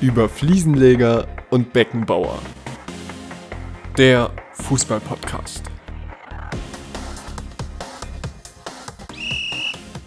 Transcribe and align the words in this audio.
über 0.00 0.30
Fliesenleger 0.30 1.28
und 1.50 1.72
Beckenbauer. 1.72 2.40
Der 3.98 4.30
Fußball-Podcast. 4.54 5.64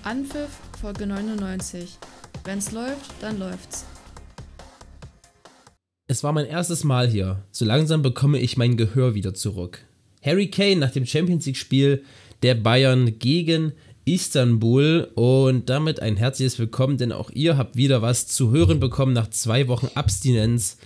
Anpfiff 0.01 0.49
Folge 0.81 1.05
99. 1.05 1.97
Wenn's 2.43 2.71
läuft, 2.71 3.11
dann 3.21 3.37
läuft's. 3.37 3.85
Es 6.07 6.23
war 6.23 6.33
mein 6.33 6.46
erstes 6.46 6.83
Mal 6.83 7.07
hier. 7.07 7.44
So 7.51 7.63
langsam 7.63 8.01
bekomme 8.01 8.39
ich 8.39 8.57
mein 8.57 8.78
Gehör 8.78 9.13
wieder 9.13 9.33
zurück. 9.33 9.85
Harry 10.23 10.49
Kane 10.49 10.78
nach 10.78 10.91
dem 10.91 11.05
Champions 11.05 11.46
League-Spiel 11.46 12.03
der 12.41 12.55
Bayern 12.55 13.19
gegen 13.19 13.73
Istanbul 14.06 15.10
und 15.15 15.69
damit 15.69 16.02
ein 16.02 16.17
herzliches 16.17 16.59
Willkommen, 16.59 16.98
denn 16.98 17.12
auch 17.12 17.30
ihr 17.31 17.58
habt 17.58 17.77
wieder 17.77 18.02
was 18.02 18.27
zu 18.27 18.52
hören 18.52 18.80
bekommen 18.80 19.13
nach 19.13 19.30
zwei 19.30 19.68
Wochen 19.68 19.90
Abstinenz. 19.95 20.77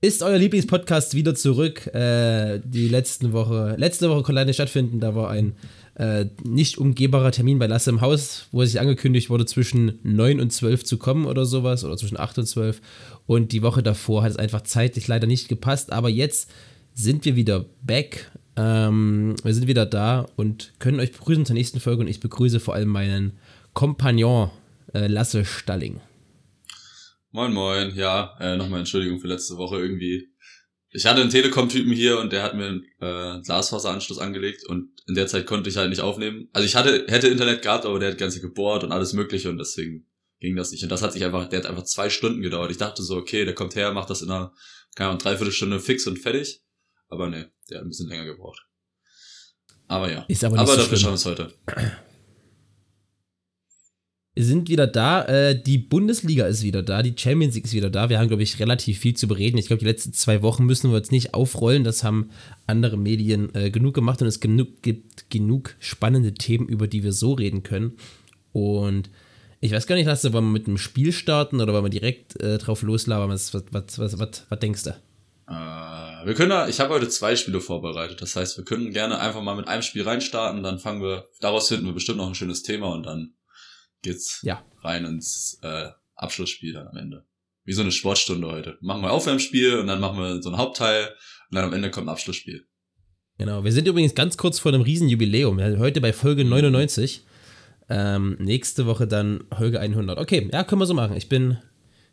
Ist 0.00 0.22
euer 0.22 0.36
Lieblingspodcast 0.36 1.14
wieder 1.14 1.34
zurück? 1.34 1.86
Äh, 1.94 2.60
die 2.64 2.88
letzten 2.88 3.32
Woche, 3.32 3.74
letzte 3.78 4.10
Woche 4.10 4.22
konnte 4.22 4.32
leider 4.32 4.52
stattfinden, 4.52 5.00
da 5.00 5.14
war 5.14 5.30
ein 5.30 5.54
äh, 5.94 6.26
nicht 6.42 6.78
umgehbarer 6.78 7.30
Termin 7.30 7.58
bei 7.58 7.68
Lasse 7.68 7.90
im 7.90 8.00
Haus, 8.00 8.48
wo 8.50 8.64
sich 8.64 8.80
angekündigt 8.80 9.30
wurde, 9.30 9.46
zwischen 9.46 10.00
9 10.02 10.40
und 10.40 10.52
12 10.52 10.84
zu 10.84 10.98
kommen 10.98 11.24
oder 11.24 11.46
sowas, 11.46 11.84
oder 11.84 11.96
zwischen 11.96 12.18
8 12.18 12.38
und 12.38 12.46
12. 12.46 12.82
Und 13.26 13.52
die 13.52 13.62
Woche 13.62 13.82
davor 13.82 14.24
hat 14.24 14.32
es 14.32 14.36
einfach 14.36 14.62
zeitlich 14.62 15.06
leider 15.06 15.26
nicht 15.26 15.48
gepasst, 15.48 15.92
aber 15.92 16.08
jetzt 16.08 16.50
sind 16.92 17.24
wir 17.24 17.36
wieder 17.36 17.64
back 17.82 18.30
ähm, 18.56 19.34
wir 19.42 19.54
sind 19.54 19.66
wieder 19.66 19.86
da 19.86 20.26
und 20.36 20.72
können 20.78 21.00
euch 21.00 21.12
begrüßen 21.12 21.46
zur 21.46 21.54
nächsten 21.54 21.80
Folge 21.80 22.02
und 22.02 22.08
ich 22.08 22.20
begrüße 22.20 22.60
vor 22.60 22.74
allem 22.74 22.88
meinen 22.88 23.38
Kompagnon 23.72 24.50
äh, 24.94 25.06
Lasse 25.08 25.44
Stalling. 25.44 26.00
Moin, 27.32 27.52
moin. 27.52 27.92
Ja, 27.96 28.36
äh, 28.40 28.56
nochmal 28.56 28.80
Entschuldigung 28.80 29.18
für 29.18 29.26
letzte 29.26 29.56
Woche 29.56 29.80
irgendwie. 29.80 30.28
Ich 30.90 31.06
hatte 31.06 31.20
einen 31.20 31.30
Telekom-Typen 31.30 31.92
hier 31.92 32.20
und 32.20 32.32
der 32.32 32.44
hat 32.44 32.54
mir 32.54 32.66
einen 32.66 32.84
äh, 33.00 33.40
Glasfaseranschluss 33.42 34.20
angelegt 34.20 34.64
und 34.64 34.90
in 35.08 35.16
der 35.16 35.26
Zeit 35.26 35.44
konnte 35.44 35.68
ich 35.68 35.76
halt 35.76 35.90
nicht 35.90 36.00
aufnehmen. 36.00 36.48
Also 36.52 36.64
ich 36.64 36.76
hatte, 36.76 37.06
hätte 37.08 37.26
Internet 37.26 37.62
gehabt, 37.62 37.84
aber 37.86 37.98
der 37.98 38.12
hat 38.12 38.18
ganze 38.18 38.40
gebohrt 38.40 38.84
und 38.84 38.92
alles 38.92 39.12
mögliche 39.12 39.50
und 39.50 39.58
deswegen 39.58 40.06
ging 40.38 40.54
das 40.54 40.70
nicht. 40.70 40.84
Und 40.84 40.92
das 40.92 41.02
hat 41.02 41.12
sich 41.12 41.24
einfach, 41.24 41.48
der 41.48 41.58
hat 41.58 41.66
einfach 41.66 41.82
zwei 41.82 42.10
Stunden 42.10 42.42
gedauert. 42.42 42.70
Ich 42.70 42.76
dachte 42.76 43.02
so, 43.02 43.16
okay, 43.16 43.44
der 43.44 43.54
kommt 43.54 43.74
her, 43.74 43.92
macht 43.92 44.10
das 44.10 44.22
in 44.22 44.30
einer, 44.30 44.52
keine 44.94 45.08
Ahnung, 45.08 45.18
dreiviertel 45.18 45.52
Stunde 45.52 45.80
fix 45.80 46.06
und 46.06 46.20
fertig. 46.20 46.63
Aber 47.14 47.28
ne, 47.28 47.48
der 47.70 47.78
hat 47.78 47.86
ein 47.86 47.90
bisschen 47.90 48.08
länger 48.08 48.24
gebraucht. 48.24 48.66
Aber 49.86 50.10
ja. 50.10 50.24
Ist 50.26 50.42
aber 50.42 50.56
nicht 50.56 50.62
aber 50.62 50.72
so 50.72 50.78
dafür 50.78 50.98
schauen 50.98 51.10
wir 51.12 51.14
es 51.14 51.26
heute. 51.26 51.54
Wir 54.34 54.44
sind 54.44 54.68
wieder 54.68 54.88
da. 54.88 55.24
Äh, 55.26 55.62
die 55.62 55.78
Bundesliga 55.78 56.46
ist 56.46 56.64
wieder 56.64 56.82
da. 56.82 57.04
Die 57.04 57.14
Champions 57.16 57.54
League 57.54 57.66
ist 57.66 57.72
wieder 57.72 57.90
da. 57.90 58.08
Wir 58.08 58.18
haben, 58.18 58.26
glaube 58.26 58.42
ich, 58.42 58.58
relativ 58.58 58.98
viel 58.98 59.14
zu 59.14 59.28
bereden. 59.28 59.58
Ich 59.58 59.68
glaube, 59.68 59.78
die 59.78 59.86
letzten 59.86 60.12
zwei 60.12 60.42
Wochen 60.42 60.64
müssen 60.64 60.90
wir 60.90 60.96
jetzt 60.96 61.12
nicht 61.12 61.34
aufrollen. 61.34 61.84
Das 61.84 62.02
haben 62.02 62.30
andere 62.66 62.96
Medien 62.96 63.54
äh, 63.54 63.70
genug 63.70 63.94
gemacht 63.94 64.20
und 64.20 64.26
es 64.26 64.40
genug, 64.40 64.82
gibt 64.82 65.30
genug 65.30 65.76
spannende 65.78 66.34
Themen, 66.34 66.66
über 66.66 66.88
die 66.88 67.04
wir 67.04 67.12
so 67.12 67.34
reden 67.34 67.62
können. 67.62 67.92
Und 68.50 69.08
ich 69.60 69.70
weiß 69.70 69.86
gar 69.86 69.94
nicht, 69.94 70.06
Lasse, 70.06 70.32
wollen 70.32 70.46
wir 70.46 70.50
mit 70.50 70.66
einem 70.66 70.78
Spiel 70.78 71.12
starten 71.12 71.60
oder 71.60 71.72
wollen 71.72 71.84
wir 71.84 71.90
direkt 71.90 72.42
äh, 72.42 72.58
drauf 72.58 72.82
loslabern? 72.82 73.30
Was, 73.30 73.54
was, 73.54 73.62
was, 73.70 74.00
was, 74.00 74.18
was, 74.18 74.46
was 74.48 74.58
denkst 74.58 74.82
du? 74.82 74.90
Äh, 75.46 75.83
wir 76.26 76.34
können 76.34 76.50
da, 76.50 76.68
ich 76.68 76.80
habe 76.80 76.94
heute 76.94 77.08
zwei 77.08 77.36
Spiele 77.36 77.60
vorbereitet. 77.60 78.20
Das 78.22 78.36
heißt, 78.36 78.56
wir 78.56 78.64
können 78.64 78.92
gerne 78.92 79.18
einfach 79.18 79.42
mal 79.42 79.56
mit 79.56 79.68
einem 79.68 79.82
Spiel 79.82 80.02
reinstarten, 80.02 80.62
dann 80.62 80.78
fangen 80.78 81.02
wir, 81.02 81.28
daraus 81.40 81.68
finden 81.68 81.86
wir 81.86 81.92
bestimmt 81.92 82.18
noch 82.18 82.28
ein 82.28 82.34
schönes 82.34 82.62
Thema 82.62 82.92
und 82.92 83.04
dann 83.04 83.34
geht's 84.02 84.40
ja. 84.42 84.64
rein 84.82 85.04
ins 85.04 85.58
äh, 85.62 85.88
Abschlussspiel 86.14 86.72
dann 86.72 86.88
am 86.88 86.96
Ende. 86.96 87.24
Wie 87.64 87.72
so 87.72 87.82
eine 87.82 87.92
Sportstunde 87.92 88.46
heute. 88.46 88.76
Machen 88.80 89.02
wir 89.02 89.10
Aufwärmspiel 89.10 89.78
und 89.78 89.86
dann 89.86 90.00
machen 90.00 90.18
wir 90.18 90.42
so 90.42 90.50
ein 90.50 90.58
Hauptteil 90.58 91.08
und 91.50 91.56
dann 91.56 91.64
am 91.64 91.72
Ende 91.72 91.90
kommt 91.90 92.06
ein 92.06 92.12
Abschlussspiel. 92.12 92.66
Genau, 93.38 93.64
wir 93.64 93.72
sind 93.72 93.88
übrigens 93.88 94.14
ganz 94.14 94.36
kurz 94.36 94.58
vor 94.58 94.72
einem 94.72 94.82
Riesenjubiläum. 94.82 95.60
Heute 95.78 96.00
bei 96.00 96.12
Folge 96.12 96.44
99. 96.44 97.24
Ähm, 97.88 98.36
nächste 98.38 98.86
Woche 98.86 99.06
dann 99.06 99.44
Folge 99.56 99.80
100. 99.80 100.18
Okay, 100.18 100.48
ja, 100.52 100.64
können 100.64 100.80
wir 100.80 100.86
so 100.86 100.94
machen. 100.94 101.16
Ich 101.16 101.28
bin, 101.28 101.58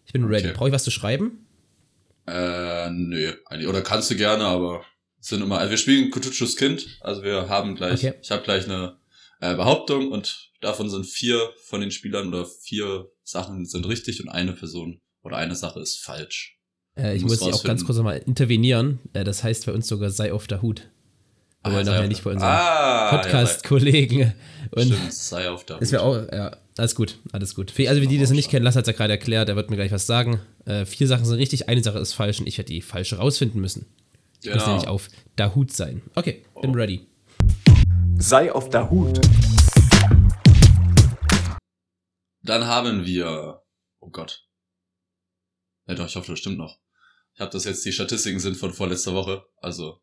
ich 0.06 0.14
bin 0.14 0.26
ready. 0.26 0.48
Okay. 0.48 0.58
Brauche 0.58 0.70
ich 0.70 0.74
was 0.74 0.84
zu 0.84 0.92
schreiben? 0.92 1.46
Äh, 2.28 2.90
nö. 2.90 3.34
Oder 3.68 3.82
kannst 3.82 4.12
du 4.12 4.16
gerne, 4.16 4.46
aber 4.46 4.84
sind 5.20 5.42
immer, 5.42 5.60
also 5.60 5.72
wir 5.72 5.78
spielen 5.78 6.10
Kutuchus 6.12 6.56
Kind, 6.56 6.98
also 7.02 7.24
wir 7.24 7.48
haben 7.48 7.76
gleich, 7.76 8.04
okay. 8.06 8.14
ich 8.22 8.32
habe 8.32 8.44
gleich 8.44 8.66
eine 8.66 8.98
äh, 9.40 9.56
Behauptung 9.56 10.12
und 10.12 10.52
davon 10.62 10.90
sind 10.90 11.06
vier 11.06 11.52
von 11.66 11.82
den 11.82 11.92
Spielern 11.92 12.30
oder 12.30 12.46
vier 12.46 13.10
Sachen 13.24 13.66
sind 13.66 13.88
richtig 13.88 14.22
und 14.22 14.30
eine 14.30 14.54
Person 14.54 15.00
oder 15.24 15.38
eine 15.38 15.56
Sache 15.56 15.80
ist 15.80 15.98
falsch. 15.98 16.58
Äh, 16.98 17.16
ich 17.16 17.24
muss 17.24 17.40
dich 17.40 17.54
auch 17.54 17.64
ganz 17.64 17.86
kurz 17.86 17.98
nochmal 17.98 18.18
intervenieren. 18.18 19.00
Äh, 19.14 19.24
das 19.24 19.44
heißt 19.44 19.66
bei 19.66 19.74
uns 19.74 19.88
sogar 19.88 20.10
sei 20.10 20.34
auf 20.34 20.48
der 20.48 20.62
Hut. 20.62 20.90
Aber 21.64 21.78
ah, 21.78 21.84
nachher 21.84 22.08
nicht 22.08 22.24
bei 22.24 22.32
unseren 22.32 22.50
ah, 22.50 23.10
Podcast-Kollegen. 23.12 24.20
Ja, 24.76 24.84
Stimmt, 24.84 25.14
sei 25.14 25.50
auf 25.50 25.64
der 25.66 25.76
Hut. 25.76 25.82
Das 25.84 25.92
wäre 25.92 26.02
auch, 26.02 26.16
ja, 26.32 26.58
alles 26.78 26.96
gut, 26.96 27.20
alles 27.32 27.54
gut. 27.56 27.74
Also, 27.80 28.02
wie 28.02 28.08
die 28.08 28.18
das 28.18 28.32
nicht 28.32 28.50
kennen, 28.50 28.64
Lass 28.64 28.76
hat 28.76 28.84
es 28.84 28.88
ja 28.88 28.94
gerade 28.94 29.14
erklärt, 29.14 29.50
er 29.50 29.56
wird 29.56 29.70
mir 29.70 29.76
gleich 29.76 29.92
was 29.92 30.08
sagen. 30.08 30.40
Äh, 30.66 30.86
vier 30.86 31.08
Sachen 31.08 31.26
sind 31.26 31.38
richtig, 31.38 31.68
eine 31.68 31.84
Sache 31.84 32.00
ist 32.00 32.14
falsch 32.14 32.40
und 32.40 32.48
ich 32.48 32.58
werde 32.58 32.72
die 32.72 32.82
falsche 32.82 33.18
rausfinden 33.18 33.60
müssen. 33.60 33.86
Ich 34.36 34.44
genau. 34.44 34.56
muss 34.56 34.68
nämlich 34.68 34.88
auf 34.88 35.10
der 35.38 35.54
Hut 35.54 35.72
sein. 35.72 36.02
Okay, 36.16 36.44
oh. 36.54 36.62
bin 36.62 36.74
ready. 36.74 37.06
Sei 38.18 38.52
auf 38.52 38.70
der 38.70 38.90
Hut. 38.90 39.20
Dann 42.44 42.66
haben 42.66 43.06
wir. 43.06 43.62
Oh 44.00 44.10
Gott. 44.10 44.48
Ja 45.88 45.96
doch, 45.96 46.08
ich 46.08 46.16
hoffe, 46.16 46.32
das 46.32 46.40
stimmt 46.40 46.58
noch. 46.58 46.80
Ich 47.34 47.42
habe 47.42 47.52
das 47.52 47.66
jetzt, 47.66 47.86
die 47.86 47.92
Statistiken 47.92 48.40
sind 48.40 48.56
von 48.56 48.74
vorletzter 48.74 49.14
Woche. 49.14 49.46
Also, 49.58 50.02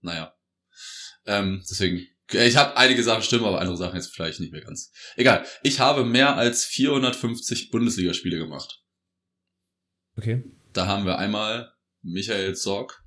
naja. 0.00 0.34
Ähm, 1.26 1.62
deswegen 1.68 2.06
ich 2.32 2.56
habe 2.56 2.76
einige 2.76 3.02
Sachen 3.02 3.22
stimmen, 3.22 3.44
aber 3.44 3.60
andere 3.60 3.76
Sachen 3.76 3.96
jetzt 3.96 4.14
vielleicht 4.14 4.40
nicht 4.40 4.52
mehr 4.52 4.62
ganz. 4.62 4.92
Egal. 5.16 5.44
Ich 5.62 5.80
habe 5.80 6.04
mehr 6.04 6.36
als 6.36 6.64
450 6.64 7.70
Bundesligaspiele 7.70 8.38
gemacht. 8.38 8.82
Okay. 10.16 10.44
Da 10.72 10.86
haben 10.86 11.06
wir 11.06 11.18
einmal 11.18 11.72
Michael 12.02 12.54
Sorg, 12.54 13.04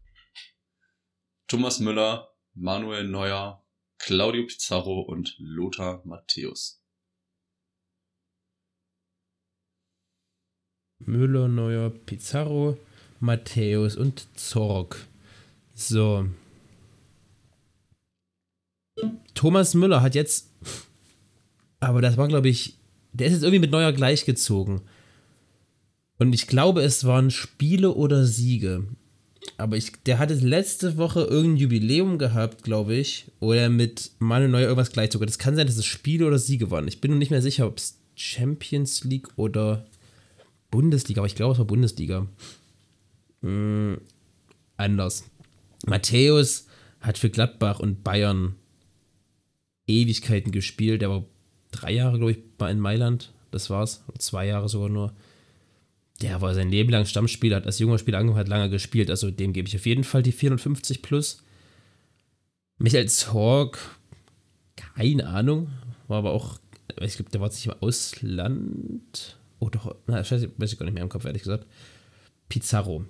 Thomas 1.48 1.80
Müller, 1.80 2.30
Manuel 2.54 3.08
Neuer, 3.08 3.66
Claudio 3.98 4.46
Pizarro 4.46 5.02
und 5.02 5.36
Lothar 5.38 6.02
Matthäus. 6.06 6.84
Müller, 11.00 11.48
Neuer, 11.48 11.90
Pizarro, 11.90 12.78
Matthäus 13.20 13.96
und 13.96 14.28
Zorg. 14.38 15.08
So, 15.74 16.30
Thomas 19.34 19.74
Müller 19.74 20.02
hat 20.02 20.16
jetzt, 20.16 20.50
aber 21.80 22.02
das 22.02 22.18
war, 22.18 22.28
glaube 22.28 22.50
ich, 22.50 22.78
der 23.14 23.28
ist 23.28 23.34
jetzt 23.34 23.44
irgendwie 23.44 23.60
mit 23.60 23.72
Neuer 23.72 23.94
gleichgezogen. 23.94 24.82
Und 26.20 26.34
ich 26.34 26.48
glaube, 26.48 26.82
es 26.82 27.06
waren 27.06 27.32
Spiele 27.32 27.94
oder 27.94 28.26
Siege. 28.26 28.86
Aber 29.58 29.78
ich, 29.78 29.92
der 30.06 30.20
hatte 30.20 30.36
letzte 30.36 30.98
Woche 30.98 31.22
irgendein 31.22 31.58
Jubiläum 31.58 32.18
gehabt, 32.18 32.64
glaube 32.64 32.96
ich, 32.96 33.26
oder 33.40 33.70
mit 33.70 34.12
Manuel 34.20 34.50
Neuer 34.50 34.64
irgendwas 34.64 34.92
gleichzogen. 34.92 35.28
Das 35.28 35.38
kann 35.38 35.56
sein, 35.56 35.68
dass 35.68 35.78
es 35.78 35.86
Spiele 35.86 36.26
oder 36.26 36.40
Siege 36.40 36.72
waren. 36.72 36.88
Ich 36.88 37.02
bin 37.02 37.12
noch 37.12 37.18
nicht 37.18 37.32
mehr 37.32 37.42
sicher, 37.42 37.68
ob 37.68 37.78
es 37.78 37.98
Champions 38.16 39.04
League 39.04 39.28
oder 39.36 39.86
Bundesliga, 40.72 41.22
aber 41.22 41.28
ich 41.28 41.36
glaube, 41.36 41.54
es 41.54 41.60
war 41.60 41.66
Bundesliga. 41.66 42.28
Hm, 43.42 44.00
anders. 44.78 45.26
Matthäus 45.86 46.68
hat 47.02 47.18
für 47.18 47.30
Gladbach 47.30 47.80
und 47.80 48.04
Bayern 48.04 48.56
Ewigkeiten 49.88 50.52
gespielt. 50.52 51.02
Der 51.02 51.10
war 51.10 51.26
drei 51.72 51.92
Jahre, 51.92 52.18
glaube 52.18 52.32
ich, 52.32 52.38
mal 52.60 52.72
in 52.72 52.80
Mailand. 52.80 53.34
Das 53.52 53.70
war's. 53.70 54.04
Zwei 54.18 54.48
Jahre 54.48 54.70
sogar 54.70 54.90
nur. 54.90 55.14
Der 56.22 56.42
war 56.42 56.54
sein 56.54 56.70
Leben 56.70 56.90
lang 56.90 57.06
Stammspieler, 57.06 57.58
hat 57.58 57.66
als 57.66 57.80
junger 57.80 57.98
Spieler 57.98 58.20
angefangen, 58.20 58.40
hat 58.40 58.48
lange 58.48 58.70
gespielt. 58.70 59.10
Also 59.10 59.32
dem 59.32 59.52
gebe 59.52 59.68
ich 59.68 59.76
auf 59.76 59.86
jeden 59.86 60.04
Fall 60.04 60.24
die 60.24 60.32
450 60.32 61.02
plus. 61.02 61.44
Michael 62.78 63.08
Zorg, 63.10 63.78
keine 64.76 65.28
Ahnung. 65.28 65.70
War 66.08 66.20
aber 66.20 66.32
auch, 66.32 66.60
ich 67.02 67.16
glaube, 67.16 67.32
der 67.32 67.42
war 67.42 67.48
jetzt 67.48 67.58
nicht 67.58 67.68
im 67.68 67.82
Ausland. 67.82 69.38
Oh 69.60 69.70
doch, 69.70 69.96
na, 70.08 70.24
scheiße, 70.24 70.52
weiß 70.58 70.74
ich 70.74 70.80
gar 70.80 70.86
nicht 70.86 70.94
mehr 70.94 71.04
im 71.04 71.10
Kopf, 71.10 71.26
ehrlich 71.26 71.44
gesagt. 71.44 71.66
Pizarro. 72.50 73.06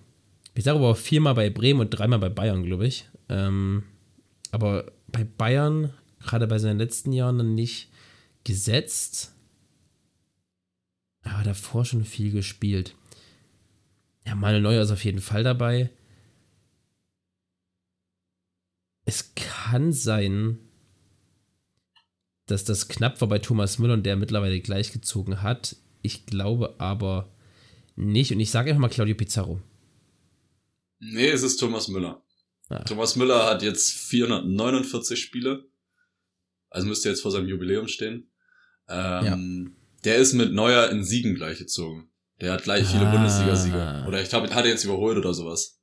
Pizarro 0.54 0.81
war 0.81 0.96
viermal 0.96 1.36
bei 1.36 1.50
Bremen 1.50 1.81
und 1.81 1.90
dreimal 1.90 2.19
bei 2.19 2.30
Bayern, 2.30 2.64
glaube 2.64 2.88
ich. 2.88 3.08
Ähm, 3.30 3.84
aber 4.52 4.92
bei 5.08 5.24
Bayern 5.24 5.94
gerade 6.24 6.48
bei 6.48 6.60
seinen 6.60 6.80
letzten 6.80 7.12
Jahren 7.12 7.38
dann 7.38 7.56
nicht 7.56 7.90
gesetzt. 8.44 9.34
Aber 11.24 11.44
davor 11.44 11.86
schon 11.86 12.04
viel 12.04 12.31
gespielt. 12.31 12.96
Ja, 14.25 14.36
Manuel 14.36 14.62
Neuer 14.62 14.81
ist 14.84 14.92
auf 14.92 15.04
jeden 15.04 15.22
Fall 15.22 15.44
dabei. 15.44 15.90
Es 19.06 19.36
kann 19.36 19.92
sein, 19.92 20.60
dass 22.46 22.64
das 22.64 22.88
knapp 22.88 23.19
war 23.22 23.28
bei 23.28 23.40
Thomas 23.40 23.80
Müller 23.80 23.94
und 23.94 24.06
der 24.06 24.16
mittlerweile 24.16 24.60
gleichgezogen 24.60 25.42
hat. 25.42 25.76
Ich 26.02 26.26
glaube 26.26 26.76
aber, 26.80 27.34
nicht 27.96 28.31
und 28.31 28.40
ich 28.40 28.52
sage 28.52 28.69
einfach 28.69 28.81
mal 28.81 28.90
Claudio 28.90 29.16
Pizarro. 29.16 29.62
Nee, 31.00 31.30
es 31.30 31.44
ist 31.44 31.58
Thomas 31.58 31.88
Müller. 31.90 32.24
Ah. 32.69 32.84
Thomas 32.84 33.16
Müller 33.16 33.46
hat 33.46 33.62
jetzt 33.62 33.92
449 33.92 35.19
Spiele. 35.19 35.66
Also 36.74 36.88
müsste 36.88 37.10
jetzt 37.10 37.22
vor 37.22 37.31
seinem 37.31 37.48
Jubiläum 37.48 37.88
stehen. 37.88 38.30
Ähm, 38.90 39.75
Der 40.04 40.18
ist 40.18 40.34
mit 40.34 40.52
Neuer 40.52 40.90
in 40.90 41.04
Siegen 41.04 41.36
gleichgezogen. 41.36 42.10
Der 42.42 42.52
hat 42.52 42.64
gleich 42.64 42.86
viele 42.88 43.08
Ah. 43.08 43.12
Bundesliga-Siege. 43.16 44.04
Oder 44.08 44.22
ich 44.22 44.28
glaube, 44.30 44.54
hat 44.54 44.66
er 44.66 44.72
jetzt 44.72 44.84
überholt 44.84 45.18
oder 45.18 45.34
sowas. 45.34 45.80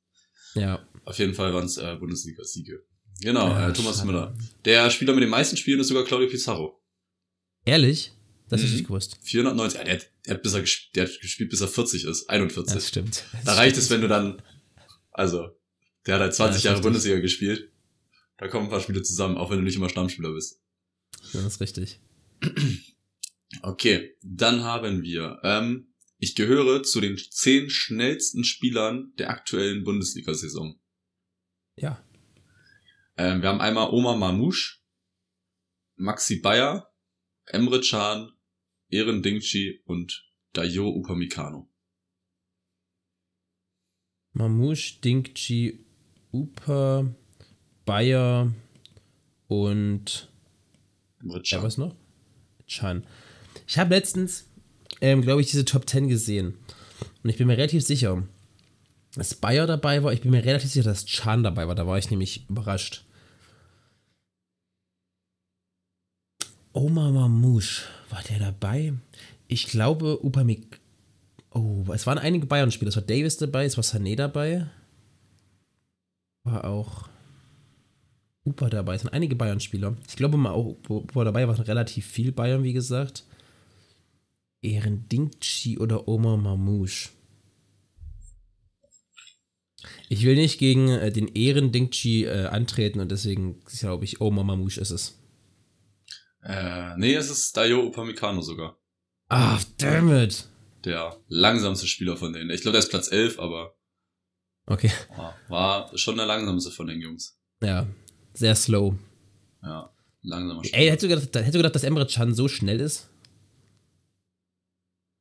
Ja. 0.53 0.85
Auf 1.05 1.17
jeden 1.17 1.33
Fall 1.33 1.53
waren 1.53 1.65
es 1.65 1.77
äh, 1.77 1.95
Bundesliga-Siege. 1.95 2.83
Genau, 3.21 3.47
Ja, 3.47 3.69
äh, 3.69 3.73
Thomas 3.73 3.95
schade. 3.97 4.07
Müller. 4.07 4.37
Der 4.65 4.89
Spieler 4.91 5.13
mit 5.13 5.23
den 5.23 5.29
meisten 5.29 5.57
Spielen 5.57 5.79
ist 5.79 5.87
sogar 5.87 6.03
Claudio 6.03 6.27
Pizarro. 6.27 6.83
Ehrlich? 7.65 8.11
Das 8.49 8.61
Mhm. 8.61 8.71
nicht 8.71 8.83
gewusst. 8.87 9.17
490. 9.23 9.79
Ja, 9.79 9.85
der, 9.85 9.93
hat- 9.95 10.09
der, 10.27 10.33
hat 10.35 10.43
bis 10.43 10.53
er, 10.53 10.63
der 10.95 11.05
hat 11.07 11.19
gespielt, 11.21 11.49
bis 11.49 11.61
er 11.61 11.67
40 11.67 12.03
ist. 12.05 12.29
41. 12.29 12.73
Das 12.75 12.87
stimmt. 12.87 13.23
Das 13.31 13.43
Da 13.45 13.53
reicht 13.53 13.75
stimmt. 13.75 13.83
es, 13.85 13.89
wenn 13.89 14.01
du 14.01 14.07
dann, 14.07 14.41
also, 15.11 15.49
der 16.05 16.15
hat 16.15 16.21
halt 16.21 16.33
20 16.35 16.63
Ja, 16.63 16.71
Jahre. 16.71 16.83
Bundesliga 16.83 17.19
gespielt. 17.19 17.71
Da 18.37 18.47
kommen 18.49 18.65
ein 18.65 18.69
paar 18.71 18.81
Spiele 18.81 19.01
zusammen, 19.03 19.37
auch 19.37 19.49
wenn 19.49 19.57
du 19.59 19.63
nicht 19.63 19.75
immer 19.77 19.89
Stammspieler 19.89 20.33
bist. 20.33 20.60
Das 21.33 21.45
ist 21.45 21.61
richtig. 21.61 21.99
Okay, 23.61 24.15
dann 24.21 24.63
haben 24.63 25.03
wir, 25.03 25.39
ähm, 25.43 25.93
ich 26.17 26.35
gehöre 26.35 26.83
zu 26.83 27.01
den 27.01 27.17
10 27.17 27.69
schnellsten 27.69 28.43
Spielern 28.43 29.13
der 29.17 29.29
aktuellen 29.29 29.83
Bundesliga-Saison. 29.83 30.79
Ja. 31.75 32.03
Ähm, 33.17 33.41
wir 33.41 33.49
haben 33.49 33.61
einmal 33.61 33.89
Omar 33.89 34.15
Mamouche, 34.15 34.79
Maxi 35.95 36.39
Bayer, 36.39 36.91
Emre 37.45 37.81
Can, 37.81 38.31
Eren 38.89 39.21
Dingchi 39.21 39.81
und 39.85 40.27
Dayo 40.53 40.89
Upamecano. 40.89 41.69
Mamouche, 44.33 45.01
Dingchi, 45.01 45.85
Upa, 46.31 47.13
Bayer 47.85 48.53
und 49.47 50.30
Emre 51.21 51.41
ja, 51.43 51.61
was 51.63 51.77
noch? 51.77 51.95
Chan. 52.67 53.03
Ich 53.67 53.77
habe 53.77 53.93
letztens, 53.93 54.47
ähm, 55.01 55.21
glaube 55.21 55.41
ich, 55.41 55.51
diese 55.51 55.65
Top 55.65 55.89
10 55.89 56.07
gesehen. 56.07 56.57
Und 57.23 57.29
ich 57.29 57.37
bin 57.37 57.47
mir 57.47 57.57
relativ 57.57 57.83
sicher, 57.83 58.23
dass 59.15 59.35
Bayer 59.35 59.67
dabei 59.67 60.03
war. 60.03 60.13
Ich 60.13 60.21
bin 60.21 60.31
mir 60.31 60.43
relativ 60.43 60.71
sicher, 60.71 60.85
dass 60.85 61.05
Chan 61.05 61.43
dabei 61.43 61.67
war. 61.67 61.75
Da 61.75 61.85
war 61.85 61.97
ich 61.97 62.09
nämlich 62.09 62.49
überrascht. 62.49 63.03
Omar 66.73 67.11
Mamouche, 67.11 67.83
war 68.09 68.23
der 68.23 68.39
dabei? 68.39 68.93
Ich 69.47 69.67
glaube, 69.67 70.23
Upamik. 70.23 70.79
Oh, 71.53 71.83
es 71.93 72.07
waren 72.07 72.17
einige 72.17 72.45
Bayern-Spieler. 72.45 72.89
Es 72.89 72.95
war 72.95 73.03
Davis 73.03 73.35
dabei, 73.35 73.65
es 73.65 73.75
war 73.75 73.83
Sané 73.83 74.15
dabei. 74.15 74.67
War 76.43 76.63
auch 76.63 77.09
Upa 78.45 78.69
dabei. 78.69 78.95
Es 78.95 79.01
sind 79.01 79.13
einige 79.13 79.35
Bayern-Spieler. 79.35 79.95
Ich 80.07 80.15
glaube 80.15 80.37
mal 80.37 80.51
auch, 80.51 80.77
Upa 80.89 81.23
dabei 81.23 81.47
war, 81.47 81.67
relativ 81.67 82.05
viel 82.07 82.31
Bayern, 82.31 82.63
wie 82.63 82.73
gesagt. 82.73 83.23
Ehren 84.61 85.07
Dingchi 85.09 85.77
oder 85.79 86.07
Omar 86.07 86.37
Mamouche. 86.37 87.09
Ich 90.09 90.23
will 90.23 90.35
nicht 90.35 90.59
gegen 90.59 90.89
äh, 90.89 91.11
den 91.11 91.27
Ehren 91.29 91.71
Dingchi 91.71 92.25
äh, 92.25 92.45
antreten 92.47 92.99
und 92.99 93.11
deswegen 93.11 93.59
glaube 93.65 94.05
ich, 94.05 94.21
Omar 94.21 94.43
Mamouche 94.43 94.79
ist 94.79 94.91
es. 94.91 95.17
Äh, 96.43 96.97
nee, 96.97 97.13
es 97.15 97.29
ist 97.29 97.55
Dayo 97.55 97.85
Upamecano 97.87 98.41
sogar. 98.41 98.77
Ah, 99.29 99.59
damn 99.77 100.11
it. 100.13 100.47
Der 100.83 101.15
langsamste 101.27 101.87
Spieler 101.87 102.17
von 102.17 102.33
denen. 102.33 102.49
Ich 102.49 102.61
glaube, 102.61 102.73
der 102.73 102.79
ist 102.79 102.89
Platz 102.89 103.11
11, 103.11 103.39
aber 103.39 103.75
Okay, 104.67 104.91
war, 105.15 105.35
war 105.49 105.97
schon 105.97 106.17
der 106.17 106.25
langsamste 106.27 106.71
von 106.71 106.87
den 106.87 107.01
Jungs. 107.01 107.39
ja, 107.61 107.87
sehr 108.33 108.55
slow. 108.55 108.95
Ja, 109.63 109.89
langsamer 110.21 110.61
Ey, 110.71 110.87
hättest 110.87 111.03
du 111.03 111.07
gedacht, 111.07 111.35
hättest 111.35 111.53
du 111.53 111.59
gedacht 111.59 111.75
dass 111.75 111.83
Emre 111.83 112.05
Can 112.07 112.33
so 112.33 112.47
schnell 112.47 112.79
ist? 112.79 113.09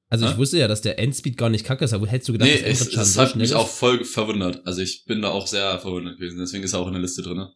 Also 0.09 0.27
ich 0.27 0.33
Hä? 0.33 0.39
wusste 0.39 0.59
ja, 0.59 0.67
dass 0.67 0.81
der 0.83 0.99
Endspeed 0.99 1.37
gar 1.37 1.51
nicht 1.51 1.65
kacke 1.65 1.85
ist, 1.85 1.93
aber 1.93 2.07
hättest 2.09 2.29
du 2.29 2.33
gedacht, 2.33 2.49
Nee, 2.51 2.61
dass 2.63 2.81
es, 2.81 2.81
Emre 2.89 2.95
Can 2.95 3.03
es 3.03 3.15
so 3.15 3.21
hat 3.21 3.29
schnell 3.31 3.41
mich 3.43 3.51
ist? 3.51 3.57
auch 3.57 3.69
voll 3.69 4.05
verwundert. 4.05 4.67
Also 4.67 4.83
ich 4.83 5.05
bin 5.05 5.23
da 5.23 5.29
auch 5.31 5.47
sehr 5.47 5.79
verwundert 5.79 6.17
gewesen. 6.19 6.39
Deswegen 6.39 6.65
ist 6.65 6.73
er 6.73 6.81
auch 6.81 6.87
in 6.89 6.95
der 6.95 7.03
Liste 7.03 7.23
drinne. 7.23 7.55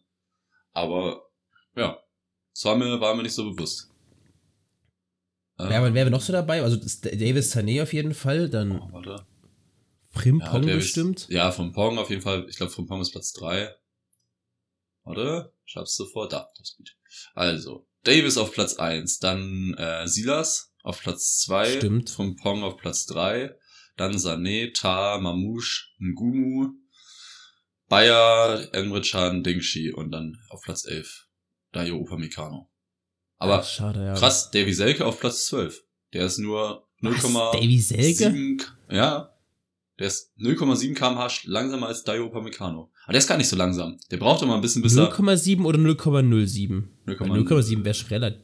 Aber 0.71 1.21
ja, 1.75 1.97
das 2.53 2.63
war 2.65 2.77
mir, 2.77 2.99
war 3.01 3.13
mir 3.15 3.23
nicht 3.23 3.33
so 3.33 3.51
bewusst. 3.51 3.89
Äh, 5.59 5.63
Ja, 5.71 5.77
aber 5.79 5.87
wer 5.87 5.93
wäre 5.95 6.11
noch 6.11 6.21
so 6.21 6.31
dabei? 6.31 6.61
Also 6.63 6.77
Davis 6.77 7.53
Sané 7.55 7.81
auf 7.83 7.91
jeden 7.93 8.13
Fall, 8.13 8.49
dann 8.49 8.79
oh. 8.79 9.15
Frimpong 10.11 10.61
Davis- 10.61 10.75
bestimmt. 10.85 11.27
Ja, 11.29 11.51
von 11.51 11.73
Pong 11.73 11.97
auf 11.97 12.09
jeden 12.09 12.21
Fall. 12.21 12.45
Ich 12.49 12.55
glaube, 12.55 12.71
von 12.71 12.87
Pong 12.87 13.01
ist 13.01 13.11
Platz 13.11 13.33
3. 13.33 13.69
Warte, 15.05 15.53
ich 15.65 15.75
hab's 15.75 15.95
sofort. 15.95 16.33
Da, 16.33 16.47
das 16.57 16.69
Speed. 16.69 16.95
Also, 17.33 17.87
Davis 18.03 18.37
auf 18.37 18.51
Platz 18.51 18.75
1, 18.75 19.19
dann 19.19 19.73
äh, 19.77 20.07
Silas 20.07 20.73
auf 20.83 20.99
Platz 20.99 21.39
2. 21.39 21.77
Stimmt. 21.77 22.09
Von 22.09 22.35
Pong 22.35 22.63
auf 22.63 22.77
Platz 22.77 23.05
3. 23.05 23.55
Dann 23.97 24.15
Sané, 24.17 24.73
Ta, 24.73 25.17
Mamouche, 25.19 25.85
Ngumu, 25.99 26.71
Bayer, 27.87 28.67
Emre 28.73 29.01
Can, 29.01 29.43
Dingshi 29.43 29.93
und 29.93 30.11
dann 30.11 30.37
auf 30.49 30.61
Platz 30.63 30.85
11 30.85 31.27
Dayo 31.71 31.97
Upamecano. 31.97 32.69
Aber 33.37 33.59
Ach, 33.59 33.65
schade, 33.65 34.05
ja. 34.05 34.13
krass, 34.13 34.49
Davy 34.51 34.73
Selke 34.73 35.05
auf 35.05 35.19
Platz 35.19 35.45
12. 35.47 35.83
Der 36.13 36.25
ist 36.25 36.37
nur 36.37 36.87
0, 36.99 37.13
Was? 37.15 37.51
Davy 37.53 37.79
Selke? 37.79 38.31
7, 38.31 38.61
ja. 38.89 39.34
Der 39.99 40.07
ist 40.07 40.33
0,7 40.37 40.93
kmh 40.93 41.27
langsamer 41.45 41.87
als 41.87 42.03
Dayo 42.03 42.25
Upamecano. 42.25 42.91
Aber 43.03 43.13
der 43.13 43.19
ist 43.19 43.27
gar 43.27 43.37
nicht 43.37 43.47
so 43.47 43.55
langsam. 43.55 43.97
Der 44.11 44.17
braucht 44.17 44.41
immer 44.41 44.55
ein 44.55 44.61
bisschen, 44.61 44.81
bis 44.81 44.97
er 44.97 45.09
0,7 45.09 45.63
oder 45.63 45.79
0,07? 45.79 46.83
0,07 47.05 47.47
0,7 47.47 47.85
wäre 47.85 47.93
schon 47.93 48.09
relativ. 48.09 48.41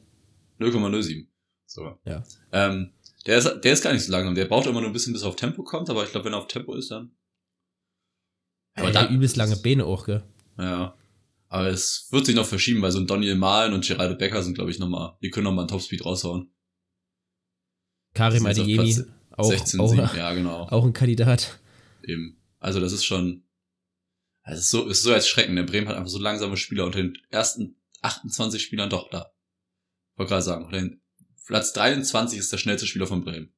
0,07. 0.59 1.27
So. 1.65 1.98
Ja. 2.06 2.24
Ähm, 2.51 2.94
der 3.25 3.38
ist, 3.38 3.62
der 3.62 3.74
ist 3.74 3.83
gar 3.83 3.94
nicht 3.94 4.03
so 4.03 4.12
langsam. 4.12 4.36
Der 4.36 4.45
braucht 4.45 4.68
immer 4.68 4.80
nur 4.80 4.89
ein 4.89 4.94
bisschen, 4.94 5.13
bis 5.13 5.24
er 5.24 5.30
auf 5.30 5.36
Tempo 5.36 5.63
kommt. 5.63 5.89
Aber 5.89 6.03
ich 6.03 6.12
glaube, 6.12 6.25
wenn 6.25 6.33
er 6.33 6.39
auf 6.39 6.48
Tempo 6.48 6.74
ist, 6.75 6.89
dann. 6.92 7.12
Aber 8.75 8.92
der 8.92 9.01
hat 9.01 9.12
übelst 9.12 9.36
lange 9.36 9.57
Beine 9.57 9.86
auch, 9.86 10.06
gell? 10.06 10.24
Ja. 10.57 10.95
Aber 11.50 11.68
es 11.68 12.07
wird 12.12 12.25
sich 12.25 12.36
noch 12.36 12.45
verschieben, 12.45 12.81
weil 12.81 12.92
so 12.92 13.00
ein 13.00 13.07
Daniel 13.07 13.36
Mahlen 13.36 13.74
und 13.74 13.86
Geraldo 13.86 14.15
Becker 14.15 14.42
sind, 14.42 14.53
glaube 14.53 14.71
ich, 14.71 14.80
nochmal, 14.80 15.18
die 15.21 15.30
können 15.30 15.44
nochmal 15.44 15.63
einen 15.63 15.68
Topspeed 15.68 16.06
raushauen. 16.06 16.50
Karim 18.13 18.45
Adeyemi, 18.45 19.03
auch, 19.31 19.49
16, 19.49 19.79
auch, 19.79 19.89
7. 19.89 20.09
Ja, 20.15 20.33
genau. 20.33 20.67
auch 20.69 20.85
ein 20.85 20.93
Kandidat. 20.93 21.59
Eben. 22.03 22.37
Also 22.59 22.79
das 22.79 22.91
ist 22.91 23.05
schon, 23.05 23.43
also 24.43 24.59
es 24.59 24.65
ist 24.65 24.71
so, 24.71 24.88
ist 24.88 25.03
so 25.03 25.13
als 25.13 25.27
Schrecken. 25.27 25.55
Der 25.55 25.63
Bremen 25.63 25.88
hat 25.88 25.95
einfach 25.95 26.09
so 26.09 26.19
langsame 26.19 26.57
Spieler 26.57 26.85
unter 26.85 27.01
den 27.01 27.17
ersten 27.29 27.75
28 28.01 28.61
Spielern 28.61 28.89
doch 28.89 29.09
da. 29.09 29.31
Wollte 30.15 30.29
gerade 30.29 30.43
sagen, 30.43 31.00
Platz 31.45 31.73
23 31.73 32.39
ist 32.39 32.51
der 32.51 32.57
schnellste 32.57 32.88
Spieler 32.88 33.07
von 33.07 33.23
Bremen. 33.23 33.53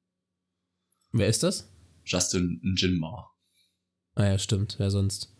Wer 1.11 1.27
ist 1.27 1.43
das? 1.43 1.69
Justin 2.05 2.59
Njinmar. 2.63 3.31
Ah 4.15 4.25
ja, 4.25 4.37
stimmt. 4.37 4.75
Wer 4.77 4.89
sonst? 4.89 5.33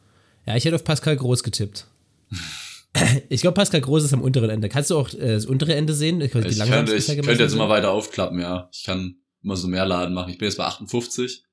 Ja, 0.45 0.55
ich 0.55 0.65
hätte 0.65 0.75
auf 0.75 0.83
Pascal 0.83 1.15
Groß 1.15 1.43
getippt. 1.43 1.87
ich 3.29 3.41
glaube, 3.41 3.55
Pascal 3.55 3.81
Groß 3.81 4.03
ist 4.03 4.13
am 4.13 4.21
unteren 4.21 4.49
Ende. 4.49 4.69
Kannst 4.69 4.89
du 4.89 4.97
auch 4.97 5.13
äh, 5.13 5.33
das 5.33 5.45
untere 5.45 5.75
Ende 5.75 5.93
sehen? 5.93 6.21
Ich, 6.21 6.31
die 6.31 6.39
Ich 6.39 6.59
könnte, 6.59 6.95
ich 6.95 7.07
könnte 7.07 7.31
jetzt 7.31 7.53
immer 7.53 7.69
weiter 7.69 7.91
aufklappen, 7.91 8.39
ja. 8.39 8.69
Ich 8.71 8.83
kann 8.83 9.15
immer 9.43 9.55
so 9.57 9.67
mehr 9.67 9.85
Laden 9.85 10.13
machen. 10.13 10.31
Ich 10.31 10.37
bin 10.37 10.47
jetzt 10.47 10.57
bei 10.57 10.65
58. 10.65 11.43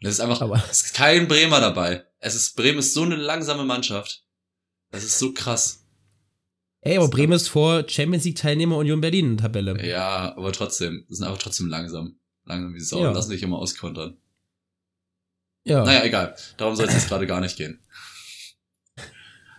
Und 0.00 0.06
es 0.06 0.14
ist 0.14 0.20
einfach, 0.20 0.40
Aber- 0.40 0.62
es 0.70 0.82
ist 0.82 0.94
kein 0.94 1.28
Bremer 1.28 1.60
dabei. 1.60 2.06
Es 2.18 2.34
ist, 2.34 2.56
Bremen 2.56 2.78
ist 2.78 2.94
so 2.94 3.02
eine 3.02 3.16
langsame 3.16 3.64
Mannschaft. 3.64 4.24
Das 4.90 5.04
ist 5.04 5.18
so 5.18 5.32
krass. 5.32 5.86
Ey, 6.82 6.96
aber 6.96 7.08
Bremen 7.08 7.34
ist 7.34 7.48
vor 7.48 7.84
Champions 7.88 8.24
League 8.24 8.36
Teilnehmer 8.36 8.76
Union 8.78 9.00
Berlin 9.00 9.36
Tabelle. 9.36 9.86
Ja, 9.86 10.34
aber 10.36 10.52
trotzdem, 10.52 11.04
sind 11.08 11.26
einfach 11.26 11.38
trotzdem 11.40 11.68
langsam. 11.68 12.18
Langsam 12.44 12.74
wie 12.74 12.80
Sau. 12.80 13.02
Ja. 13.02 13.10
Lassen 13.12 13.28
sich 13.28 13.42
immer 13.42 13.58
auskontern. 13.58 14.16
Ja. 15.64 15.84
Naja, 15.84 16.04
egal. 16.04 16.34
Darum 16.56 16.74
soll 16.74 16.86
es 16.86 16.94
jetzt 16.94 17.08
gerade 17.08 17.26
gar 17.26 17.40
nicht 17.40 17.56
gehen. 17.56 17.82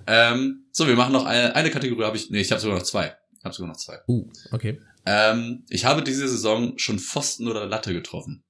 Ähm, 0.07 0.65
so, 0.71 0.87
wir 0.87 0.95
machen 0.95 1.13
noch 1.13 1.25
eine, 1.25 1.55
eine 1.55 1.69
Kategorie, 1.69 2.03
habe 2.05 2.17
ich, 2.17 2.31
nee, 2.31 2.41
ich 2.41 2.51
habe 2.51 2.59
sogar 2.59 2.77
noch 2.77 2.83
zwei. 2.83 3.15
Ich 3.37 3.43
habe 3.45 3.53
sogar 3.53 3.69
noch 3.69 3.77
zwei. 3.77 3.99
Uh, 4.07 4.27
okay. 4.51 4.81
Ähm, 5.05 5.65
ich 5.69 5.85
habe 5.85 6.03
diese 6.03 6.27
Saison 6.27 6.77
schon 6.77 6.99
Pfosten 6.99 7.47
oder 7.47 7.65
Latte 7.65 7.93
getroffen. 7.93 8.43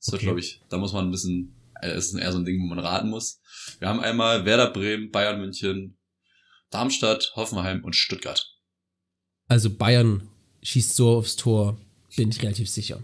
Das 0.00 0.12
wird, 0.12 0.20
Okay. 0.20 0.26
glaube 0.26 0.40
ich, 0.40 0.62
da 0.68 0.78
muss 0.78 0.92
man 0.92 1.06
ein 1.06 1.10
bisschen, 1.10 1.54
äh, 1.82 1.96
ist 1.96 2.14
eher 2.14 2.32
so 2.32 2.38
ein 2.38 2.44
Ding, 2.44 2.60
wo 2.62 2.66
man 2.66 2.78
raten 2.78 3.10
muss. 3.10 3.40
Wir 3.78 3.88
haben 3.88 4.00
einmal 4.00 4.44
Werder 4.44 4.70
Bremen, 4.72 5.10
Bayern 5.10 5.40
München, 5.40 5.98
Darmstadt, 6.70 7.32
Hoffenheim 7.34 7.84
und 7.84 7.94
Stuttgart. 7.96 8.56
Also 9.48 9.70
Bayern 9.70 10.28
schießt 10.62 10.94
so 10.94 11.16
aufs 11.16 11.36
Tor, 11.36 11.78
bin 12.16 12.30
ich 12.30 12.40
relativ 12.42 12.70
sicher. 12.70 13.02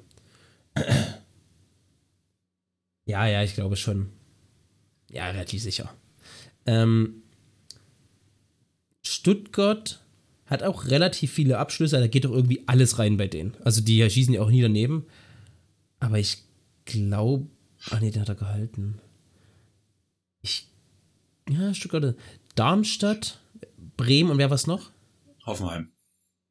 Ja, 3.06 3.26
ja, 3.26 3.42
ich 3.42 3.54
glaube 3.54 3.76
schon. 3.76 4.12
Ja, 5.10 5.26
relativ 5.30 5.62
sicher. 5.62 5.92
Ähm, 6.66 7.22
Stuttgart 9.02 10.04
hat 10.46 10.62
auch 10.62 10.86
relativ 10.86 11.32
viele 11.32 11.58
Abschlüsse, 11.58 11.98
da 11.98 12.06
geht 12.06 12.24
doch 12.24 12.32
irgendwie 12.32 12.62
alles 12.66 12.98
rein 12.98 13.16
bei 13.16 13.26
denen. 13.26 13.56
Also 13.64 13.80
die 13.80 14.08
schießen 14.08 14.34
ja 14.34 14.42
auch 14.42 14.50
nie 14.50 14.62
daneben. 14.62 15.06
Aber 15.98 16.18
ich 16.18 16.38
glaube, 16.84 17.46
Ach 17.90 18.00
nee, 18.00 18.10
den 18.10 18.22
hat 18.22 18.28
er 18.28 18.34
gehalten. 18.34 19.00
Ich. 20.42 20.68
Ja, 21.48 21.72
Stuttgart. 21.74 22.16
Darmstadt, 22.54 23.40
Bremen 23.96 24.30
und 24.30 24.38
wer 24.38 24.50
was 24.50 24.66
noch? 24.66 24.90
Hoffenheim. 25.44 25.90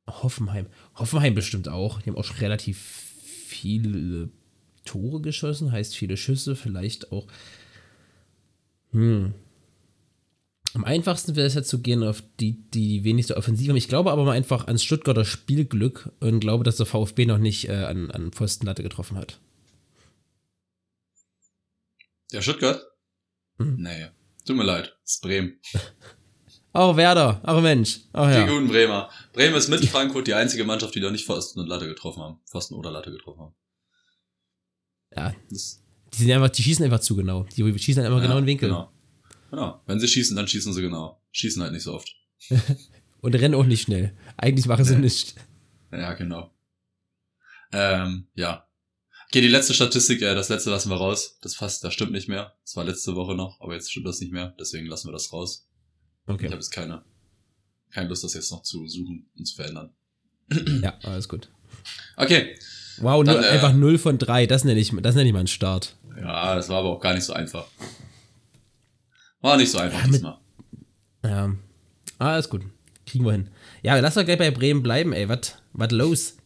Hoffenheim. 0.08 0.68
Hoffenheim 0.96 1.34
bestimmt 1.34 1.68
auch. 1.68 2.02
Die 2.02 2.10
haben 2.10 2.18
auch 2.18 2.24
schon 2.24 2.38
relativ 2.38 2.78
viele 2.78 4.30
Tore 4.86 5.20
geschossen, 5.22 5.72
heißt 5.72 5.96
viele 5.96 6.16
Schüsse, 6.16 6.56
vielleicht 6.56 7.12
auch. 7.12 7.28
Hm. 8.92 9.34
Am 10.76 10.84
einfachsten 10.84 11.38
wäre 11.38 11.48
es 11.48 11.54
jetzt 11.54 11.70
zu 11.70 11.80
gehen 11.80 12.04
auf 12.04 12.22
die, 12.42 12.70
die 12.72 13.06
wenigste 13.06 13.38
Offensive. 13.38 13.76
Ich 13.78 13.88
glaube 13.88 14.12
aber 14.12 14.26
mal 14.26 14.34
einfach 14.34 14.68
ans 14.68 14.84
Stuttgarter 14.84 15.24
Spielglück 15.24 16.12
und 16.20 16.42
glaube, 16.42 16.66
dass 16.66 16.76
der 16.76 16.86
VfB 16.86 17.26
noch 17.26 17.38
nicht 17.38 17.70
äh, 17.70 17.86
an, 17.86 18.12
an 18.12 18.34
Pfostenlatte 18.34 18.84
getroffen 18.84 19.18
hat. 19.18 19.40
Ja, 22.32 22.42
Stuttgart? 22.42 22.84
Hm. 23.58 23.78
Nee. 23.80 24.08
Tut 24.46 24.58
mir 24.58 24.66
leid. 24.66 24.98
Das 25.04 25.14
ist 25.14 25.22
Bremen. 25.22 25.60
Auch 26.74 26.98
Werder, 26.98 27.40
auch 27.46 27.62
Mensch. 27.62 28.02
Die 28.14 28.20
ja. 28.20 28.46
guten 28.46 28.68
Bremer. 28.68 29.10
Bremen 29.32 29.56
ist 29.56 29.70
mit 29.70 29.86
Frankfurt 29.86 30.28
die 30.28 30.34
einzige 30.34 30.66
Mannschaft, 30.66 30.94
die 30.94 31.00
da 31.00 31.10
nicht 31.10 31.26
Pfosten 31.26 31.62
und 31.62 31.68
Latte 31.68 31.88
getroffen 31.88 32.22
haben. 32.22 32.42
Pfosten 32.50 32.76
oder 32.76 32.92
Latte 32.92 33.12
getroffen 33.12 33.40
haben. 33.40 33.56
ja. 35.16 35.34
Das, 35.50 35.82
Die, 36.14 36.24
sind 36.24 36.32
einfach, 36.34 36.50
die 36.50 36.64
schießen 36.64 36.84
einfach 36.84 37.00
zu 37.00 37.16
genau. 37.16 37.46
Die 37.56 37.80
schießen 37.80 38.04
dann 38.04 38.12
immer 38.12 38.22
genau 38.22 38.36
in 38.38 38.44
den 38.44 38.48
Winkel. 38.48 38.68
Genau. 38.68 38.92
Genau. 39.50 39.82
Wenn 39.86 40.00
sie 40.00 40.08
schießen, 40.08 40.36
dann 40.36 40.48
schießen 40.48 40.74
sie 40.74 40.82
genau. 40.82 41.22
Schießen 41.32 41.62
halt 41.62 41.74
nicht 41.74 41.84
so 41.84 41.94
oft. 41.94 42.16
Und 43.22 43.34
rennen 43.36 43.56
auch 43.56 43.66
nicht 43.66 43.82
schnell. 43.84 44.16
Eigentlich 44.38 44.68
machen 44.68 44.86
sie 44.86 44.96
Nee. 44.96 45.02
nichts. 45.02 45.36
Ja, 45.92 46.14
genau. 46.14 46.52
Ähm, 47.72 48.28
ja. 48.36 48.68
Okay, 49.28 49.42
die 49.42 49.48
letzte 49.48 49.74
Statistik, 49.74 50.22
ja, 50.22 50.36
das 50.36 50.50
letzte 50.50 50.70
lassen 50.70 50.90
wir 50.90 50.98
raus. 50.98 51.38
Das 51.42 51.56
fast, 51.56 51.84
das 51.84 51.94
stimmt 51.94 52.12
nicht 52.12 52.28
mehr. 52.30 52.54
Das 52.64 52.76
war 52.76 52.84
letzte 52.84 53.16
Woche 53.16 53.36
noch, 53.36 53.60
aber 53.60 53.74
jetzt 53.74 53.90
stimmt 53.92 54.06
das 54.08 54.20
nicht 54.20 54.32
mehr. 54.32 54.54
Deswegen 54.60 54.86
lassen 54.88 55.08
wir 55.08 55.14
das 55.14 55.34
raus. 55.34 55.68
Ich 56.28 56.34
Okay. 56.34 56.46
habe 56.46 56.56
jetzt 56.56 56.72
keine, 56.72 57.04
keine 57.92 58.08
Lust, 58.10 58.24
das 58.24 58.34
jetzt 58.34 58.52
noch 58.52 58.62
zu 58.62 58.88
suchen 58.88 59.28
und 59.38 59.46
zu 59.46 59.56
verändern. 59.56 59.94
Ja, 60.84 60.98
alles 61.04 61.28
gut. 61.28 61.50
Okay. 62.18 62.56
Wow, 63.00 63.24
nur 63.26 63.34
Dann, 63.34 63.44
äh, 63.44 63.48
einfach 63.48 63.74
0 63.74 63.98
von 63.98 64.18
3. 64.18 64.46
Das 64.46 64.64
nenne 64.64 64.80
ich, 64.80 64.92
das 65.02 65.16
nenne 65.16 65.28
ich 65.28 65.34
mal 65.34 65.40
einen 65.40 65.48
Start. 65.48 65.98
Ja, 66.20 66.56
das 66.56 66.70
war 66.70 66.78
aber 66.80 66.90
auch 66.90 67.02
gar 67.02 67.14
nicht 67.14 67.24
so 67.24 67.34
einfach. 67.34 67.66
War 69.46 69.58
nicht 69.58 69.72
so 69.72 69.78
einfach 69.78 70.00
Ja, 70.00 70.06
mit- 70.06 70.14
diesmal. 70.16 70.38
Ja. 71.24 71.56
Alles 72.20 72.50
gut. 72.50 72.62
Kriegen 73.06 73.26
wir 73.26 73.32
hin. 73.34 73.50
Ja, 73.84 73.98
lass 74.00 74.16
doch 74.16 74.26
gleich 74.26 74.38
bei 74.40 74.50
Bremen 74.52 74.82
bleiben, 74.82 75.14
ey. 75.14 75.30
Was 75.30 75.92
los? 75.92 76.38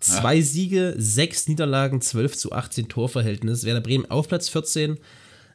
Zwei 0.00 0.40
Siege, 0.40 0.94
sechs 0.96 1.48
Niederlagen, 1.48 2.00
12 2.00 2.36
zu 2.36 2.52
18 2.52 2.88
Torverhältnis. 2.88 3.64
Werder 3.64 3.80
Bremen 3.80 4.10
auf 4.10 4.28
Platz 4.28 4.48
14. 4.48 4.98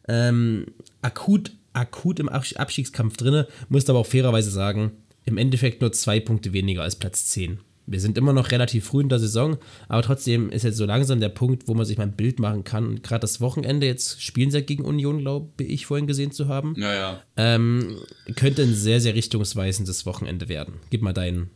Ähm, 0.08 0.66
akut, 1.02 1.52
akut 1.74 2.20
im 2.20 2.28
Abs- 2.30 2.56
Abstiegskampf 2.56 3.18
drinne. 3.18 3.48
Muss 3.70 3.90
aber 3.90 4.00
auch 4.00 4.06
fairerweise 4.08 4.52
sagen, 4.52 4.92
im 5.26 5.38
Endeffekt 5.38 5.82
nur 5.82 5.92
zwei 5.94 6.20
Punkte 6.20 6.54
weniger 6.54 6.82
als 6.84 6.96
Platz 6.96 7.26
10. 7.28 7.60
Wir 7.92 8.00
sind 8.00 8.18
immer 8.18 8.34
noch 8.34 8.52
relativ 8.52 8.86
früh 8.86 9.02
in 9.02 9.10
der 9.10 9.20
Saison, 9.20 9.58
aber 9.88 10.02
trotzdem 10.02 10.50
ist 10.50 10.64
jetzt 10.64 10.78
so 10.78 10.86
langsam 10.86 11.20
der 11.20 11.30
Punkt, 11.30 11.68
wo 11.68 11.74
man 11.74 11.86
sich 11.86 11.98
mal 11.98 12.04
ein 12.04 12.16
Bild 12.16 12.40
machen 12.40 12.64
kann. 12.64 12.88
Und 12.88 13.04
gerade 13.04 13.22
das 13.22 13.42
Wochenende, 13.42 13.86
jetzt 13.86 14.22
spielen 14.22 14.52
sie 14.52 14.60
ja 14.60 14.64
gegen 14.64 14.86
Union, 14.86 15.20
glaube 15.20 15.64
ich, 15.64 15.86
vorhin 15.86 16.08
gesehen 16.08 16.32
zu 16.32 16.48
haben. 16.48 16.76
Ja, 16.78 16.94
ja. 16.94 17.24
Ähm, 17.36 17.98
könnte 18.36 18.64
ein 18.64 18.74
sehr, 18.74 19.02
sehr 19.02 19.16
richtungsweisendes 19.16 20.06
Wochenende 20.06 20.50
werden. 20.50 20.76
Gib 20.90 21.02
mal 21.02 21.14
dein, 21.14 21.50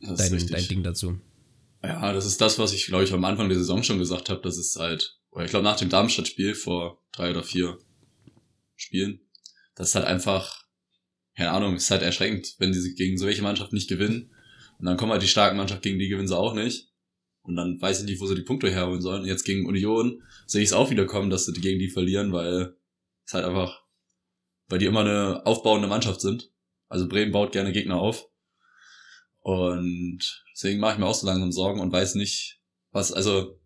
dein, 0.00 0.46
dein 0.46 0.68
Ding 0.68 0.82
dazu. 0.82 1.18
Ja, 1.82 2.12
das 2.12 2.26
ist 2.26 2.40
das, 2.40 2.58
was 2.58 2.72
ich, 2.72 2.86
glaube 2.86 3.04
ich, 3.04 3.12
am 3.12 3.24
Anfang 3.24 3.48
der 3.48 3.58
Saison 3.58 3.82
schon 3.82 3.98
gesagt 3.98 4.28
habe. 4.28 4.42
Das 4.42 4.58
ist 4.58 4.76
halt, 4.76 5.18
oder 5.30 5.44
ich 5.44 5.50
glaube 5.50 5.64
nach 5.64 5.76
dem 5.76 5.88
Darmstadt-Spiel 5.88 6.54
vor 6.54 7.02
drei 7.12 7.30
oder 7.30 7.42
vier 7.42 7.78
Spielen, 8.76 9.20
das 9.74 9.88
ist 9.88 9.94
halt 9.94 10.06
einfach, 10.06 10.64
keine 11.36 11.52
Ahnung, 11.52 11.76
ist 11.76 11.90
halt 11.90 12.02
erschreckend, 12.02 12.54
wenn 12.58 12.72
die 12.72 12.94
gegen 12.94 13.16
so 13.16 13.26
welche 13.26 13.42
Mannschaft 13.42 13.72
nicht 13.72 13.88
gewinnen. 13.88 14.30
Und 14.80 14.86
dann 14.86 14.96
kommen 14.96 15.12
halt 15.12 15.22
die 15.22 15.28
starken 15.28 15.58
Mannschaften, 15.58 15.82
gegen 15.82 15.98
die 15.98 16.08
gewinnen 16.08 16.26
sie 16.26 16.36
auch 16.36 16.54
nicht. 16.54 16.88
Und 17.42 17.54
dann 17.56 17.80
weiß 17.80 18.00
ich 18.00 18.06
nicht, 18.06 18.20
wo 18.20 18.26
sie 18.26 18.34
die 18.34 18.42
Punkte 18.42 18.70
herholen 18.70 19.02
sollen. 19.02 19.22
Und 19.22 19.28
jetzt 19.28 19.44
gegen 19.44 19.66
Union 19.66 20.22
sehe 20.46 20.62
ich 20.62 20.70
es 20.70 20.72
auch 20.72 20.90
wieder 20.90 21.04
kommen, 21.04 21.28
dass 21.28 21.44
sie 21.44 21.52
gegen 21.52 21.78
die 21.78 21.90
verlieren, 21.90 22.32
weil 22.32 22.74
es 23.26 23.34
halt 23.34 23.44
einfach, 23.44 23.82
weil 24.68 24.78
die 24.78 24.86
immer 24.86 25.00
eine 25.00 25.44
aufbauende 25.44 25.86
Mannschaft 25.86 26.22
sind. 26.22 26.50
Also 26.88 27.08
Bremen 27.08 27.30
baut 27.30 27.52
gerne 27.52 27.72
Gegner 27.72 27.96
auf. 27.96 28.26
Und 29.40 30.44
deswegen 30.54 30.80
mache 30.80 30.94
ich 30.94 30.98
mir 30.98 31.06
auch 31.06 31.14
so 31.14 31.26
langsam 31.26 31.52
Sorgen 31.52 31.80
und 31.80 31.92
weiß 31.92 32.14
nicht, 32.14 32.62
was, 32.90 33.12
also, 33.12 33.60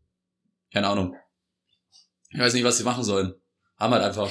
keine 0.72 0.88
Ahnung. 0.88 1.14
Ich 2.30 2.40
weiß 2.40 2.54
nicht, 2.54 2.64
was 2.64 2.78
sie 2.78 2.84
machen 2.84 3.04
sollen. 3.04 3.34
Haben 3.76 3.92
halt 3.94 4.02
einfach, 4.02 4.30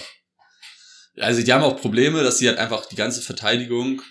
also 1.17 1.41
die 1.41 1.53
haben 1.53 1.63
auch 1.63 1.79
Probleme, 1.79 2.23
dass 2.23 2.39
sie 2.39 2.49
halt 2.49 2.57
einfach 2.57 2.85
die 2.87 2.97
ganze 2.97 3.21
Verteidigung 3.21 4.01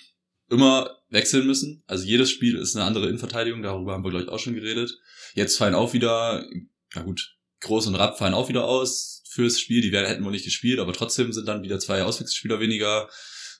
immer 0.52 0.98
wechseln 1.10 1.46
müssen. 1.46 1.82
Also 1.86 2.04
jedes 2.04 2.30
Spiel 2.30 2.56
ist 2.56 2.76
eine 2.76 2.84
andere 2.84 3.06
Innenverteidigung, 3.08 3.62
darüber 3.62 3.92
haben 3.92 4.04
wir, 4.04 4.10
glaube 4.10 4.24
ich, 4.24 4.30
auch 4.30 4.38
schon 4.38 4.54
geredet. 4.54 4.98
Jetzt 5.34 5.56
fallen 5.56 5.74
auch 5.74 5.92
wieder, 5.92 6.46
na 6.94 7.02
gut, 7.02 7.36
Groß 7.60 7.86
und 7.86 7.94
Rapp 7.94 8.18
fallen 8.18 8.34
auch 8.34 8.48
wieder 8.48 8.64
aus 8.64 9.22
fürs 9.28 9.58
Spiel. 9.60 9.80
Die 9.82 9.92
werden, 9.92 10.06
hätten 10.06 10.24
wohl 10.24 10.32
nicht 10.32 10.44
gespielt, 10.44 10.78
aber 10.80 10.92
trotzdem 10.92 11.32
sind 11.32 11.46
dann 11.48 11.62
wieder 11.62 11.78
zwei 11.78 12.02
Auswechselspieler 12.02 12.60
weniger. 12.60 13.08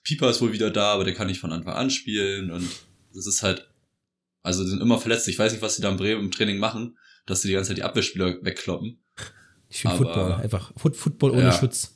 Pieper 0.03 0.29
ist 0.29 0.41
wohl 0.41 0.51
wieder 0.53 0.69
da, 0.71 0.93
aber 0.93 1.03
der 1.05 1.13
kann 1.13 1.27
nicht 1.27 1.39
von 1.39 1.51
Anfang 1.51 1.73
an 1.73 1.89
spielen 1.89 2.51
und 2.51 2.67
das 3.13 3.25
ist 3.27 3.41
halt, 3.43 3.69
also 4.41 4.63
sind 4.65 4.81
immer 4.81 4.99
verletzt. 4.99 5.27
Ich 5.29 5.39
weiß 5.39 5.53
nicht, 5.53 5.61
was 5.61 5.75
sie 5.77 5.81
da 5.81 5.89
in 5.89 5.97
Bremen 5.97 6.21
im 6.25 6.31
Training 6.31 6.57
machen, 6.57 6.97
dass 7.25 7.41
sie 7.41 7.47
die 7.47 7.53
ganze 7.53 7.69
Zeit 7.69 7.77
die 7.77 7.83
Abwehrspieler 7.83 8.43
wegkloppen. 8.43 8.99
Ich 9.69 9.79
spiele 9.79 9.93
Aber- 9.93 10.03
Football. 10.05 10.33
Einfach 10.33 10.71
Foot 10.77 10.95
Football 10.97 11.31
ohne 11.31 11.43
Ja. 11.43 11.53
Schutz. 11.53 11.92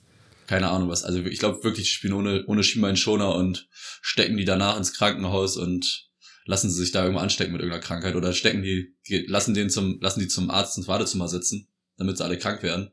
Keine 0.48 0.70
Ahnung 0.70 0.90
was. 0.90 1.04
Also 1.04 1.20
ich 1.24 1.40
glaube 1.40 1.64
wirklich, 1.64 1.88
die 1.88 1.94
spielen 1.94 2.14
ohne, 2.14 2.46
ohne 2.48 2.64
Schienbeinschoner 2.64 3.36
und 3.36 3.68
stecken 4.02 4.38
die 4.38 4.46
danach 4.46 4.78
ins 4.78 4.94
Krankenhaus 4.94 5.58
und 5.58 6.08
lassen 6.46 6.70
sie 6.70 6.78
sich 6.78 6.92
da 6.92 7.02
irgendwo 7.04 7.22
anstecken 7.22 7.52
mit 7.52 7.62
irgendeiner 7.62 7.86
Krankheit 7.86 8.16
oder 8.16 8.32
stecken 8.34 8.64
die, 8.64 8.96
lassen 9.28 9.54
den 9.54 9.70
zum, 9.70 10.00
lassen 10.00 10.22
die 10.22 10.30
zum 10.30 10.50
Arzt 10.50 10.78
ins 10.78 10.88
Wartezimmer 10.88 11.28
sitzen, 11.28 11.68
damit 11.98 12.18
sie 12.18 12.24
alle 12.24 12.38
krank 12.38 12.64
werden. 12.64 12.92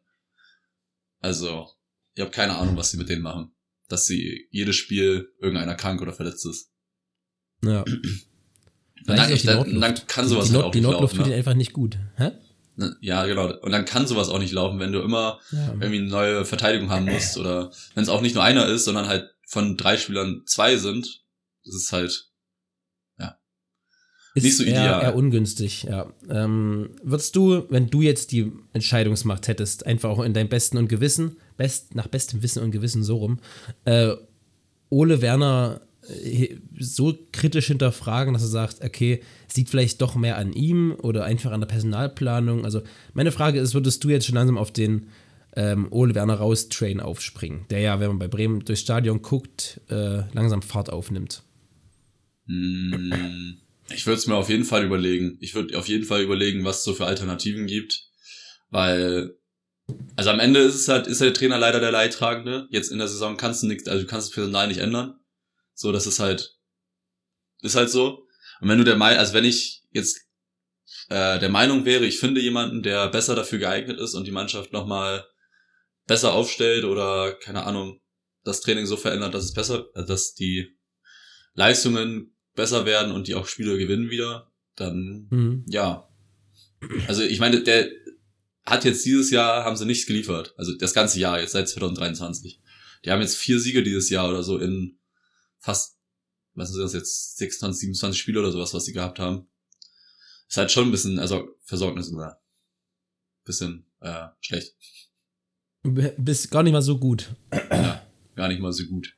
Also, 1.20 1.68
ich 2.14 2.20
habe 2.20 2.32
keine 2.32 2.56
Ahnung, 2.56 2.76
was 2.76 2.90
sie 2.90 2.96
mit 2.96 3.08
denen 3.08 3.22
machen. 3.22 3.54
Dass 3.88 4.06
sie 4.06 4.48
jedes 4.50 4.76
Spiel 4.76 5.32
irgendeiner 5.40 5.76
krank 5.76 6.02
oder 6.02 6.12
verletzt 6.12 6.44
ist. 6.46 6.70
Ja. 7.64 7.84
Dann, 9.06 9.16
dann, 9.18 9.80
dann 9.82 10.06
kann 10.06 10.26
sowas 10.26 10.46
die, 10.46 10.52
halt 10.52 10.62
Nord, 10.62 10.64
auch 10.64 10.70
die 10.70 10.80
laufen. 10.80 11.16
tut 11.18 11.26
Ne? 11.26 11.34
einfach 11.34 11.52
nicht 11.52 11.74
gut. 11.74 11.98
Hä? 12.16 12.30
Ja, 13.00 13.24
genau. 13.26 13.52
Und 13.60 13.70
dann 13.72 13.84
kann 13.84 14.06
sowas 14.06 14.28
auch 14.28 14.38
nicht 14.38 14.52
laufen, 14.52 14.78
wenn 14.80 14.92
du 14.92 15.00
immer 15.00 15.38
Ja. 15.52 15.68
irgendwie 15.68 15.98
eine 15.98 16.08
neue 16.08 16.44
Verteidigung 16.44 16.90
haben 16.90 17.04
musst 17.06 17.38
oder 17.38 17.70
wenn 17.94 18.02
es 18.02 18.08
auch 18.08 18.20
nicht 18.20 18.34
nur 18.34 18.42
einer 18.44 18.66
ist, 18.66 18.84
sondern 18.84 19.06
halt 19.08 19.30
von 19.46 19.76
drei 19.76 19.96
Spielern 19.96 20.42
zwei 20.46 20.76
sind, 20.76 21.22
das 21.64 21.74
ist 21.76 21.92
halt 21.92 22.30
Ist 24.36 24.42
nicht 24.42 24.56
so 24.56 24.64
eher, 24.64 24.70
ideal. 24.72 25.02
eher 25.04 25.14
ungünstig, 25.14 25.84
ja. 25.84 26.12
Ähm, 26.28 26.90
würdest 27.04 27.36
du, 27.36 27.66
wenn 27.70 27.88
du 27.88 28.02
jetzt 28.02 28.32
die 28.32 28.50
Entscheidungsmacht 28.72 29.46
hättest, 29.46 29.86
einfach 29.86 30.10
auch 30.10 30.24
in 30.24 30.34
deinem 30.34 30.48
besten 30.48 30.76
und 30.76 30.88
Gewissen, 30.88 31.36
best, 31.56 31.94
nach 31.94 32.08
bestem 32.08 32.42
Wissen 32.42 32.60
und 32.64 32.72
Gewissen 32.72 33.04
so 33.04 33.18
rum, 33.18 33.38
äh, 33.84 34.12
Ole 34.90 35.20
Werner 35.22 35.82
so 36.78 37.16
kritisch 37.32 37.66
hinterfragen, 37.66 38.34
dass 38.34 38.42
du 38.42 38.48
sagst, 38.48 38.82
okay, 38.82 39.22
es 39.48 39.56
liegt 39.56 39.70
vielleicht 39.70 40.00
doch 40.00 40.16
mehr 40.16 40.36
an 40.36 40.52
ihm 40.52 40.94
oder 41.02 41.24
einfach 41.24 41.52
an 41.52 41.60
der 41.60 41.68
Personalplanung. 41.68 42.64
Also 42.64 42.82
meine 43.12 43.32
Frage 43.32 43.60
ist, 43.60 43.74
würdest 43.74 44.04
du 44.04 44.10
jetzt 44.10 44.26
schon 44.26 44.34
langsam 44.34 44.58
auf 44.58 44.72
den 44.72 45.08
ähm, 45.56 45.86
Ole 45.90 46.14
Werner 46.14 46.34
raus 46.34 46.68
Train 46.68 47.00
aufspringen, 47.00 47.66
der 47.70 47.80
ja, 47.80 48.00
wenn 48.00 48.08
man 48.08 48.18
bei 48.18 48.28
Bremen 48.28 48.64
durchs 48.64 48.82
Stadion 48.82 49.22
guckt, 49.22 49.80
äh, 49.88 50.22
langsam 50.32 50.62
Fahrt 50.62 50.90
aufnimmt? 50.90 51.42
Mm, 52.46 53.54
Ich 53.90 54.06
würde 54.06 54.18
es 54.18 54.26
mir 54.26 54.34
auf 54.36 54.48
jeden 54.48 54.64
Fall 54.64 54.84
überlegen. 54.84 55.36
Ich 55.40 55.54
würde 55.54 55.78
auf 55.78 55.88
jeden 55.88 56.04
Fall 56.04 56.22
überlegen, 56.22 56.64
was 56.64 56.78
es 56.78 56.84
so 56.84 56.94
für 56.94 57.06
Alternativen 57.06 57.66
gibt, 57.66 58.08
weil 58.70 59.36
also 60.16 60.30
am 60.30 60.40
Ende 60.40 60.60
ist 60.60 60.74
es 60.76 60.88
halt 60.88 61.06
ist 61.06 61.20
der 61.20 61.34
Trainer 61.34 61.58
leider 61.58 61.80
der 61.80 61.92
Leidtragende. 61.92 62.66
Jetzt 62.70 62.90
in 62.90 62.98
der 62.98 63.08
Saison 63.08 63.36
kannst 63.36 63.62
du 63.62 63.66
nichts, 63.66 63.86
also 63.88 64.02
du 64.02 64.08
kannst 64.08 64.28
das 64.28 64.34
Personal 64.34 64.68
nicht 64.68 64.80
ändern. 64.80 65.14
So, 65.74 65.92
das 65.92 66.06
ist 66.06 66.20
halt 66.20 66.56
ist 67.62 67.76
halt 67.76 67.90
so. 67.90 68.26
Und 68.60 68.68
wenn 68.68 68.78
du 68.78 68.84
der 68.84 68.96
Meinung, 68.96 69.18
also 69.18 69.32
wenn 69.32 69.44
ich 69.44 69.82
jetzt 69.90 70.20
äh, 71.08 71.38
der 71.38 71.48
Meinung 71.48 71.84
wäre, 71.84 72.04
ich 72.04 72.18
finde 72.18 72.40
jemanden, 72.40 72.82
der 72.82 73.08
besser 73.08 73.34
dafür 73.34 73.58
geeignet 73.58 73.98
ist 73.98 74.14
und 74.14 74.26
die 74.26 74.30
Mannschaft 74.32 74.72
nochmal 74.72 75.26
besser 76.06 76.34
aufstellt 76.34 76.84
oder 76.84 77.34
keine 77.34 77.64
Ahnung, 77.64 78.00
das 78.44 78.60
Training 78.60 78.86
so 78.86 78.96
verändert, 78.96 79.34
dass 79.34 79.44
es 79.44 79.52
besser, 79.54 79.86
äh, 79.94 80.04
dass 80.04 80.34
die 80.34 80.76
Leistungen 81.54 82.36
besser 82.54 82.84
werden 82.84 83.12
und 83.12 83.26
die 83.26 83.34
auch 83.34 83.46
Spiele 83.46 83.78
gewinnen 83.78 84.10
wieder, 84.10 84.52
dann 84.76 85.26
Mhm. 85.30 85.64
ja. 85.68 86.08
Also 87.08 87.22
ich 87.22 87.40
meine, 87.40 87.62
der 87.62 87.88
hat 88.66 88.84
jetzt 88.84 89.04
dieses 89.04 89.30
Jahr, 89.30 89.64
haben 89.64 89.76
sie 89.76 89.86
nichts 89.86 90.06
geliefert. 90.06 90.54
Also 90.56 90.74
das 90.76 90.92
ganze 90.94 91.18
Jahr, 91.18 91.40
jetzt 91.40 91.52
seit 91.52 91.68
2023. 91.68 92.60
Die 93.04 93.10
haben 93.10 93.20
jetzt 93.20 93.36
vier 93.36 93.58
Siege 93.58 93.82
dieses 93.82 94.10
Jahr 94.10 94.28
oder 94.28 94.42
so 94.42 94.58
in 94.58 94.98
fast, 95.64 95.96
was 96.54 96.70
ist 96.70 96.78
das 96.78 96.92
jetzt, 96.92 97.36
26, 97.38 97.80
27 97.80 98.20
Spiele 98.20 98.40
oder 98.40 98.52
sowas, 98.52 98.74
was 98.74 98.84
sie 98.84 98.92
gehabt 98.92 99.18
haben. 99.18 99.48
Ist 100.48 100.56
halt 100.58 100.70
schon 100.70 100.86
ein 100.88 100.90
bisschen, 100.90 101.18
also 101.18 101.48
Versorgnis 101.64 102.12
oder 102.12 102.40
bisschen 103.44 103.86
äh, 104.00 104.26
schlecht. 104.40 104.74
Bist 105.82 106.50
gar 106.50 106.62
nicht 106.62 106.72
mal 106.72 106.82
so 106.82 106.98
gut. 106.98 107.34
Ja, 107.52 108.06
gar 108.36 108.48
nicht 108.48 108.60
mal 108.60 108.72
so 108.72 108.84
gut. 108.86 109.16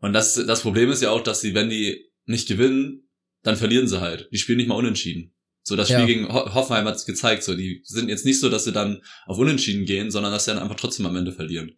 Und 0.00 0.12
das, 0.12 0.34
das 0.34 0.62
Problem 0.62 0.90
ist 0.90 1.02
ja 1.02 1.10
auch, 1.10 1.22
dass 1.22 1.40
sie, 1.40 1.54
wenn 1.54 1.70
die 1.70 2.10
nicht 2.24 2.48
gewinnen, 2.48 3.08
dann 3.42 3.56
verlieren 3.56 3.86
sie 3.88 4.00
halt. 4.00 4.28
Die 4.32 4.38
spielen 4.38 4.58
nicht 4.58 4.66
mal 4.68 4.74
unentschieden. 4.74 5.32
So, 5.62 5.74
das 5.76 5.88
Spiel 5.88 6.00
Ja. 6.00 6.06
gegen 6.06 6.28
Ho 6.32 6.54
Hoffenheim 6.54 6.84
hat 6.86 6.96
es 6.96 7.06
gezeigt. 7.06 7.42
So, 7.44 7.54
die 7.54 7.80
sind 7.84 8.08
jetzt 8.08 8.24
nicht 8.24 8.40
so, 8.40 8.48
dass 8.48 8.64
sie 8.64 8.72
dann 8.72 9.02
auf 9.26 9.38
Unentschieden 9.38 9.84
gehen, 9.84 10.10
sondern 10.10 10.32
dass 10.32 10.44
sie 10.44 10.52
dann 10.52 10.62
einfach 10.62 10.76
trotzdem 10.76 11.06
am 11.06 11.16
Ende 11.16 11.32
verlieren. 11.32 11.72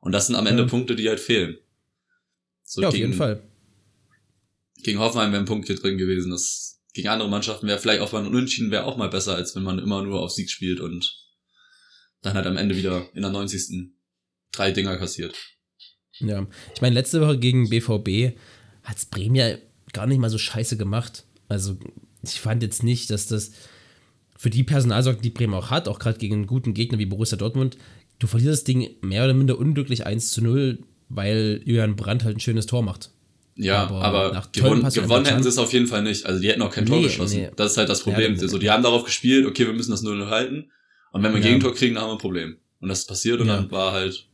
Und 0.00 0.12
das 0.12 0.26
sind 0.26 0.36
am 0.36 0.46
Ende 0.46 0.62
Ja. 0.64 0.68
Punkte, 0.68 0.96
die 0.96 1.08
halt 1.08 1.20
fehlen. 1.20 1.56
So, 2.74 2.82
ja, 2.82 2.88
auf 2.88 2.94
gegen, 2.94 3.06
jeden 3.06 3.16
Fall. 3.16 3.40
Gegen 4.82 4.98
Hoffenheim 4.98 5.30
wäre 5.30 5.42
ein 5.42 5.46
Punkt 5.46 5.68
hier 5.68 5.76
drin 5.76 5.96
gewesen. 5.96 6.32
Das 6.32 6.82
gegen 6.92 7.06
andere 7.06 7.28
Mannschaften 7.28 7.68
wäre 7.68 7.78
vielleicht 7.78 8.00
auch 8.00 8.10
mal 8.10 8.22
ein 8.22 8.26
Unentschieden 8.26 8.72
wäre 8.72 8.84
auch 8.84 8.96
mal 8.96 9.08
besser, 9.08 9.36
als 9.36 9.54
wenn 9.54 9.62
man 9.62 9.78
immer 9.78 10.02
nur 10.02 10.20
auf 10.20 10.32
Sieg 10.32 10.50
spielt 10.50 10.80
und 10.80 11.16
dann 12.22 12.34
halt 12.34 12.46
am 12.46 12.56
Ende 12.56 12.76
wieder 12.76 13.08
in 13.14 13.22
der 13.22 13.30
90. 13.30 13.92
drei 14.50 14.72
Dinger 14.72 14.96
kassiert. 14.96 15.36
Ja. 16.18 16.48
Ich 16.74 16.80
meine, 16.80 16.94
letzte 16.94 17.20
Woche 17.20 17.38
gegen 17.38 17.70
BVB 17.70 18.36
hat's 18.82 19.06
Bremen 19.06 19.36
ja 19.36 19.56
gar 19.92 20.08
nicht 20.08 20.18
mal 20.18 20.30
so 20.30 20.38
scheiße 20.38 20.76
gemacht. 20.76 21.26
Also, 21.46 21.78
ich 22.24 22.40
fand 22.40 22.64
jetzt 22.64 22.82
nicht, 22.82 23.08
dass 23.10 23.28
das 23.28 23.52
für 24.36 24.50
die 24.50 24.64
Personalsorgen, 24.64 25.22
die 25.22 25.30
Bremen 25.30 25.54
auch 25.54 25.70
hat, 25.70 25.86
auch 25.86 26.00
gerade 26.00 26.18
gegen 26.18 26.34
einen 26.34 26.46
guten 26.48 26.74
Gegner 26.74 26.98
wie 26.98 27.06
Borussia 27.06 27.38
Dortmund, 27.38 27.76
du 28.18 28.26
verlierst 28.26 28.62
das 28.62 28.64
Ding 28.64 28.96
mehr 29.00 29.22
oder 29.22 29.34
minder 29.34 29.58
unglücklich 29.58 30.06
1 30.06 30.32
zu 30.32 30.42
0, 30.42 30.80
weil 31.08 31.60
Julian 31.64 31.96
Brandt 31.96 32.24
halt 32.24 32.36
ein 32.36 32.40
schönes 32.40 32.66
Tor 32.66 32.82
macht. 32.82 33.10
Ja, 33.56 33.84
Aber 33.84 34.02
aber, 34.02 34.42
gewonnen, 34.52 34.82
Pass- 34.82 34.94
gewonnen 34.94 35.24
hätten 35.26 35.42
sie 35.44 35.48
es 35.48 35.58
auf 35.58 35.72
jeden 35.72 35.86
Fall 35.86 36.02
nicht. 36.02 36.26
Also 36.26 36.40
die 36.40 36.48
hätten 36.48 36.62
auch 36.62 36.72
kein 36.72 36.86
Tor 36.86 36.96
Nee, 36.96 37.04
geschossen. 37.04 37.40
nee. 37.40 37.50
Das 37.54 37.72
ist 37.72 37.78
halt 37.78 37.88
das 37.88 38.02
Problem. 38.02 38.34
Ja, 38.34 38.48
so, 38.48 38.58
die 38.58 38.68
haben 38.70 38.82
darauf 38.82 39.04
gespielt, 39.04 39.46
okay, 39.46 39.64
wir 39.66 39.72
müssen 39.72 39.92
das 39.92 40.02
0-0 40.02 40.28
halten. 40.28 40.70
Und 41.12 41.22
wenn 41.22 41.30
wir 41.30 41.36
ein 41.36 41.42
Ja. 41.42 41.48
Gegentor 41.50 41.72
kriegen, 41.74 41.94
dann 41.94 42.02
haben 42.02 42.10
wir 42.10 42.14
ein 42.14 42.18
Problem. 42.18 42.56
Und 42.80 42.88
das 42.88 43.00
ist 43.00 43.06
passiert 43.08 43.40
und 43.40 43.46
Ja. 43.46 43.56
dann 43.56 43.70
war 43.70 43.92
halt 43.92 44.26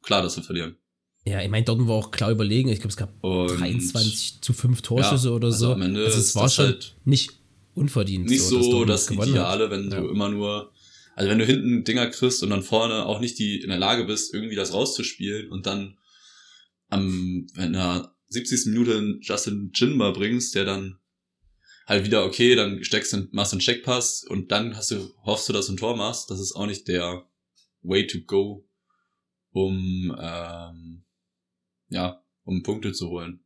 klar, 0.00 0.22
dass 0.22 0.36
wir 0.36 0.42
verlieren. 0.42 0.76
Ja, 1.26 1.40
ich 1.42 1.50
meine, 1.50 1.64
Dortmund 1.66 1.88
war 1.90 1.96
auch 1.96 2.10
klar 2.10 2.30
überlegen. 2.30 2.70
Ich 2.70 2.78
glaube, 2.80 2.88
es 2.88 2.96
gab 2.96 3.12
Und 3.22 3.48
23 3.60 4.40
zu 4.40 4.52
5 4.54 4.80
Torschüsse 4.82 5.28
Ja, 5.28 5.34
oder 5.34 5.48
also 5.48 5.66
so. 5.66 5.72
am 5.74 5.82
Ende 5.82 6.04
also 6.04 6.18
es 6.18 6.34
war 6.34 6.48
schon 6.48 6.64
halt 6.66 6.96
nicht 7.04 7.32
unverdient. 7.74 8.24
nicht 8.26 8.40
dass 8.40 8.48
so 8.48 8.58
Dortmund 8.60 8.88
das 8.88 9.10
hat. 9.10 9.28
Ideale, 9.28 9.70
wenn 9.70 9.90
du 9.90 10.08
immer 10.08 10.30
nur, 10.30 10.72
also 11.14 11.30
wenn 11.30 11.38
du 11.38 11.44
hinten 11.44 11.84
Dinger 11.84 12.06
kriegst 12.08 12.42
und 12.42 12.48
dann 12.50 12.62
vorne 12.62 13.04
auch 13.06 13.20
nicht 13.20 13.38
die 13.38 13.60
in 13.60 13.68
der 13.68 13.78
Lage 13.78 14.04
bist, 14.04 14.32
irgendwie 14.34 14.56
das 14.56 14.72
rauszuspielen 14.72 15.50
und 15.50 15.66
dann 15.66 15.96
am, 16.92 17.46
wenn 17.54 17.74
er 17.74 18.14
70. 18.28 18.66
Minute 18.66 19.18
Justin 19.20 19.70
Jinba 19.74 20.10
bringst, 20.10 20.54
der 20.54 20.64
dann 20.64 20.98
halt 21.86 22.04
wieder, 22.04 22.24
okay, 22.24 22.54
dann 22.54 22.84
steckst 22.84 23.12
du, 23.12 23.28
machst 23.32 23.52
du 23.52 23.56
einen 23.56 23.60
Checkpass 23.60 24.24
und 24.24 24.52
dann 24.52 24.76
hast 24.76 24.90
du, 24.90 25.12
hoffst 25.24 25.48
du, 25.48 25.52
dass 25.52 25.66
du 25.66 25.72
ein 25.72 25.78
Tor 25.78 25.96
machst. 25.96 26.30
Das 26.30 26.38
ist 26.38 26.52
auch 26.52 26.66
nicht 26.66 26.86
der 26.88 27.26
way 27.82 28.06
to 28.06 28.20
go, 28.20 28.68
um, 29.52 30.14
ähm, 30.18 31.04
ja, 31.88 32.22
um 32.44 32.62
Punkte 32.62 32.92
zu 32.92 33.08
holen 33.08 33.40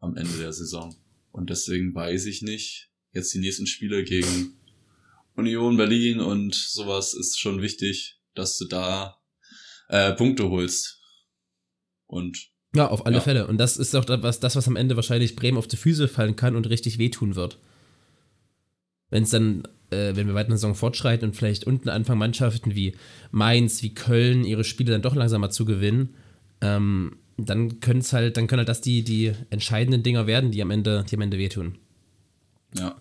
am 0.00 0.16
Ende 0.16 0.36
der 0.38 0.52
Saison. 0.52 0.96
Und 1.30 1.50
deswegen 1.50 1.94
weiß 1.94 2.26
ich 2.26 2.42
nicht, 2.42 2.90
jetzt 3.12 3.32
die 3.34 3.38
nächsten 3.38 3.66
Spiele 3.66 4.04
gegen 4.04 4.58
Union 5.34 5.76
Berlin 5.76 6.20
und 6.20 6.54
sowas 6.54 7.14
ist 7.14 7.38
schon 7.38 7.62
wichtig, 7.62 8.20
dass 8.34 8.58
du 8.58 8.66
da 8.66 9.20
äh, 9.88 10.12
Punkte 10.12 10.50
holst. 10.50 10.95
Und 12.06 12.48
Ja, 12.74 12.88
auf 12.88 13.06
alle 13.06 13.16
Ja. 13.16 13.22
Fälle. 13.22 13.46
Und 13.46 13.58
das 13.58 13.76
ist 13.78 13.94
auch 13.96 14.04
das, 14.04 14.22
was- 14.22 14.40
das, 14.40 14.54
was 14.56 14.68
am 14.68 14.76
Ende 14.76 14.96
wahrscheinlich 14.96 15.34
Bremen 15.36 15.56
auf 15.56 15.66
die 15.68 15.76
Füße 15.78 16.08
fallen 16.08 16.36
kann 16.36 16.56
und 16.56 16.68
richtig 16.68 16.98
wehtun 16.98 17.34
wird. 17.34 17.58
Wenn 19.08 19.22
es 19.22 19.30
dann, 19.30 19.62
äh, 19.90 20.14
wenn 20.16 20.26
wir 20.26 20.34
weiter 20.34 20.46
in 20.48 20.50
der 20.50 20.58
Saison 20.58 20.74
fortschreiten 20.74 21.28
und 21.28 21.34
vielleicht 21.34 21.64
unten 21.64 21.88
anfangen, 21.88 22.18
Mannschaften 22.18 22.74
wie 22.74 22.94
Mainz, 23.30 23.82
wie 23.82 23.94
Köln 23.94 24.44
ihre 24.44 24.64
Spiele 24.64 24.92
dann 24.92 25.02
doch 25.02 25.14
langsamer 25.14 25.48
zu 25.50 25.64
gewinnen, 25.64 26.14
ähm, 26.60 27.16
dann 27.38 27.80
können 27.80 28.00
es 28.00 28.12
halt, 28.12 28.36
dann 28.36 28.46
können 28.46 28.60
halt 28.60 28.68
das 28.68 28.80
die, 28.80 29.04
die 29.04 29.32
entscheidenden 29.50 30.02
Dinger 30.02 30.26
werden, 30.26 30.50
die 30.50 30.60
am 30.62 30.70
Ende, 30.70 31.04
die 31.08 31.14
am 31.16 31.22
Ende 31.22 31.38
wehtun. 31.38 31.78
ja, 32.76 32.96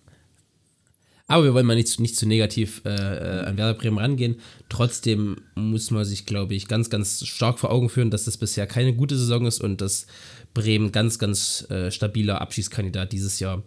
Aber 1.27 1.43
wir 1.43 1.53
wollen 1.55 1.65
mal 1.65 1.75
nicht 1.75 1.88
zu, 1.88 2.01
nicht 2.01 2.15
zu 2.15 2.27
negativ 2.27 2.81
äh, 2.85 2.89
äh, 2.89 3.45
an 3.45 3.57
Werder 3.57 3.77
Bremen 3.77 3.97
rangehen. 3.97 4.39
Trotzdem 4.69 5.38
muss 5.55 5.89
man 5.89 6.05
sich, 6.05 6.25
glaube 6.25 6.53
ich, 6.53 6.67
ganz, 6.67 6.89
ganz 6.91 7.25
stark 7.25 7.57
vor 7.57 7.71
Augen 7.71 7.89
führen, 7.89 8.11
dass 8.11 8.25
das 8.25 8.38
bisher 8.38 8.67
keine 8.67 8.93
gute 8.93 9.17
Saison 9.17 9.47
ist 9.47 9.59
und 9.59 9.81
dass 9.81 10.05
Bremen 10.53 10.91
ganz, 10.91 11.17
ganz 11.17 11.67
äh, 11.71 11.89
stabiler 11.89 12.41
Abschiedskandidat 12.41 13.11
dieses 13.11 13.39
Jahr 13.39 13.63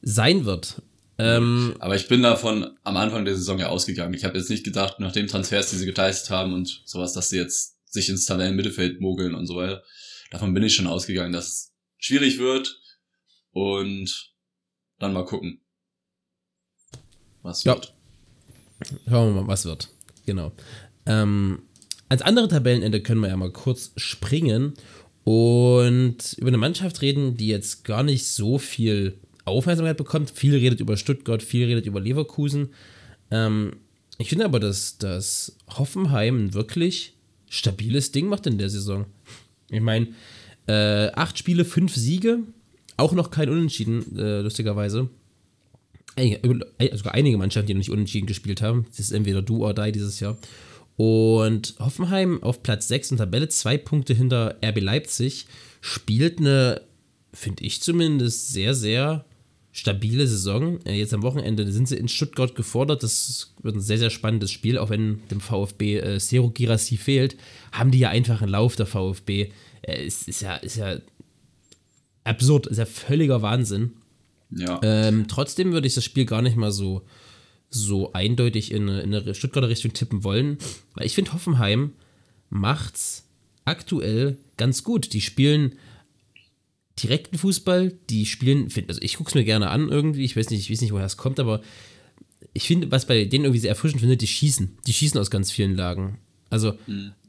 sein 0.00 0.44
wird. 0.44 0.80
Ähm, 1.18 1.74
aber 1.80 1.96
ich 1.96 2.08
bin 2.08 2.22
davon 2.22 2.70
am 2.84 2.96
Anfang 2.96 3.24
der 3.24 3.36
Saison 3.36 3.58
ja 3.58 3.68
ausgegangen. 3.68 4.14
Ich 4.14 4.24
habe 4.24 4.38
jetzt 4.38 4.50
nicht 4.50 4.64
gedacht, 4.64 5.00
nach 5.00 5.12
dem 5.12 5.26
Transfers, 5.26 5.70
die 5.70 5.76
sie 5.76 5.86
geleistet 5.86 6.30
haben 6.30 6.52
und 6.52 6.82
sowas, 6.84 7.12
dass 7.12 7.28
sie 7.28 7.36
jetzt 7.36 7.76
sich 7.84 8.08
ins 8.08 8.26
Tabellenmittelfeld 8.26 9.00
mogeln 9.00 9.34
und 9.34 9.46
so 9.46 9.56
weiter. 9.56 9.82
Davon 10.30 10.54
bin 10.54 10.62
ich 10.62 10.74
schon 10.74 10.86
ausgegangen, 10.86 11.32
dass 11.32 11.46
es 11.46 11.72
schwierig 11.98 12.38
wird 12.38 12.80
und 13.50 14.32
dann 14.98 15.12
mal 15.12 15.24
gucken, 15.24 15.61
was 17.42 17.64
Ja. 17.64 17.74
wird. 17.74 17.94
Schauen 19.08 19.34
wir 19.34 19.42
mal, 19.42 19.48
was 19.48 19.64
wird. 19.64 19.88
Genau. 20.26 20.52
Ähm, 21.06 21.62
als 22.08 22.22
andere 22.22 22.48
Tabellenende 22.48 23.00
können 23.00 23.20
wir 23.20 23.28
ja 23.28 23.36
mal 23.36 23.50
kurz 23.50 23.92
springen 23.96 24.74
und 25.24 26.34
über 26.36 26.48
eine 26.48 26.58
Mannschaft 26.58 27.00
reden, 27.00 27.36
die 27.36 27.48
jetzt 27.48 27.84
gar 27.84 28.02
nicht 28.02 28.26
so 28.26 28.58
viel 28.58 29.18
Aufmerksamkeit 29.44 29.96
bekommt. 29.96 30.30
Viel 30.30 30.54
redet 30.56 30.80
über 30.80 30.96
Stuttgart, 30.96 31.42
viel 31.42 31.66
redet 31.66 31.86
über 31.86 32.00
Leverkusen. 32.00 32.70
Ähm, 33.30 33.76
ich 34.18 34.28
finde 34.28 34.44
aber, 34.44 34.60
dass, 34.60 34.98
dass 34.98 35.56
Hoffenheim 35.68 36.46
ein 36.46 36.54
wirklich 36.54 37.14
stabiles 37.48 38.12
Ding 38.12 38.26
macht 38.28 38.46
in 38.46 38.58
der 38.58 38.70
Saison. 38.70 39.06
Ich 39.70 39.80
meine, 39.80 40.08
äh, 40.66 41.08
acht 41.12 41.38
Spiele, 41.38 41.64
fünf 41.64 41.94
Siege, 41.94 42.40
auch 42.96 43.12
noch 43.12 43.30
kein 43.30 43.48
Unentschieden, 43.48 44.16
äh, 44.18 44.40
lustigerweise 44.40 45.08
einige, 46.16 46.66
äh, 46.78 46.96
sogar 46.96 47.14
einige 47.14 47.38
Mannschaften, 47.38 47.68
die 47.68 47.74
noch 47.74 47.78
nicht 47.78 47.90
unentschieden 47.90 48.26
gespielt 48.26 48.62
haben. 48.62 48.86
Das 48.90 49.00
ist 49.00 49.12
entweder 49.12 49.42
do 49.42 49.64
or 49.64 49.74
die 49.74 49.92
dieses 49.92 50.20
Jahr. 50.20 50.36
Und 50.96 51.74
Hoffenheim 51.78 52.42
auf 52.42 52.62
Platz 52.62 52.88
6 52.88 53.12
in 53.12 53.16
Tabelle, 53.16 53.48
zwei 53.48 53.78
Punkte 53.78 54.14
hinter 54.14 54.56
RB 54.64 54.80
Leipzig, 54.80 55.46
spielt 55.80 56.38
eine, 56.38 56.82
finde 57.32 57.64
ich 57.64 57.80
zumindest, 57.80 58.52
sehr, 58.52 58.74
sehr 58.74 59.24
stabile 59.72 60.26
Saison. 60.26 60.78
Äh, 60.84 60.98
Jetzt 60.98 61.14
am 61.14 61.22
Wochenende 61.22 61.70
sind 61.72 61.88
sie 61.88 61.96
in 61.96 62.08
Stuttgart 62.08 62.54
gefordert. 62.54 63.02
Das 63.02 63.54
wird 63.62 63.76
ein 63.76 63.80
sehr, 63.80 63.98
sehr 63.98 64.10
spannendes 64.10 64.50
Spiel, 64.50 64.78
auch 64.78 64.90
wenn 64.90 65.26
dem 65.30 65.40
VfB 65.40 65.98
äh, 65.98 66.20
Sero 66.20 66.50
Girassi 66.50 66.98
fehlt. 66.98 67.36
Haben 67.72 67.90
die 67.90 67.98
ja 67.98 68.10
einfach 68.10 68.42
einen 68.42 68.52
Lauf, 68.52 68.76
der 68.76 68.86
VfB. 68.86 69.50
Äh, 69.80 70.06
ist, 70.06 70.28
ist, 70.28 70.42
ja, 70.42 70.56
ist 70.56 70.76
ja 70.76 70.98
absurd, 72.24 72.66
ist 72.66 72.78
ja 72.78 72.86
völliger 72.86 73.42
Wahnsinn. 73.42 73.92
Ja. 74.56 74.80
Ähm, 74.82 75.26
trotzdem 75.28 75.72
würde 75.72 75.86
ich 75.86 75.94
das 75.94 76.04
Spiel 76.04 76.24
gar 76.24 76.42
nicht 76.42 76.56
mal 76.56 76.72
so, 76.72 77.02
so 77.70 78.12
eindeutig 78.12 78.72
in 78.72 78.88
eine, 78.88 79.00
in 79.00 79.14
eine 79.14 79.34
Stuttgarter 79.34 79.68
Richtung 79.68 79.92
tippen 79.92 80.24
wollen, 80.24 80.58
weil 80.94 81.06
ich 81.06 81.14
finde, 81.14 81.32
Hoffenheim 81.32 81.92
macht's 82.50 83.28
aktuell 83.64 84.36
ganz 84.56 84.84
gut. 84.84 85.12
Die 85.12 85.20
spielen 85.20 85.76
direkten 87.02 87.38
Fußball, 87.38 87.94
die 88.10 88.26
spielen, 88.26 88.68
also 88.88 89.00
ich 89.00 89.16
gucke 89.16 89.30
es 89.30 89.34
mir 89.34 89.44
gerne 89.44 89.70
an 89.70 89.88
irgendwie, 89.88 90.24
ich 90.24 90.36
weiß 90.36 90.50
nicht, 90.50 90.60
ich 90.60 90.70
weiß 90.70 90.82
nicht, 90.82 90.92
woher 90.92 91.06
es 91.06 91.16
kommt, 91.16 91.40
aber 91.40 91.62
ich 92.52 92.66
finde, 92.66 92.90
was 92.90 93.06
bei 93.06 93.24
denen 93.24 93.44
irgendwie 93.44 93.60
sehr 93.60 93.70
erfrischend 93.70 94.00
finde, 94.00 94.16
die 94.16 94.26
schießen. 94.26 94.78
Die 94.86 94.92
schießen 94.92 95.18
aus 95.18 95.30
ganz 95.30 95.50
vielen 95.50 95.74
Lagen. 95.74 96.18
Also, 96.50 96.74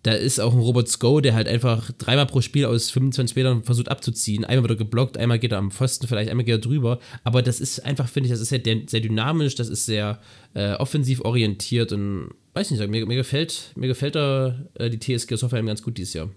da 0.03 0.11
ist 0.11 0.39
auch 0.39 0.53
ein 0.53 0.59
Robert 0.59 0.89
Sko, 0.89 1.21
der 1.21 1.33
halt 1.33 1.47
einfach 1.47 1.91
dreimal 1.97 2.25
pro 2.25 2.41
Spiel 2.41 2.65
aus 2.65 2.91
25 2.91 3.37
Metern 3.37 3.63
versucht 3.63 3.89
abzuziehen. 3.89 4.43
Einmal 4.43 4.63
wird 4.63 4.79
er 4.79 4.83
geblockt, 4.83 5.17
einmal 5.17 5.39
geht 5.39 5.53
er 5.53 5.57
am 5.57 5.71
Pfosten, 5.71 6.07
vielleicht 6.07 6.29
einmal 6.29 6.43
geht 6.43 6.55
er 6.55 6.59
drüber. 6.59 6.99
Aber 7.23 7.41
das 7.41 7.61
ist 7.61 7.85
einfach, 7.85 8.09
finde 8.09 8.27
ich, 8.27 8.31
das 8.31 8.41
ist 8.41 8.49
sehr, 8.49 8.61
sehr 8.61 8.99
dynamisch, 8.99 9.55
das 9.55 9.69
ist 9.69 9.85
sehr 9.85 10.19
äh, 10.53 10.73
offensiv 10.73 11.21
orientiert 11.21 11.93
und 11.93 12.31
weiß 12.53 12.71
nicht, 12.71 12.85
mir, 12.87 13.05
mir 13.05 13.15
gefällt, 13.15 13.71
mir 13.75 13.87
gefällt 13.87 14.15
da 14.15 14.65
äh, 14.75 14.89
die 14.89 14.99
TSG 14.99 15.41
Hoffenheim 15.41 15.67
ganz 15.67 15.81
gut 15.81 15.97
dieses 15.97 16.13
Jahr. 16.13 16.29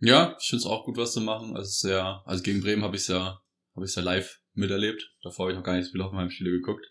Ja, 0.00 0.36
ich 0.38 0.46
finde 0.46 0.60
es 0.60 0.66
auch 0.66 0.84
gut, 0.84 0.98
was 0.98 1.12
zu 1.12 1.22
machen. 1.22 1.56
Also 1.56 1.70
sehr, 1.70 2.22
also 2.26 2.42
gegen 2.42 2.60
Bremen 2.60 2.82
habe 2.82 2.96
ich 2.96 3.02
es 3.02 3.08
ja, 3.08 3.40
habe 3.74 3.86
ich 3.86 3.94
ja 3.94 4.02
live 4.02 4.40
miterlebt. 4.52 5.10
Davor 5.22 5.44
habe 5.44 5.52
ich 5.52 5.56
noch 5.56 5.64
gar 5.64 5.74
nicht 5.74 5.86
so 5.86 5.92
viel 5.92 6.02
auf 6.02 6.12
meinem 6.12 6.30
Spiele 6.30 6.50
geguckt. 6.50 6.86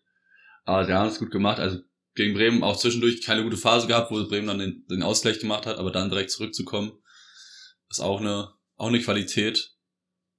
Aber 0.63 0.85
sie 0.85 0.93
haben 0.93 1.07
es 1.07 1.19
gut 1.19 1.29
gemacht. 1.29 1.59
Also 1.59 1.79
gegen 2.15 2.33
Bremen 2.33 2.63
auch 2.63 2.77
zwischendurch 2.77 3.21
keine 3.21 3.43
gute 3.43 3.57
Phase 3.57 3.87
gehabt, 3.87 4.09
wo 4.11 4.23
Bremen 4.27 4.47
dann 4.47 4.59
den, 4.59 4.85
den 4.89 5.03
Ausgleich 5.03 5.39
gemacht 5.39 5.65
hat, 5.65 5.77
aber 5.77 5.91
dann 5.91 6.09
direkt 6.09 6.31
zurückzukommen, 6.31 6.93
ist 7.89 7.99
auch 7.99 8.19
eine, 8.21 8.51
auch 8.77 8.87
eine 8.87 9.01
Qualität. 9.01 9.71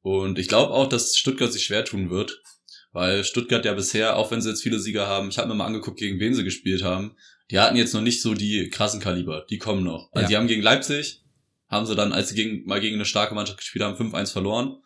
Und 0.00 0.38
ich 0.38 0.48
glaube 0.48 0.72
auch, 0.72 0.88
dass 0.88 1.16
Stuttgart 1.16 1.52
sich 1.52 1.64
schwer 1.64 1.84
tun 1.84 2.10
wird, 2.10 2.40
weil 2.92 3.24
Stuttgart 3.24 3.64
ja 3.64 3.74
bisher, 3.74 4.16
auch 4.16 4.30
wenn 4.30 4.40
sie 4.40 4.48
jetzt 4.48 4.62
viele 4.62 4.78
Sieger 4.78 5.06
haben, 5.06 5.28
ich 5.28 5.38
habe 5.38 5.48
mir 5.48 5.54
mal 5.54 5.66
angeguckt, 5.66 5.98
gegen 5.98 6.18
wen 6.18 6.34
sie 6.34 6.44
gespielt 6.44 6.82
haben, 6.82 7.16
die 7.50 7.58
hatten 7.60 7.76
jetzt 7.76 7.92
noch 7.94 8.00
nicht 8.00 8.22
so 8.22 8.34
die 8.34 8.70
krassen 8.70 9.00
Kaliber. 9.00 9.44
Die 9.50 9.58
kommen 9.58 9.84
noch. 9.84 10.08
Also 10.12 10.22
Ja. 10.22 10.28
die 10.28 10.36
haben 10.36 10.46
gegen 10.48 10.62
Leipzig, 10.62 11.22
haben 11.68 11.86
sie 11.86 11.94
dann, 11.94 12.12
als 12.12 12.30
sie 12.30 12.34
gegen, 12.36 12.64
mal 12.66 12.80
gegen 12.80 12.96
eine 12.96 13.04
starke 13.04 13.34
Mannschaft 13.34 13.58
gespielt 13.58 13.84
haben, 13.84 13.96
5-1 13.96 14.32
verloren. 14.32 14.78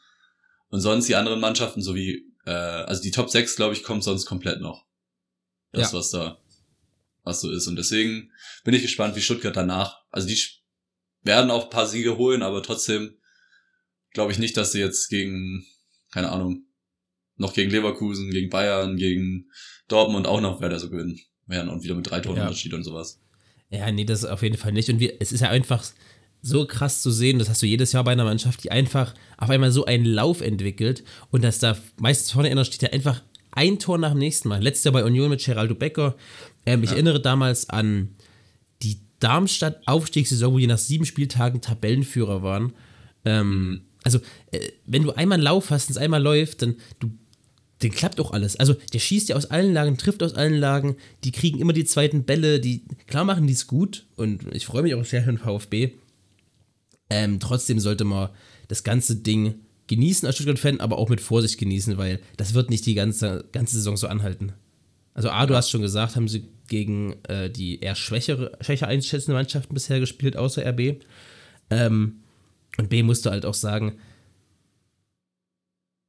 Und 0.68 0.80
sonst 0.80 1.08
die 1.08 1.14
anderen 1.16 1.40
Mannschaften, 1.40 1.82
so 1.82 1.94
wie, 1.94 2.24
äh, 2.46 2.50
also 2.50 3.02
die 3.02 3.10
Top 3.10 3.30
6, 3.30 3.56
glaube 3.56 3.74
ich, 3.74 3.82
kommt 3.82 4.02
sonst 4.04 4.26
komplett 4.26 4.60
noch. 4.60 4.86
Das, 5.72 5.92
Ja. 5.92 5.98
was 5.98 6.10
da 6.10 6.38
was 7.30 7.40
so 7.40 7.50
ist. 7.50 7.66
Und 7.66 7.76
deswegen 7.76 8.30
bin 8.64 8.74
ich 8.74 8.82
gespannt, 8.82 9.16
wie 9.16 9.22
Stuttgart 9.22 9.56
danach, 9.56 10.00
also 10.10 10.28
die 10.28 10.38
werden 11.22 11.50
auch 11.50 11.64
ein 11.64 11.70
paar 11.70 11.86
Siege 11.86 12.16
holen, 12.16 12.42
aber 12.42 12.62
trotzdem 12.62 13.16
glaube 14.12 14.32
ich 14.32 14.38
nicht, 14.38 14.56
dass 14.56 14.72
sie 14.72 14.80
jetzt 14.80 15.08
gegen, 15.08 15.64
keine 16.12 16.30
Ahnung, 16.30 16.64
noch 17.36 17.54
gegen 17.54 17.70
Leverkusen, 17.70 18.30
gegen 18.30 18.50
Bayern, 18.50 18.96
gegen 18.96 19.50
Dortmund 19.88 20.26
auch 20.26 20.40
noch 20.40 20.60
Werder 20.60 20.78
so 20.78 20.90
gewinnen 20.90 21.20
werden 21.46 21.70
und 21.70 21.82
wieder 21.82 21.94
mit 21.94 22.10
drei 22.10 22.20
Toren 22.20 22.36
Ja. 22.36 22.42
Unterschied 22.44 22.74
und 22.74 22.84
sowas. 22.84 23.20
Ja, 23.70 23.90
nee, 23.90 24.04
das 24.04 24.24
auf 24.24 24.42
jeden 24.42 24.56
Fall 24.56 24.72
nicht. 24.72 24.88
Und 24.88 25.00
wir, 25.00 25.14
es 25.20 25.32
ist 25.32 25.40
ja 25.40 25.48
einfach 25.48 25.84
so 26.42 26.66
krass 26.66 27.02
zu 27.02 27.10
sehen, 27.10 27.38
das 27.38 27.48
hast 27.48 27.62
du 27.62 27.66
jedes 27.66 27.92
Jahr 27.92 28.04
bei 28.04 28.12
einer 28.12 28.24
Mannschaft, 28.24 28.64
die 28.64 28.70
einfach 28.70 29.14
auf 29.36 29.50
einmal 29.50 29.70
so 29.70 29.84
einen 29.84 30.04
Lauf 30.04 30.40
entwickelt 30.40 31.04
und 31.30 31.44
dass 31.44 31.58
da 31.58 31.76
meistens 31.98 32.32
vorne 32.32 32.50
einer 32.50 32.64
steht 32.64 32.82
ja 32.82 32.90
einfach 32.90 33.22
ein 33.52 33.78
Tor 33.78 33.98
nach 33.98 34.10
dem 34.10 34.18
nächsten 34.18 34.48
Mal. 34.48 34.62
Letztes 34.62 34.84
Jahr 34.84 34.92
bei 34.92 35.04
Union 35.04 35.28
mit 35.28 35.44
Geraldo 35.44 35.74
Becker. 35.74 36.16
Ähm, 36.66 36.82
ich 36.82 36.90
erinnere 36.90 37.20
damals 37.20 37.70
an 37.70 38.10
die 38.82 39.00
Darmstadt-Aufstiegssaison, 39.20 40.52
wo 40.52 40.58
die 40.58 40.66
nach 40.66 40.78
sieben 40.78 41.04
Spieltagen 41.04 41.60
Tabellenführer 41.60 42.42
waren. 42.42 42.72
Ähm, 43.24 43.82
also, 44.02 44.18
äh, 44.50 44.60
wenn 44.86 45.02
du 45.02 45.12
einmal 45.12 45.36
einen 45.36 45.44
Lauf 45.44 45.70
hast 45.70 45.88
und 45.88 45.96
es 45.96 46.02
einmal 46.02 46.22
läuft, 46.22 46.62
dann 46.62 46.76
du 46.98 47.10
den 47.82 47.92
klappt 47.92 48.20
auch 48.20 48.32
alles. 48.32 48.56
Also 48.56 48.74
der 48.92 48.98
schießt 48.98 49.30
ja 49.30 49.36
aus 49.36 49.46
allen 49.46 49.72
Lagen, 49.72 49.96
trifft 49.96 50.22
aus 50.22 50.34
allen 50.34 50.58
Lagen, 50.58 50.96
die 51.24 51.32
kriegen 51.32 51.58
immer 51.58 51.72
die 51.72 51.84
zweiten 51.84 52.24
Bälle, 52.24 52.60
die, 52.60 52.84
klar 53.06 53.24
machen 53.24 53.46
die 53.46 53.54
es 53.54 53.66
gut 53.66 54.06
und 54.16 54.44
ich 54.54 54.66
freue 54.66 54.82
mich 54.82 54.94
auch 54.94 55.04
sehr 55.04 55.22
für 55.22 55.32
den 55.32 55.38
VfB. 55.38 55.92
Ähm, 57.08 57.40
trotzdem 57.40 57.80
sollte 57.80 58.04
man 58.04 58.28
das 58.68 58.84
ganze 58.84 59.16
Ding 59.16 59.54
genießen 59.86 60.26
als 60.26 60.36
Stuttgart-Fan, 60.36 60.80
aber 60.80 60.98
auch 60.98 61.08
mit 61.08 61.20
Vorsicht 61.20 61.58
genießen, 61.58 61.98
weil 61.98 62.20
das 62.36 62.54
wird 62.54 62.70
nicht 62.70 62.86
die 62.86 62.94
ganze, 62.94 63.48
ganze 63.50 63.76
Saison 63.76 63.96
so 63.96 64.06
anhalten. 64.06 64.52
Also 65.14 65.30
A, 65.30 65.46
du 65.46 65.54
hast 65.54 65.70
schon 65.70 65.82
gesagt, 65.82 66.16
haben 66.16 66.28
sie 66.28 66.48
gegen 66.68 67.16
äh, 67.24 67.50
die 67.50 67.80
eher 67.80 67.94
schwächere, 67.94 68.52
schwächer 68.60 68.86
einschätzende 68.86 69.36
Mannschaften 69.36 69.74
bisher 69.74 70.00
gespielt, 70.00 70.36
außer 70.36 70.64
RB. 70.64 71.02
Ähm, 71.70 72.20
und 72.78 72.88
B, 72.88 73.02
musst 73.02 73.26
du 73.26 73.30
halt 73.30 73.44
auch 73.44 73.54
sagen, 73.54 73.98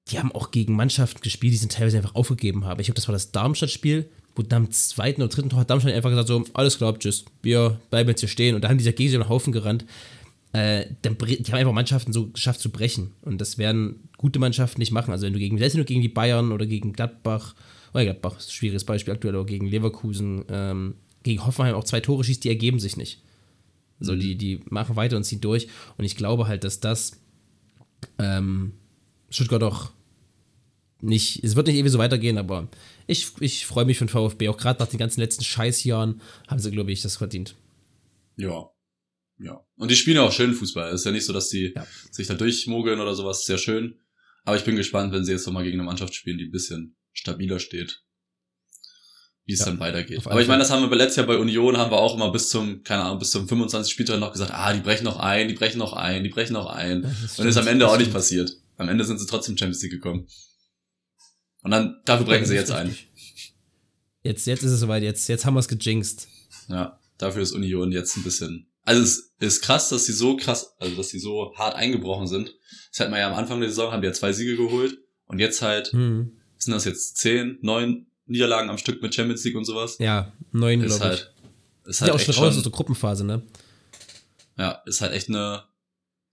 die 0.10 0.20
haben 0.20 0.32
auch 0.32 0.52
gegen 0.52 0.76
Mannschaften 0.76 1.22
gespielt, 1.22 1.54
die 1.54 1.58
sie 1.58 1.68
teilweise 1.68 1.98
einfach 1.98 2.16
aufgegeben 2.16 2.66
haben. 2.66 2.80
Ich 2.80 2.88
glaube, 2.88 2.96
das 2.96 3.08
war 3.08 3.14
das 3.14 3.32
Darmstadt-Spiel, 3.32 4.10
wo 4.36 4.42
dann 4.44 4.66
am 4.66 4.72
zweiten 4.72 5.22
oder 5.22 5.34
dritten 5.34 5.50
Tor 5.50 5.60
hat 5.60 5.70
Darmstadt 5.70 5.94
einfach 5.94 6.10
gesagt, 6.10 6.28
so, 6.28 6.44
alles 6.54 6.78
klar, 6.78 6.98
tschüss, 6.98 7.26
wir 7.42 7.80
bleiben 7.90 8.10
jetzt 8.10 8.22
hier 8.22 8.30
stehen. 8.30 8.56
Und 8.56 8.64
da 8.64 8.70
haben 8.70 8.78
die 8.78 8.84
dagegen 8.84 9.14
über 9.14 9.24
den 9.24 9.30
Haufen 9.30 9.54
gerannt. 9.54 9.86
Äh, 10.54 10.86
dann, 11.02 11.18
die 11.18 11.52
haben 11.52 11.60
einfach 11.60 11.74
Mannschaften 11.74 12.14
so 12.14 12.28
geschafft 12.28 12.60
zu 12.60 12.70
brechen. 12.70 13.12
Und 13.22 13.40
das 13.40 13.58
werden 13.58 14.10
gute 14.18 14.40
Mannschaften 14.40 14.80
nicht 14.80 14.92
machen. 14.92 15.12
Also 15.12 15.26
wenn 15.26 15.34
du 15.34 15.40
gegen, 15.40 15.58
selbst 15.58 15.76
wenn 15.76 15.82
du 15.82 15.86
gegen 15.86 16.02
die 16.02 16.10
Bayern 16.10 16.52
oder 16.52 16.66
gegen 16.66 16.94
Gladbach, 16.94 17.56
oder 17.93 18.04
Gladbach 18.06 18.38
ist 18.38 18.49
ein 18.49 18.51
schwieriges 18.54 18.86
Beispiel 18.86 19.13
aktuell, 19.13 19.36
oder 19.36 19.45
gegen 19.45 19.67
Leverkusen, 19.67 20.45
ähm, 20.49 20.95
gegen 21.23 21.45
Hoffenheim 21.45 21.75
auch 21.75 21.84
zwei 21.84 21.99
Tore 21.99 22.23
schießt, 22.23 22.43
die 22.43 22.49
ergeben 22.49 22.80
sich 22.80 22.97
nicht. 22.97 23.21
Also 23.99 24.15
die, 24.15 24.36
die 24.36 24.62
machen 24.69 24.95
weiter 24.95 25.17
und 25.17 25.23
ziehen 25.23 25.41
durch. 25.41 25.67
Und 25.97 26.06
ich 26.06 26.15
glaube 26.15 26.47
halt, 26.47 26.63
dass 26.63 26.80
das 26.80 27.21
ähm, 28.17 28.73
Stuttgart 29.30 29.63
auch 29.63 29.91
nicht, 31.01 31.43
es 31.43 31.56
wird 31.56 31.67
nicht 31.67 31.77
ewig 31.77 31.91
so 31.91 31.97
weitergehen, 31.99 32.38
aber 32.38 32.67
ich, 33.08 33.32
ich 33.39 33.65
freue 33.65 33.86
mich 33.86 33.97
für 33.97 34.06
den 34.06 34.10
VfB. 34.10 34.49
Auch 34.49 34.58
gerade 34.58 34.80
nach 34.80 34.88
den 34.89 34.99
ganzen 34.99 35.19
letzten 35.19 35.43
Scheißjahren 35.43 36.21
haben 36.47 36.60
sie, 36.60 36.71
glaube 36.71 36.91
ich, 36.91 37.01
das 37.01 37.17
verdient. 37.17 37.56
Ja. 38.38 38.69
Ja. 39.39 39.60
Und 39.75 39.89
die 39.89 39.95
spielen 39.95 40.17
ja 40.17 40.23
auch 40.23 40.32
schön 40.32 40.54
Fußball. 40.54 40.89
Es 40.89 41.01
ist 41.01 41.06
ja 41.06 41.12
nicht 41.12 41.25
so, 41.25 41.34
dass 41.34 41.49
die 41.49 41.73
Ja. 41.75 41.86
sich 42.12 42.27
da 42.27 42.36
durchmogeln 42.36 42.99
oder 42.99 43.15
sowas. 43.15 43.45
Sehr 43.45 43.58
schön. 43.58 43.99
Aber 44.45 44.56
ich 44.56 44.63
bin 44.63 44.75
gespannt, 44.75 45.13
wenn 45.13 45.25
sie 45.25 45.32
jetzt 45.32 45.45
nochmal 45.45 45.63
gegen 45.63 45.80
eine 45.80 45.86
Mannschaft 45.88 46.13
spielen, 46.15 46.38
die 46.38 46.45
ein 46.45 46.51
bisschen 46.51 46.95
stabiler 47.13 47.60
steht. 47.60 48.02
Wie 49.45 49.54
es 49.54 49.60
Ja, 49.60 49.65
dann 49.65 49.80
weitergeht. 49.80 50.26
Aber 50.26 50.39
ich 50.41 50.47
meine, 50.47 50.60
das 50.60 50.69
haben 50.69 50.82
wir 50.84 50.89
bei 50.89 50.95
letztes 50.95 51.17
Jahr 51.17 51.26
bei 51.28 51.38
Union, 51.38 51.78
haben 51.78 51.91
wir 51.91 51.97
auch 51.97 52.15
immer 52.15 52.32
bis 52.32 52.50
zum, 52.50 52.84
keine 52.84 53.04
Ahnung, 53.04 53.19
bis 53.19 53.32
zum 53.32 53.47
25 53.47 53.91
Spieltag 53.91 54.19
noch 54.19 54.32
gesagt, 54.32 54.52
ah, 54.54 54.71
die 54.71 54.82
brechen 54.82 55.04
noch 55.04 55.17
ein, 55.17 55.47
die 55.47 55.56
brechen 55.56 55.80
noch 55.80 55.93
ein, 55.93 56.24
die 56.24 56.30
brechen 56.30 56.54
noch 56.54 56.67
ein. 56.67 57.02
das 57.02 57.39
Und 57.39 57.47
ist 57.47 57.58
am 57.58 57.63
stimmt, 57.63 57.67
Ende 57.67 57.88
auch 57.88 57.93
nicht 57.93 58.04
stimmt. 58.04 58.13
passiert. 58.15 58.52
Am 58.78 58.88
Ende 58.89 59.04
sind 59.04 59.19
sie 59.19 59.26
trotzdem 59.26 59.58
Champions 59.58 59.82
League 59.82 59.91
gekommen. 59.93 60.28
Und 61.63 61.71
dann, 61.71 62.02
dafür 62.06 62.26
brechen 62.26 62.45
sie 62.45 62.56
jetzt 62.56 62.71
ein. 62.71 62.95
Jetzt, 64.24 64.45
jetzt 64.45 64.63
ist 64.63 64.71
es 64.71 64.80
soweit, 64.80 65.02
jetzt, 65.04 65.28
jetzt 65.30 65.45
haben 65.45 65.56
wir 65.56 65.60
es 65.60 65.67
gejinxt. 65.67 66.28
Ja, 66.69 67.00
dafür 67.17 67.41
ist 67.41 67.52
Union 67.54 67.91
jetzt 67.91 68.15
ein 68.17 68.24
bisschen. 68.24 68.67
Also 68.84 69.02
es 69.02 69.32
ist 69.39 69.62
krass, 69.62 69.89
dass 69.89 70.06
sie 70.06 70.13
so 70.13 70.38
krass, 70.38 70.76
also 70.80 70.95
dass 70.95 71.10
sie 71.10 71.19
so 71.19 71.54
hart 71.56 71.76
eingebrochen 71.76 72.28
sind. 72.28 72.56
Das 72.91 73.00
hat 73.00 73.10
man 73.12 73.19
ja 73.19 73.28
am 73.32 73.36
Anfang 73.38 73.60
der 73.60 73.69
Saison, 73.69 73.91
haben 73.91 74.02
die 74.02 74.08
ja 74.08 74.13
zwei 74.13 74.34
Siege 74.34 74.56
geholt. 74.56 74.97
Und 75.26 75.39
jetzt 75.39 75.62
halt, 75.62 75.91
Hm. 75.93 76.40
Sind 76.63 76.74
das 76.74 76.86
jetzt 76.86 77.17
zehn, 77.17 77.58
neun 77.62 78.08
Niederlagen 78.26 78.69
am 78.69 78.78
Stück 78.78 79.02
mit 79.02 79.13
Champions 79.13 79.43
League 79.43 79.56
und 79.56 79.65
sowas. 79.65 79.97
Ja, 80.00 80.32
neun, 80.52 80.80
glaube 80.82 80.93
ich. 80.95 81.02
halt, 81.02 81.34
ist 81.86 81.97
Sind 81.97 82.08
ja 82.08 82.13
halt 82.13 82.21
auch 82.21 82.26
schon 82.34 82.43
raus 82.43 82.56
aus 82.58 82.63
der 82.63 82.71
Gruppenphase, 82.71 83.26
ne? 83.26 83.41
ja, 84.58 84.82
ist 84.86 85.02
halt 85.02 85.13
echt 85.13 85.30
eine 85.30 85.63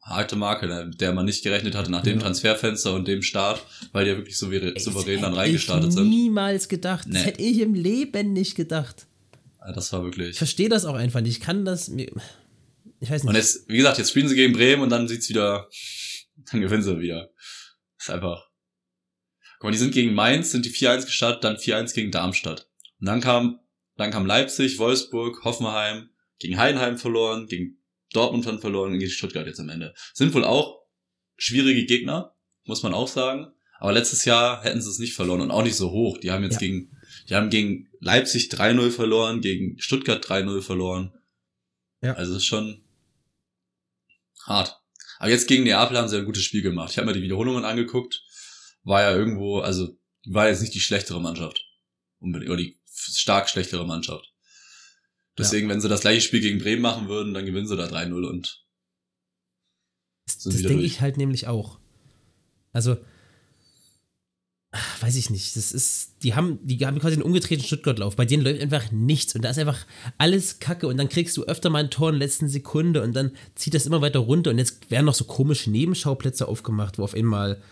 harte 0.02 0.36
Marke, 0.36 0.66
ne, 0.66 0.86
mit 0.86 1.00
der 1.00 1.12
man 1.12 1.24
nicht 1.26 1.42
gerechnet 1.42 1.74
hatte 1.74 1.90
nach 1.90 2.02
dem 2.02 2.16
Ja. 2.18 2.22
Transferfenster 2.24 2.94
und 2.94 3.06
dem 3.08 3.22
Start, 3.22 3.62
weil 3.92 4.04
die 4.04 4.10
ja 4.12 4.16
wirklich 4.16 4.36
souverän, 4.38 4.74
Das 4.74 4.84
souverän 4.84 5.20
dann 5.20 5.30
hätte 5.32 5.40
reingestartet 5.42 5.88
ich 5.90 5.94
sind. 5.94 6.08
niemals 6.08 6.68
gedacht. 6.68 7.06
Das 7.06 7.12
Nee. 7.14 7.20
hätte 7.20 7.42
ich 7.42 7.58
im 7.60 7.74
Leben 7.74 8.32
nicht 8.32 8.54
gedacht. 8.54 9.06
Das 9.74 9.92
war 9.92 10.02
wirklich. 10.04 10.30
Ich 10.30 10.38
verstehe 10.38 10.68
das 10.70 10.84
auch 10.86 10.94
einfach 10.94 11.20
nicht. 11.20 11.32
Ich 11.38 11.40
kann 11.40 11.64
das. 11.66 11.88
Ich 11.88 13.10
weiß 13.10 13.22
nicht. 13.22 13.28
Und 13.28 13.34
jetzt, 13.34 13.68
wie 13.68 13.76
gesagt, 13.76 13.98
jetzt 13.98 14.10
spielen 14.10 14.28
sie 14.28 14.34
gegen 14.34 14.52
Bremen 14.54 14.82
und 14.82 14.88
dann 14.90 15.08
sieht's 15.08 15.28
wieder, 15.28 15.68
dann 16.50 16.60
gewinnen 16.62 16.82
sie 16.82 16.98
wieder. 17.00 17.30
ist 17.98 18.08
einfach. 18.10 18.47
Guck 19.58 19.64
mal, 19.64 19.70
die 19.72 19.78
sind 19.78 19.92
gegen 19.92 20.14
Mainz, 20.14 20.52
sind 20.52 20.64
die 20.64 20.70
4-1 20.72 21.06
gestartet, 21.06 21.44
dann 21.44 21.56
4-1 21.56 21.94
gegen 21.94 22.10
Darmstadt. 22.10 22.68
Und 23.00 23.06
dann 23.06 23.20
kam, 23.20 23.60
dann 23.96 24.10
kam 24.10 24.26
Leipzig, 24.26 24.78
Wolfsburg, 24.78 25.44
Hoffenheim, 25.44 26.10
gegen 26.38 26.58
Heidenheim 26.58 26.98
verloren, 26.98 27.46
gegen 27.46 27.78
Dortmund 28.12 28.46
dann 28.46 28.60
verloren 28.60 28.92
und 28.92 28.98
gegen 28.98 29.10
Stuttgart 29.10 29.46
jetzt 29.46 29.60
am 29.60 29.68
Ende. 29.68 29.94
Sind 30.14 30.32
wohl 30.34 30.44
auch 30.44 30.82
schwierige 31.36 31.84
Gegner, 31.84 32.34
muss 32.64 32.82
man 32.82 32.94
auch 32.94 33.08
sagen. 33.08 33.52
Aber 33.80 33.92
letztes 33.92 34.24
Jahr 34.24 34.62
hätten 34.64 34.80
sie 34.80 34.90
es 34.90 34.98
nicht 34.98 35.14
verloren 35.14 35.40
und 35.40 35.50
auch 35.50 35.62
nicht 35.62 35.76
so 35.76 35.90
hoch. 35.90 36.18
Die 36.18 36.30
haben 36.30 36.42
jetzt 36.42 36.54
Ja. 36.54 36.60
gegen, 36.60 36.96
die 37.28 37.34
haben 37.34 37.50
gegen 37.50 37.88
Leipzig 38.00 38.48
3-0 38.50 38.90
verloren, 38.90 39.40
gegen 39.40 39.78
Stuttgart 39.78 40.24
3-0 40.24 40.62
verloren. 40.62 41.12
Ja. 42.00 42.14
Also 42.14 42.32
es 42.32 42.38
ist 42.38 42.46
schon 42.46 42.82
hart. 44.46 44.80
Aber 45.18 45.30
jetzt 45.30 45.48
gegen 45.48 45.64
Neapel 45.64 45.96
haben 45.96 46.08
sie 46.08 46.16
ein 46.16 46.24
gutes 46.24 46.44
Spiel 46.44 46.62
gemacht. 46.62 46.92
Ich 46.92 46.98
habe 46.98 47.06
mir 47.06 47.12
die 47.12 47.22
Wiederholungen 47.22 47.64
angeguckt. 47.64 48.24
War 48.88 49.02
ja 49.02 49.14
irgendwo, 49.14 49.60
also 49.60 49.94
war 50.26 50.48
jetzt 50.48 50.62
nicht 50.62 50.74
die 50.74 50.80
schlechtere 50.80 51.20
Mannschaft. 51.20 51.62
Unbedingt, 52.20 52.50
oder 52.50 52.62
die 52.62 52.80
stark 52.86 53.50
schlechtere 53.50 53.86
Mannschaft. 53.86 54.32
Deswegen, 55.36 55.68
wenn 55.68 55.80
sie 55.80 55.90
das 55.90 56.00
gleiche 56.00 56.22
Spiel 56.22 56.40
gegen 56.40 56.58
Bremen 56.58 56.80
machen 56.80 57.06
würden, 57.06 57.34
dann 57.34 57.44
gewinnen 57.44 57.68
sie 57.68 57.76
da 57.76 57.84
3-0 57.84 58.26
und 58.26 58.64
Das, 60.26 60.42
sind 60.42 60.54
das 60.54 60.62
denke 60.62 60.84
ich 60.84 61.02
halt 61.02 61.18
nämlich 61.18 61.46
auch. 61.46 61.78
Also, 62.72 62.96
weiß 65.00 65.16
ich 65.16 65.28
nicht. 65.28 65.54
Das 65.56 65.70
ist, 65.72 66.22
die 66.22 66.34
haben, 66.34 66.58
die 66.66 66.84
haben 66.84 66.98
quasi 66.98 67.14
einen 67.14 67.22
umgedrehten 67.22 67.64
Stuttgart-Lauf. 67.64 68.16
Bei 68.16 68.24
denen 68.24 68.42
läuft 68.42 68.62
einfach 68.62 68.90
nichts 68.90 69.34
und 69.34 69.42
da 69.42 69.50
ist 69.50 69.58
einfach 69.58 69.86
alles 70.16 70.60
Kacke 70.60 70.88
und 70.88 70.96
dann 70.96 71.10
kriegst 71.10 71.36
du 71.36 71.44
öfter 71.44 71.68
mal 71.68 71.84
ein 71.84 71.90
Tor 71.90 72.08
in 72.08 72.18
der 72.18 72.26
letzten 72.26 72.48
Sekunde 72.48 73.02
und 73.02 73.14
dann 73.14 73.32
zieht 73.54 73.74
das 73.74 73.84
immer 73.84 74.00
weiter 74.00 74.20
runter 74.20 74.50
und 74.50 74.58
jetzt 74.58 74.90
werden 74.90 75.04
noch 75.04 75.14
so 75.14 75.24
komische 75.24 75.70
Nebenschauplätze 75.70 76.48
aufgemacht, 76.48 76.98
wo 76.98 77.04
auf 77.04 77.14
einmal 77.14 77.62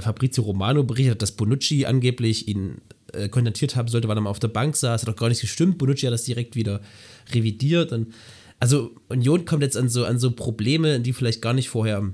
Fabrizio 0.00 0.44
Romano 0.44 0.84
berichtet, 0.84 1.20
dass 1.22 1.32
Bonucci 1.32 1.84
angeblich 1.86 2.48
ihn 2.48 2.80
äh, 3.12 3.28
kontaktiert 3.28 3.76
haben 3.76 3.88
sollte, 3.88 4.08
weil 4.08 4.16
er 4.16 4.20
mal 4.22 4.30
auf 4.30 4.38
der 4.38 4.48
Bank 4.48 4.76
saß. 4.76 5.02
Hat 5.02 5.08
doch 5.08 5.16
gar 5.16 5.28
nicht 5.28 5.40
gestimmt. 5.40 5.78
Bonucci 5.78 6.06
hat 6.06 6.12
das 6.12 6.24
direkt 6.24 6.56
wieder 6.56 6.80
revidiert 7.32 7.92
und 7.92 8.12
also 8.58 8.92
Union 9.08 9.44
kommt 9.44 9.62
jetzt 9.64 9.76
an 9.76 9.88
so, 9.88 10.04
an 10.04 10.18
so 10.20 10.30
Probleme, 10.30 11.00
die 11.00 11.12
vielleicht 11.12 11.42
gar 11.42 11.52
nicht 11.52 11.68
vorher 11.68 12.12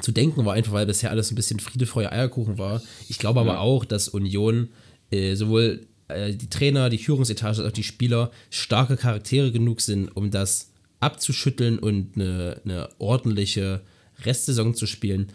zu 0.00 0.10
denken 0.10 0.44
war, 0.46 0.54
einfach 0.54 0.72
weil 0.72 0.86
bisher 0.86 1.10
alles 1.10 1.30
ein 1.30 1.34
bisschen 1.34 1.60
Friede, 1.60 1.84
Freude, 1.84 2.12
Eierkuchen 2.12 2.56
war. 2.58 2.80
Ich 3.08 3.18
glaube 3.18 3.40
aber 3.40 3.54
Ja. 3.54 3.58
auch, 3.58 3.84
dass 3.84 4.08
Union 4.08 4.68
äh, 5.10 5.34
sowohl 5.34 5.86
äh, 6.08 6.32
die 6.32 6.48
Trainer, 6.48 6.88
die 6.88 6.96
Führungsetage 6.98 7.58
als 7.58 7.68
auch 7.68 7.72
die 7.72 7.82
Spieler 7.82 8.30
starke 8.48 8.96
Charaktere 8.96 9.52
genug 9.52 9.80
sind, 9.82 10.08
um 10.16 10.30
das 10.30 10.70
abzuschütteln 11.00 11.78
und 11.78 12.16
eine, 12.16 12.60
eine 12.64 12.88
ordentliche 12.98 13.82
Restsaison 14.24 14.74
zu 14.74 14.86
spielen. 14.86 15.28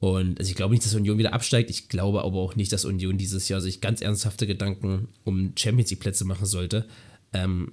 Und 0.00 0.38
also 0.38 0.50
ich 0.50 0.56
glaube 0.56 0.72
nicht, 0.72 0.84
dass 0.84 0.94
Union 0.94 1.18
wieder 1.18 1.34
absteigt. 1.34 1.70
Ich 1.70 1.88
glaube 1.88 2.22
aber 2.24 2.38
auch 2.38 2.56
nicht, 2.56 2.72
dass 2.72 2.86
Union 2.86 3.18
dieses 3.18 3.48
Jahr 3.48 3.60
sich 3.60 3.80
ganz 3.82 4.00
ernsthafte 4.00 4.46
Gedanken 4.46 5.08
um 5.24 5.52
Champions 5.56 5.90
League 5.90 6.00
Plätze 6.00 6.24
machen 6.24 6.46
sollte. 6.46 6.86
Ähm, 7.34 7.72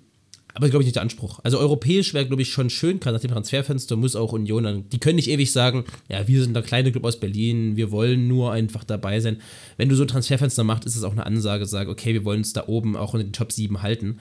aber 0.54 0.70
glaube 0.70 0.84
ich 0.84 0.88
nicht 0.88 0.96
der 0.96 1.04
Anspruch. 1.04 1.40
Also 1.44 1.60
europäisch 1.60 2.14
wäre, 2.14 2.26
glaube 2.26 2.42
ich, 2.42 2.50
schon 2.50 2.70
schön, 2.70 3.00
gerade 3.00 3.16
nach 3.16 3.22
dem 3.22 3.32
Transferfenster 3.32 3.96
muss 3.96 4.16
auch 4.16 4.34
Union 4.34 4.64
dann, 4.64 4.90
die 4.90 5.00
können 5.00 5.18
nicht 5.18 5.30
ewig 5.30 5.52
sagen, 5.52 5.86
ja, 6.10 6.28
wir 6.28 6.42
sind 6.42 6.54
der 6.54 6.64
kleine 6.64 6.92
Club 6.92 7.06
aus 7.06 7.20
Berlin, 7.20 7.78
wir 7.78 7.92
wollen 7.92 8.28
nur 8.28 8.52
einfach 8.52 8.84
dabei 8.84 9.20
sein. 9.20 9.40
Wenn 9.78 9.88
du 9.88 9.96
so 9.96 10.04
ein 10.04 10.08
Transferfenster 10.08 10.64
machst, 10.64 10.86
ist 10.86 10.96
es 10.96 11.04
auch 11.04 11.12
eine 11.12 11.28
Ansage, 11.28 11.66
sag, 11.66 11.88
okay, 11.88 12.14
wir 12.14 12.26
wollen 12.26 12.40
uns 12.40 12.54
da 12.54 12.68
oben 12.68 12.98
auch 12.98 13.14
in 13.14 13.22
den 13.22 13.34
Top 13.34 13.52
7 13.52 13.84
halten. 13.84 14.20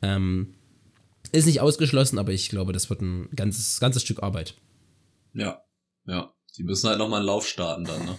Ähm, 0.00 0.54
ist 1.32 1.46
nicht 1.46 1.60
ausgeschlossen, 1.60 2.18
aber 2.18 2.32
ich 2.32 2.48
glaube, 2.48 2.72
das 2.72 2.88
wird 2.88 3.02
ein 3.02 3.28
ganzes, 3.36 3.78
ganzes 3.78 4.02
Stück 4.02 4.22
Arbeit. 4.22 4.54
ja, 5.34 5.62
ja. 6.06 6.32
Die 6.56 6.64
müssen 6.64 6.88
halt 6.88 6.98
nochmal 6.98 7.18
einen 7.20 7.26
Lauf 7.26 7.46
starten 7.46 7.84
dann, 7.84 8.04
ne? 8.04 8.18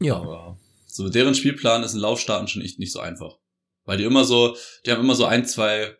Ja, 0.00 0.16
Aber 0.16 0.58
so 0.86 1.04
mit 1.04 1.14
deren 1.14 1.34
Spielplan 1.34 1.82
ist 1.82 1.94
ein 1.94 2.00
Lauf 2.00 2.20
starten 2.20 2.48
schon 2.48 2.62
echt 2.62 2.78
nicht 2.78 2.92
so 2.92 3.00
einfach. 3.00 3.38
Weil 3.84 3.98
die 3.98 4.04
immer 4.04 4.24
so, 4.24 4.56
die 4.84 4.90
haben 4.90 5.00
immer 5.00 5.14
so 5.14 5.24
ein, 5.24 5.46
zwei 5.46 5.96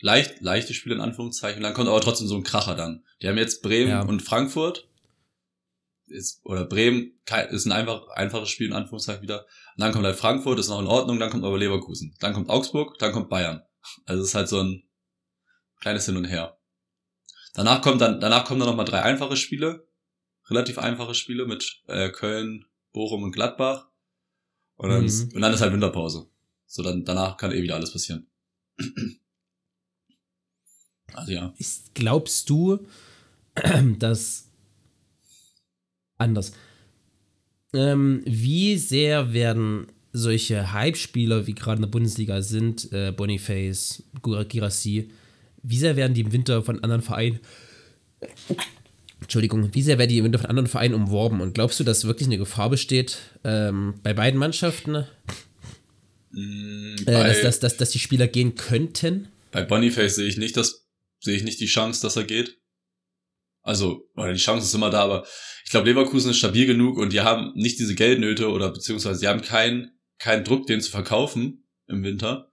leicht, 0.00 0.40
leichte 0.40 0.74
Spiele 0.74 0.94
in 0.94 1.00
Anführungszeichen, 1.00 1.62
dann 1.62 1.74
kommt 1.74 1.88
aber 1.88 2.00
trotzdem 2.00 2.26
so 2.28 2.36
ein 2.36 2.42
Kracher 2.42 2.74
dann. 2.74 3.04
Die 3.20 3.28
haben 3.28 3.36
jetzt 3.36 3.62
Bremen 3.62 3.90
Ja. 3.90 4.02
und 4.02 4.20
Frankfurt. 4.22 4.86
Ist, 6.06 6.40
oder 6.44 6.64
Bremen 6.64 7.20
ist 7.50 7.66
ein 7.66 7.72
einfach, 7.72 8.08
einfaches 8.08 8.48
Spiel 8.48 8.66
in 8.66 8.72
Anführungszeichen 8.72 9.22
wieder. 9.22 9.42
Und 9.76 9.80
dann 9.82 9.92
kommt 9.92 10.04
halt 10.04 10.16
Frankfurt, 10.16 10.58
ist 10.58 10.68
noch 10.68 10.80
in 10.80 10.86
Ordnung, 10.88 11.20
dann 11.20 11.30
kommt 11.30 11.44
aber 11.44 11.56
Leverkusen. 11.56 12.16
Dann 12.18 12.32
kommt 12.32 12.48
Augsburg, 12.50 12.98
dann 12.98 13.12
kommt 13.12 13.28
Bayern. 13.28 13.62
Also 14.06 14.22
es 14.22 14.30
ist 14.30 14.34
halt 14.34 14.48
so 14.48 14.60
ein 14.60 14.82
kleines 15.80 16.06
Hin 16.06 16.16
und 16.16 16.24
Her. 16.24 16.58
Danach 17.54 17.80
kommt 17.80 18.00
dann, 18.00 18.20
danach 18.20 18.44
kommen 18.44 18.58
dann 18.60 18.68
nochmal 18.68 18.86
drei 18.86 19.02
einfache 19.02 19.36
Spiele. 19.36 19.86
Relativ 20.50 20.78
einfache 20.78 21.14
Spiele 21.14 21.46
mit 21.46 21.82
äh, 21.86 22.10
Köln, 22.10 22.64
Bochum 22.92 23.22
und 23.22 23.32
Gladbach. 23.32 23.88
Und 24.76 24.88
dann, 24.90 25.00
Mhm. 25.00 25.06
ist, 25.06 25.34
und 25.34 25.40
dann 25.42 25.52
ist 25.54 25.60
halt 25.60 25.72
Winterpause. 25.72 26.28
So, 26.66 26.82
dann, 26.82 27.04
danach 27.04 27.36
kann 27.36 27.52
eh 27.52 27.62
wieder 27.62 27.76
alles 27.76 27.92
passieren. 27.92 28.26
Also 31.12 31.32
ja. 31.32 31.52
Ist, 31.58 31.92
glaubst 31.94 32.48
du, 32.50 32.86
dass 33.98 34.48
anders? 36.18 36.52
Ähm, 37.72 38.22
wie 38.24 38.76
sehr 38.78 39.32
werden 39.32 39.86
solche 40.12 40.72
Hype-Spieler, 40.72 41.46
wie 41.48 41.54
gerade 41.54 41.76
in 41.76 41.82
der 41.82 41.88
Bundesliga 41.90 42.42
sind, 42.42 42.92
äh, 42.92 43.10
Boniface, 43.12 44.04
Girassi, 44.22 45.10
wie 45.62 45.78
sehr 45.78 45.96
werden 45.96 46.14
die 46.14 46.20
im 46.22 46.32
Winter 46.32 46.62
von 46.62 46.82
anderen 46.82 47.02
Vereinen, 47.02 47.40
Entschuldigung, 49.20 49.74
wie 49.74 49.82
sehr 49.82 49.98
werden 49.98 50.10
die 50.10 50.18
im 50.18 50.24
Winter 50.24 50.38
von 50.38 50.48
anderen 50.48 50.66
Vereinen 50.66 50.94
umworben? 50.94 51.40
Und 51.40 51.54
glaubst 51.54 51.78
du, 51.78 51.84
dass 51.84 52.04
wirklich 52.04 52.28
eine 52.28 52.38
Gefahr 52.38 52.70
besteht 52.70 53.18
ähm, 53.44 53.94
bei 54.02 54.14
beiden 54.14 54.38
Mannschaften, 54.38 55.04
Mm, 56.32 56.94
äh, 57.06 57.12
dass, 57.12 57.42
dass, 57.42 57.60
dass, 57.60 57.76
dass 57.76 57.90
die 57.90 57.98
Spieler 57.98 58.28
gehen 58.28 58.54
könnten? 58.54 59.28
bei 59.50 59.62
Boniface 59.62 60.16
sehe 60.16 60.28
ich 60.28 60.36
nicht, 60.36 60.56
das 60.56 60.86
sehe 61.18 61.36
ich 61.36 61.42
nicht 61.42 61.60
die 61.60 61.66
Chance, 61.66 62.02
dass 62.02 62.16
er 62.16 62.24
geht. 62.24 62.58
Also, 63.62 64.08
oder 64.16 64.32
die 64.32 64.38
Chance 64.38 64.66
ist 64.66 64.74
immer 64.74 64.90
da, 64.90 65.02
aber 65.02 65.26
ich 65.64 65.70
glaube, 65.70 65.88
Leverkusen 65.88 66.30
ist 66.30 66.38
stabil 66.38 66.66
genug 66.66 66.96
und 66.98 67.12
die 67.12 67.20
haben 67.20 67.52
nicht 67.54 67.78
diese 67.78 67.94
Geldnöte 67.94 68.48
oder 68.48 68.72
beziehungsweise 68.72 69.20
die 69.20 69.28
haben 69.28 69.42
keinen 69.42 69.90
keinen 70.18 70.44
Druck, 70.44 70.66
den 70.66 70.80
zu 70.80 70.90
verkaufen 70.90 71.66
im 71.86 72.02
Winter. 72.04 72.49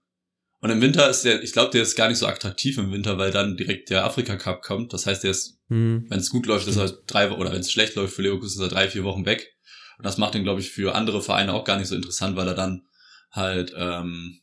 Und 0.60 0.72
im 0.72 0.82
Winter 0.82 1.10
ist 1.10 1.24
der, 1.24 1.44
ich 1.44 1.54
glaube, 1.54 1.72
der 1.72 1.84
ist 1.84 1.96
gar 1.96 2.08
nicht 2.10 2.18
so 2.18 2.26
attraktiv 2.26 2.78
im 2.78 2.92
Winter, 2.92 3.18
weil 3.18 3.32
dann 3.32 3.58
direkt 3.58 3.90
der 3.90 4.06
Afrika 4.06 4.38
Cup 4.38 4.64
kommt. 4.64 4.92
Das 4.92 5.06
heißt, 5.06 5.24
der 5.24 5.32
ist, 5.32 5.60
Hm. 5.70 6.06
wenn 6.10 6.20
es 6.20 6.30
gut 6.30 6.46
läuft, 6.46 6.68
ist 6.68 6.78
er 6.78 6.90
drei 7.06 7.30
oder 7.30 7.52
wenn 7.52 7.60
es 7.60 7.72
schlecht 7.72 7.96
läuft 7.96 8.16
für 8.16 8.22
Leverkusen, 8.24 8.62
ist 8.62 8.72
er 8.72 8.74
drei, 8.74 8.90
vier 8.90 9.04
Wochen 9.04 9.26
weg. 9.26 9.56
Und 9.98 10.06
das 10.06 10.18
macht 10.18 10.36
ihn, 10.36 10.44
glaube 10.44 10.62
ich, 10.62 10.72
für 10.72 10.96
andere 10.96 11.22
Vereine 11.22 11.54
auch 11.54 11.64
gar 11.64 11.78
nicht 11.78 11.88
so 11.88 11.96
interessant, 11.96 12.36
weil 12.36 12.48
er 12.48 12.54
dann 12.56 12.88
halt 13.32 13.74
ähm, 13.76 14.40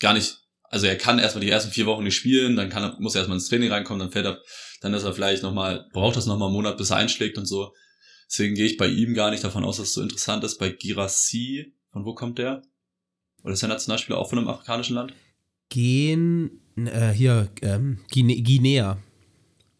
gar 0.00 0.14
nicht, 0.14 0.38
also 0.64 0.86
er 0.86 0.96
kann 0.96 1.18
erstmal 1.18 1.44
die 1.44 1.50
ersten 1.50 1.70
vier 1.70 1.86
Wochen 1.86 2.04
nicht 2.04 2.16
spielen, 2.16 2.56
dann 2.56 2.68
kann 2.68 2.82
er, 2.82 2.96
muss 3.00 3.14
er 3.14 3.20
erstmal 3.20 3.38
ins 3.38 3.48
Training 3.48 3.70
reinkommen, 3.70 4.00
dann 4.00 4.12
fällt 4.12 4.26
er, 4.26 4.42
dann 4.80 4.94
ist 4.94 5.04
er 5.04 5.14
vielleicht 5.14 5.42
nochmal, 5.42 5.86
braucht 5.92 6.16
das 6.16 6.26
nochmal 6.26 6.48
einen 6.48 6.56
Monat, 6.56 6.76
bis 6.76 6.90
er 6.90 6.96
einschlägt 6.96 7.38
und 7.38 7.46
so. 7.46 7.72
Deswegen 8.30 8.54
gehe 8.54 8.66
ich 8.66 8.76
bei 8.76 8.86
ihm 8.86 9.14
gar 9.14 9.30
nicht 9.30 9.44
davon 9.44 9.64
aus, 9.64 9.78
dass 9.78 9.88
es 9.88 9.94
so 9.94 10.02
interessant 10.02 10.44
ist. 10.44 10.58
Bei 10.58 10.70
Girassi, 10.70 11.72
von 11.90 12.04
wo 12.04 12.14
kommt 12.14 12.38
der? 12.38 12.62
Oder 13.42 13.54
ist 13.54 13.62
der 13.62 13.70
Nationalspieler 13.70 14.18
auch 14.18 14.28
von 14.28 14.38
einem 14.38 14.48
afrikanischen 14.48 14.96
Land? 14.96 15.14
Gehen, 15.68 16.60
äh, 16.76 17.10
hier, 17.10 17.48
ähm, 17.62 18.00
Guine 18.12 18.40
Guinea, 18.42 18.98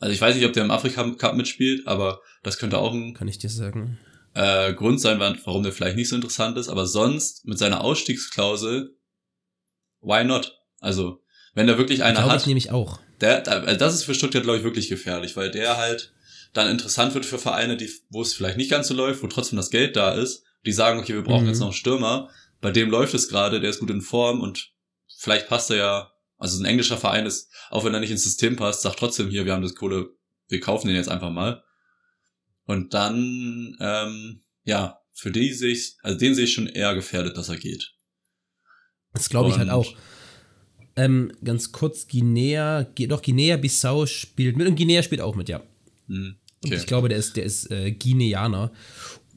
Also 0.01 0.13
ich 0.13 0.21
weiß 0.21 0.35
nicht, 0.37 0.45
ob 0.47 0.53
der 0.53 0.65
im 0.65 0.71
Afrika 0.71 1.09
Cup 1.17 1.35
mitspielt, 1.37 1.87
aber 1.87 2.21
das 2.43 2.59
könnte 2.59 2.79
auch 2.79 2.93
ein 2.93 3.15
kann 3.15 3.29
ich 3.29 3.39
dir 3.39 3.51
sagen. 3.51 3.99
äh, 4.35 4.73
Grund 4.75 5.01
sein, 5.01 5.19
warum 5.19 5.63
der 5.63 5.73
vielleicht 5.73 5.97
nicht 5.97 6.09
so 6.09 6.15
interessant 6.17 6.57
ist. 6.59 6.69
Aber 6.69 6.87
sonst 6.87 7.47
mit 7.47 7.59
seiner 7.59 7.81
Ausstiegsklausel, 7.83 8.95
why 10.01 10.25
not? 10.25 10.57
Also 10.81 11.23
wenn 11.55 11.67
der 11.67 11.79
wirklich 11.79 12.05
einer 12.05 12.25
hat, 12.25 12.41
ich 12.41 12.47
nämlich 12.47 12.71
auch. 12.71 13.01
der, 13.21 13.41
da- 13.41 13.61
also 13.63 13.79
das 13.79 13.95
ist 13.95 14.05
für 14.05 14.15
Stuttgart, 14.15 14.45
glaube 14.45 14.59
ich, 14.59 14.65
wirklich 14.65 14.89
gefährlich, 14.89 15.37
weil 15.37 15.51
der 15.51 15.77
halt 15.77 16.13
dann 16.53 16.71
interessant 16.71 17.15
wird 17.15 17.27
für 17.27 17.39
Vereine, 17.39 17.77
die, 17.77 17.91
wo 18.11 18.23
es 18.23 18.35
vielleicht 18.35 18.57
nicht 18.57 18.71
ganz 18.71 18.89
so 18.89 18.95
läuft, 18.95 19.23
wo 19.23 19.27
trotzdem 19.27 19.57
das 19.57 19.71
Geld 19.71 19.97
da 19.97 20.13
ist. 20.13 20.45
Die 20.67 20.73
sagen, 20.73 20.99
okay, 21.01 21.15
wir 21.15 21.23
brauchen 21.23 21.43
Mhm. 21.45 21.49
jetzt 21.49 21.59
noch 21.61 21.69
einen 21.69 21.75
Stürmer. 21.75 22.31
Bei 22.61 22.71
dem 22.71 22.91
läuft 22.91 23.15
es 23.15 23.29
gerade, 23.29 23.61
der 23.61 23.71
ist 23.71 23.81
gut 23.81 23.91
in 23.91 24.01
Form 24.01 24.41
und 24.41 24.71
vielleicht 25.19 25.49
passt 25.49 25.71
er 25.71 25.77
ja, 25.77 26.13
also 26.39 26.61
ein 26.63 26.65
englischer 26.67 26.97
Verein 26.97 27.27
ist, 27.27 27.51
auch 27.71 27.85
wenn 27.85 27.93
er 27.95 28.01
nicht 28.01 28.11
ins 28.11 28.23
System 28.25 28.57
passt, 28.57 28.83
sagt 28.83 28.99
trotzdem 28.99 29.29
hier, 29.29 29.45
wir 29.45 29.53
haben 29.53 29.63
das 29.63 29.75
Kohle, 29.75 30.11
wir 30.49 30.61
kaufen 30.61 30.87
den 30.87 30.97
jetzt 30.97 31.09
einfach 31.11 31.31
mal. 31.31 31.63
Und 32.65 32.95
dann, 32.95 33.77
ähm, 33.81 34.43
ja, 34.65 34.99
für 35.15 35.31
die 35.33 35.53
sehe 35.53 35.73
ich, 35.73 35.97
also 36.03 36.19
den 36.19 36.35
sehe 36.35 36.45
ich 36.45 36.53
schon 36.53 36.67
eher 36.69 36.95
gefährdet, 36.95 37.37
dass 37.37 37.49
er 37.49 37.57
geht. 37.57 37.93
Das 39.15 39.29
glaube 39.29 39.51
ich 39.51 39.57
halt 39.59 39.69
Und- 39.69 39.75
auch. 39.75 39.95
Ähm, 40.97 41.33
ganz 41.45 41.71
kurz, 41.73 42.09
Guinea, 42.09 42.83
doch, 42.83 43.23
Guinea-Bissau 43.23 44.07
spielt 44.07 44.57
mit 44.57 44.67
und 44.67 44.75
Guinea 44.77 45.03
spielt 45.03 45.21
auch 45.21 45.37
mit, 45.37 45.49
ja. 45.49 45.63
Hm, 46.09 46.37
Und 46.65 46.67
okay, 46.67 46.75
ich 46.77 46.87
glaube, 46.87 47.09
der 47.09 47.19
ist, 47.19 47.37
der 47.37 47.45
ist 47.45 47.71
äh, 47.71 47.93
Guineaner. 47.93 48.73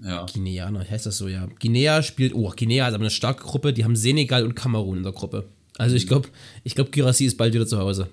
ja. 0.04 0.26
Guineaner, 0.26 0.90
heißt 0.90 1.06
das 1.06 1.18
so, 1.20 1.28
ja. 1.28 1.46
Guinea 1.60 2.02
spielt, 2.02 2.34
oh, 2.34 2.52
Guinea 2.56 2.88
ist 2.88 2.96
aber 2.96 3.04
eine 3.04 3.12
starke 3.12 3.44
Gruppe, 3.44 3.74
die 3.74 3.84
haben 3.84 3.96
Senegal 3.96 4.44
und 4.44 4.56
Kamerun 4.56 4.98
in 4.98 5.04
der 5.04 5.12
Gruppe. 5.14 5.50
Also 5.78 5.94
Mhm. 5.94 5.98
ich 5.98 6.08
glaube, 6.08 6.30
ich 6.64 6.76
glaube, 6.76 6.92
Girassi 6.92 7.26
ist 7.26 7.38
bald 7.38 7.54
wieder 7.54 7.68
zu 7.68 7.78
Hause. 7.80 8.10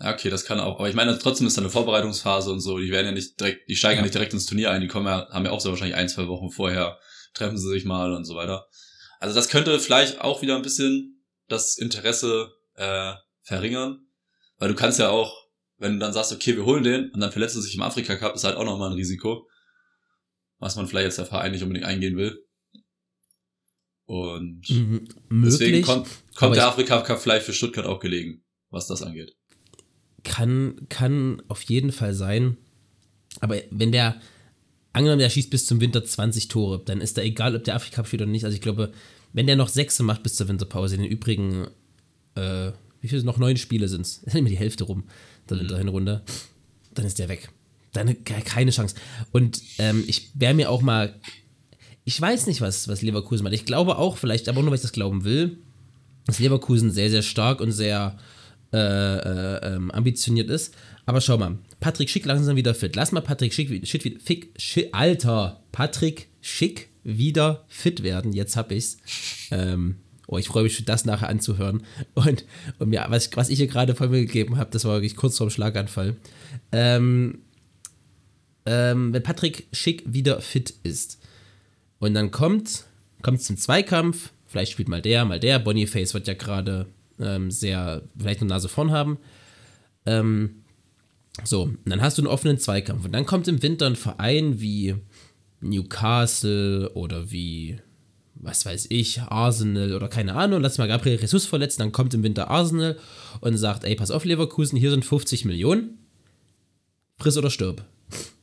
Okay, 0.00 0.30
das 0.30 0.44
kann 0.44 0.58
auch. 0.58 0.78
Aber 0.80 0.88
ich 0.88 0.94
meine, 0.96 1.16
trotzdem 1.18 1.46
ist 1.46 1.56
da 1.56 1.60
eine 1.62 1.70
Vorbereitungsphase 1.70 2.50
und 2.50 2.60
so. 2.60 2.78
Die 2.78 2.90
werden 2.90 3.06
ja 3.06 3.12
nicht 3.12 3.38
direkt, 3.38 3.68
die 3.68 3.76
steigen 3.76 3.94
ja, 3.94 3.98
Ja. 3.98 4.02
nicht 4.02 4.14
direkt 4.14 4.32
ins 4.32 4.46
Turnier 4.46 4.70
ein. 4.72 4.80
Die 4.80 4.88
kommen 4.88 5.06
ja, 5.06 5.28
haben 5.30 5.44
ja 5.44 5.52
auch 5.52 5.60
so 5.60 5.70
wahrscheinlich 5.70 5.96
ein, 5.96 6.08
zwei 6.08 6.26
Wochen 6.26 6.50
vorher, 6.50 6.98
treffen 7.34 7.56
sie 7.56 7.68
sich 7.68 7.84
mal 7.84 8.12
und 8.12 8.24
so 8.24 8.34
weiter. 8.34 8.66
Also 9.20 9.34
das 9.34 9.48
könnte 9.48 9.78
vielleicht 9.78 10.20
auch 10.20 10.42
wieder 10.42 10.56
ein 10.56 10.62
bisschen 10.62 11.24
das 11.48 11.78
Interesse 11.78 12.50
äh, 12.74 13.12
verringern. 13.42 14.06
Weil 14.58 14.68
du 14.70 14.74
kannst 14.74 14.98
ja 14.98 15.08
auch, 15.10 15.36
wenn 15.78 15.94
du 15.94 15.98
dann 16.00 16.12
sagst, 16.12 16.32
okay, 16.32 16.56
wir 16.56 16.64
holen 16.64 16.82
den 16.82 17.10
und 17.12 17.20
dann 17.20 17.30
verletzt 17.30 17.54
er 17.54 17.62
sich 17.62 17.74
im 17.76 17.82
Afrika 17.82 18.16
Cup, 18.16 18.34
ist 18.34 18.42
halt 18.44 18.56
auch 18.56 18.64
nochmal 18.64 18.90
ein 18.90 18.96
Risiko. 18.96 19.46
Was 20.58 20.74
man 20.76 20.88
vielleicht 20.88 21.04
jetzt 21.06 21.18
der 21.18 21.26
Verein 21.26 21.52
nicht 21.52 21.62
unbedingt 21.62 21.86
eingehen 21.86 22.16
will. 22.16 22.44
Und 24.06 24.68
Mhm, 24.68 25.04
deswegen 25.30 25.70
möglich. 25.70 25.86
kommt, 25.86 26.06
aber 26.06 26.14
kommt 26.36 26.56
der 26.56 26.66
Afrika 26.68 27.00
Cup 27.02 27.20
vielleicht 27.20 27.46
für 27.46 27.52
Stuttgart 27.52 27.86
auch 27.86 28.00
gelegen, 28.00 28.42
was 28.70 28.86
das 28.86 29.02
angeht. 29.02 29.34
kann, 30.24 30.86
kann 30.88 31.42
auf 31.48 31.62
jeden 31.62 31.92
Fall 31.92 32.14
sein. 32.14 32.56
Aber 33.40 33.56
wenn 33.70 33.92
der, 33.92 34.20
angenommen, 34.92 35.18
der 35.20 35.30
schießt 35.30 35.50
bis 35.50 35.66
zum 35.66 35.80
Winter 35.80 36.04
20 36.04 36.48
Tore, 36.48 36.82
dann 36.84 37.00
ist 37.00 37.16
da 37.18 37.22
egal, 37.22 37.56
ob 37.56 37.64
der 37.64 37.74
Afrika 37.76 38.04
spielt 38.04 38.22
oder 38.22 38.30
nicht. 38.30 38.44
Also 38.44 38.54
ich 38.54 38.60
glaube, 38.60 38.92
wenn 39.32 39.46
der 39.46 39.56
noch 39.56 39.68
sechs 39.68 39.98
macht 40.00 40.22
bis 40.22 40.34
zur 40.34 40.48
Winterpause, 40.48 40.96
in 40.96 41.02
den 41.02 41.10
übrigen, 41.10 41.66
äh, 42.34 42.72
wie 43.00 43.08
viele 43.08 43.24
noch 43.24 43.38
neun 43.38 43.56
Spiele 43.56 43.88
sind 43.88 44.02
es? 44.02 44.18
Ist 44.18 44.26
nicht 44.34 44.42
mehr 44.42 44.50
die 44.52 44.58
Hälfte 44.58 44.84
rum, 44.84 45.04
der 45.48 45.58
Winterhinrunde, 45.58 46.22
dann 46.94 47.06
ist 47.06 47.18
der 47.18 47.28
weg. 47.28 47.50
Dann 47.92 48.22
ke- 48.24 48.42
keine 48.44 48.70
Chance. 48.70 48.94
Und 49.32 49.60
ähm, 49.78 50.04
ich 50.06 50.30
wäre 50.34 50.54
mir 50.54 50.70
auch 50.70 50.82
mal, 50.82 51.18
ich 52.04 52.20
weiß 52.20 52.46
nicht, 52.46 52.60
was, 52.60 52.88
was 52.88 53.02
Leverkusen 53.02 53.44
macht. 53.44 53.54
Ich 53.54 53.64
glaube 53.64 53.96
auch, 53.96 54.16
vielleicht, 54.16 54.48
aber 54.48 54.60
nur, 54.60 54.70
weil 54.70 54.76
ich 54.76 54.82
das 54.82 54.92
glauben 54.92 55.24
will, 55.24 55.58
dass 56.26 56.38
Leverkusen 56.38 56.90
sehr, 56.90 57.10
sehr 57.10 57.22
stark 57.22 57.60
und 57.60 57.72
sehr 57.72 58.18
äh, 58.72 58.76
äh, 58.76 59.74
ähm, 59.74 59.90
ambitioniert 59.90 60.50
ist. 60.50 60.74
Aber 61.06 61.20
schau 61.20 61.38
mal, 61.38 61.58
Patrick 61.80 62.10
Schick 62.10 62.24
langsam 62.24 62.56
wieder 62.56 62.74
fit. 62.74 62.96
Lass 62.96 63.12
mal 63.12 63.20
Patrick 63.20 63.52
Schick, 63.52 63.86
Schick, 63.86 64.22
Fick, 64.22 64.50
Schick 64.56 64.88
Alter, 64.92 65.62
Patrick 65.72 66.28
Schick 66.40 66.88
wieder 67.04 67.64
fit 67.68 68.02
werden. 68.02 68.32
Jetzt 68.32 68.56
hab 68.56 68.70
ich's. 68.72 68.98
Ähm, 69.50 69.96
oh, 70.26 70.38
ich 70.38 70.46
freue 70.46 70.64
mich 70.64 70.76
schon, 70.76 70.86
das 70.86 71.04
nachher 71.04 71.28
anzuhören. 71.28 71.82
Und, 72.14 72.44
und 72.78 72.92
ja, 72.92 73.06
was, 73.10 73.30
was 73.36 73.48
ich 73.48 73.58
hier 73.58 73.66
gerade 73.66 73.94
von 73.94 74.10
mir 74.10 74.20
gegeben 74.20 74.56
habe, 74.56 74.70
das 74.70 74.84
war 74.84 74.94
wirklich 74.94 75.16
kurz 75.16 75.36
vorm 75.36 75.50
Schlaganfall. 75.50 76.16
Ähm, 76.70 77.40
ähm, 78.64 79.12
wenn 79.12 79.22
Patrick 79.22 79.66
Schick 79.72 80.02
wieder 80.06 80.40
fit 80.40 80.74
ist 80.84 81.18
und 82.02 82.14
dann 82.14 82.32
kommt, 82.32 82.86
kommt 83.22 83.40
zum 83.42 83.56
Zweikampf, 83.56 84.32
vielleicht 84.46 84.72
spielt 84.72 84.88
mal 84.88 85.00
der, 85.00 85.24
mal 85.24 85.38
der. 85.38 85.60
Boniface 85.60 86.14
wird 86.14 86.26
ja 86.26 86.34
gerade 86.34 86.86
ähm, 87.20 87.52
sehr, 87.52 88.02
vielleicht 88.18 88.40
eine 88.40 88.48
Nase 88.48 88.68
vorn 88.68 88.90
haben. 88.90 89.18
Ähm, 90.04 90.64
so, 91.44 91.62
und 91.62 91.78
dann 91.86 92.02
hast 92.02 92.18
du 92.18 92.22
einen 92.22 92.26
offenen 92.26 92.58
Zweikampf. 92.58 93.04
Und 93.04 93.12
dann 93.12 93.24
kommt 93.24 93.46
im 93.46 93.62
Winter 93.62 93.86
ein 93.86 93.94
Verein 93.94 94.60
wie 94.60 94.96
Newcastle 95.60 96.90
oder 96.94 97.30
wie, 97.30 97.78
was 98.34 98.66
weiß 98.66 98.86
ich, 98.90 99.22
Arsenal 99.22 99.94
oder 99.94 100.08
keine 100.08 100.34
Ahnung. 100.34 100.60
Lass 100.60 100.78
mal 100.78 100.88
Gabriel 100.88 101.20
Jesus 101.20 101.46
verletzt, 101.46 101.78
dann 101.78 101.92
kommt 101.92 102.14
im 102.14 102.24
Winter 102.24 102.50
Arsenal 102.50 102.98
und 103.42 103.56
sagt, 103.58 103.84
ey, 103.84 103.94
pass 103.94 104.10
auf, 104.10 104.24
Leverkusen, 104.24 104.76
hier 104.76 104.90
sind 104.90 105.04
50 105.04 105.44
Millionen. 105.44 105.98
Friss 107.16 107.38
oder 107.38 107.50
stirb. 107.50 107.84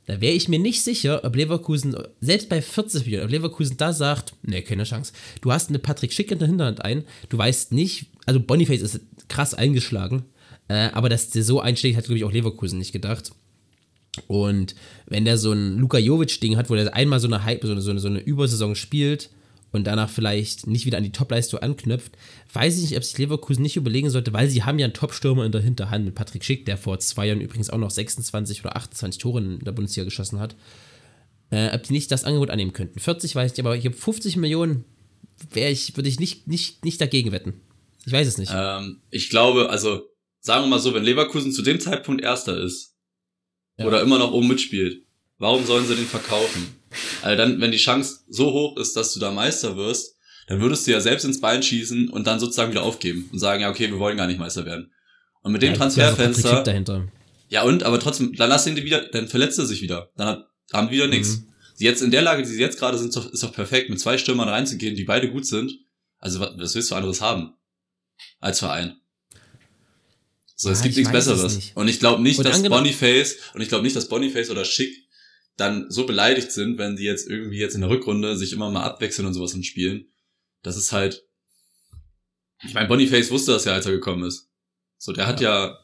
Da 0.10 0.19
wäre 0.22 0.34
ich 0.34 0.48
mir 0.48 0.58
nicht 0.58 0.82
sicher, 0.82 1.24
ob 1.24 1.36
Leverkusen, 1.36 1.95
selbst 2.19 2.50
bei 2.50 2.63
40 2.63 3.06
Millionen, 3.06 3.26
ob 3.26 3.32
Leverkusen 3.32 3.78
da 3.78 3.93
sagt, 3.93 4.34
nee, 4.41 4.63
keine 4.63 4.84
Chance. 4.84 5.13
Du 5.41 5.52
hast 5.52 5.69
eine 5.69 5.78
Patrick 5.78 6.12
Schick 6.12 6.32
in 6.32 6.39
der 6.39 6.48
Hinterhand 6.48 6.84
ein, 6.84 7.04
du 7.30 7.38
weißt 7.38 7.74
nicht, 7.74 8.08
also 8.26 8.39
Boniface 8.39 8.82
ist 8.82 9.02
krass 9.28 9.54
eingeschlagen, 9.54 10.26
äh, 10.67 10.89
aber 10.93 11.10
dass 11.10 11.30
der 11.30 11.43
so 11.43 11.62
einschlägt, 11.62 11.95
hat, 11.95 12.06
glaube 12.06 12.17
ich, 12.17 12.24
auch 12.24 12.32
Leverkusen 12.32 12.80
nicht 12.80 12.91
gedacht. 12.91 13.34
Und 14.26 14.74
wenn 15.06 15.26
der 15.26 15.38
so 15.38 15.52
ein 15.52 15.78
Luka 15.78 16.00
Jovic-Ding 16.00 16.58
hat, 16.58 16.72
wo 16.72 16.76
der 16.76 16.91
einmal 16.95 17.19
so 17.19 17.28
eine 17.28 17.43
Hype, 17.43 17.63
so 17.63 17.72
eine, 17.72 17.82
so 17.82 17.91
eine, 17.91 18.00
so 18.00 18.08
eine 18.08 18.19
Übersaison 18.19 18.74
spielt 18.74 19.30
und 19.71 19.86
danach 19.86 20.10
vielleicht 20.10 20.67
nicht 20.67 20.86
wieder 20.86 20.97
an 20.97 21.03
die 21.03 21.12
Topleistung 21.12 21.60
anknüpft, 21.60 22.17
weiß 22.53 22.75
ich 22.77 22.84
nicht, 22.89 22.97
ob 22.97 23.03
sich 23.03 23.17
Leverkusen 23.17 23.62
nicht 23.62 23.75
überlegen 23.75 24.10
sollte, 24.10 24.34
weil 24.34 24.49
sie 24.49 24.63
haben 24.63 24.79
ja 24.79 24.86
einen 24.86 24.93
Top-Stürmer 24.93 25.45
in 25.45 25.51
der 25.51 25.62
Hinterhand 25.62 26.05
mit 26.05 26.15
Patrick 26.15 26.43
Schick, 26.43 26.65
der 26.65 26.77
vor 26.77 26.99
zwei 26.99 27.27
Jahren 27.27 27.41
übrigens 27.41 27.69
auch 27.69 27.77
noch 27.77 27.91
26 27.91 28.62
oder 28.65 28.75
28 28.75 29.21
Tore 29.21 29.39
in 29.39 29.60
der 29.60 29.71
Bundesliga 29.71 30.05
geschossen 30.05 30.39
hat, 30.39 30.55
äh, 31.51 31.73
ob 31.75 31.84
die 31.84 31.93
nicht 31.93 32.12
das 32.12 32.23
Angebot 32.23 32.49
annehmen 32.49 32.73
könnten. 32.73 32.99
40 32.99 33.36
weiß 33.36 33.53
ich, 33.53 33.60
aber 33.60 33.75
ich 33.75 33.86
habe 33.86 33.95
50 33.95 34.38
Millionen, 34.38 34.86
wäre 35.51 35.71
ich, 35.71 35.95
würde 35.95 36.10
ich 36.10 36.19
nicht, 36.19 36.47
nicht, 36.47 36.84
nicht 36.84 36.99
dagegen 36.99 37.32
wetten. 37.32 37.62
Ich 38.05 38.12
weiß 38.12 38.27
es 38.27 38.38
nicht. 38.38 38.51
Ähm, 38.55 39.01
ich 39.12 39.29
glaube, 39.29 39.69
also 39.69 40.01
sagen 40.41 40.63
wir 40.63 40.69
mal 40.69 40.79
so, 40.79 40.93
wenn 40.93 41.03
Leverkusen 41.03 41.51
zu 41.51 41.62
dem 41.62 41.79
Zeitpunkt 41.79 42.21
Erster 42.23 42.60
ist 42.60 42.95
Ja. 43.77 43.86
oder 43.86 44.01
immer 44.01 44.17
noch 44.17 44.32
oben 44.32 44.47
mitspielt, 44.47 45.05
warum 45.39 45.65
sollen 45.65 45.88
sie 45.88 45.95
den 45.95 46.06
verkaufen? 46.06 46.75
Also 47.21 47.36
dann, 47.38 47.60
wenn 47.60 47.71
die 47.71 47.78
Chance 47.78 48.19
so 48.30 48.52
hoch 48.54 48.78
ist, 48.78 48.95
dass 48.95 49.13
du 49.13 49.19
da 49.19 49.32
Meister 49.32 49.75
wirst, 49.75 50.15
dann 50.47 50.62
würdest 50.62 50.86
du 50.88 50.91
ja 50.91 50.99
selbst 51.02 51.25
ins 51.25 51.39
Bein 51.41 51.62
schießen 51.63 52.10
und 52.10 52.25
dann 52.28 52.39
sozusagen 52.39 52.71
wieder 52.71 52.84
aufgeben 52.84 53.30
und 53.32 53.39
sagen, 53.39 53.62
ja, 53.62 53.69
okay, 53.69 53.89
wir 53.89 53.99
wollen 53.99 54.17
gar 54.17 54.28
nicht 54.28 54.39
Meister 54.39 54.65
werden. 54.65 54.91
Und 55.41 55.52
mit 55.52 55.62
dem 55.62 55.71
Ja, 55.71 55.78
Transferfenster, 55.78 56.63
dahinter. 56.63 57.08
ja 57.49 57.63
und, 57.63 57.84
aber 57.84 57.99
trotzdem, 57.99 58.34
dann 58.36 58.49
lass 58.49 58.65
ihn 58.67 58.75
die 58.75 58.84
wieder, 58.84 59.02
dann 59.10 59.28
verletzt 59.28 59.60
er 59.60 59.65
sich 59.65 59.82
wieder. 59.82 60.10
Dann 60.17 60.28
hat, 60.28 60.47
haben 60.73 60.88
die 60.89 60.95
wieder 60.95 61.08
nichts. 61.08 61.38
Mhm. 61.38 61.45
Jetzt 61.78 62.02
in 62.02 62.12
der 62.12 62.21
Lage, 62.23 62.41
die 62.43 62.49
sie 62.49 62.60
jetzt 62.60 62.78
gerade 62.80 62.97
sind, 62.97 63.15
ist 63.15 63.43
doch, 63.43 63.54
perfekt, 63.54 63.89
mit 63.89 63.99
zwei 64.02 64.17
Stürmern 64.17 64.49
reinzugehen, 64.49 64.95
die 64.95 65.06
beide 65.06 65.32
gut 65.32 65.45
sind. 65.45 65.71
Also 66.17 66.39
was, 66.41 66.75
willst 66.75 66.91
du 66.91 66.95
anderes 66.95 67.21
haben 67.21 67.54
als 68.41 68.60
Verein? 68.60 68.95
So, 70.56 70.69
es 70.71 70.80
Ja, 70.80 70.84
gibt 70.84 70.93
ich 70.93 70.97
nichts 70.97 71.12
Besseres. 71.13 71.56
nicht. 71.56 71.78
Und 71.78 71.88
ich 71.88 71.99
glaube 71.99 72.21
nicht, 72.21 72.38
Und 72.39 72.45
dass 72.45 72.62
Boniface 72.63 73.38
und 73.54 73.62
ich 73.62 73.69
glaube 73.69 73.84
nicht, 73.84 73.95
dass 73.95 74.10
Boniface 74.10 74.49
oder 74.49 74.65
Schick 74.65 74.93
dann 75.60 75.89
so 75.89 76.06
beleidigt 76.06 76.52
sind, 76.52 76.78
wenn 76.78 76.95
die 76.95 77.04
jetzt 77.04 77.30
irgendwie 77.30 77.58
jetzt 77.58 77.76
in 77.76 77.82
der 77.82 77.89
Rückrunde 77.89 78.38
sich 78.38 78.54
immer 78.54 78.72
mal 78.72 78.84
abwechseln 78.84 79.28
und 79.28 79.34
sowas 79.34 79.54
und 79.54 79.65
spielen. 79.65 80.08
Das 80.62 80.78
ist 80.78 80.91
halt. 80.91 81.26
Ich 82.63 82.74
meine, 82.74 82.88
Boniface 82.88 83.32
wusste 83.32 83.52
das 83.52 83.65
ja, 83.65 83.74
als 83.74 83.86
er 83.86 83.91
gekommen 83.91 84.24
ist. 84.24 84.50
So, 84.98 85.12
der 85.12 85.28
hat 85.28 85.41
ja. 85.41 85.80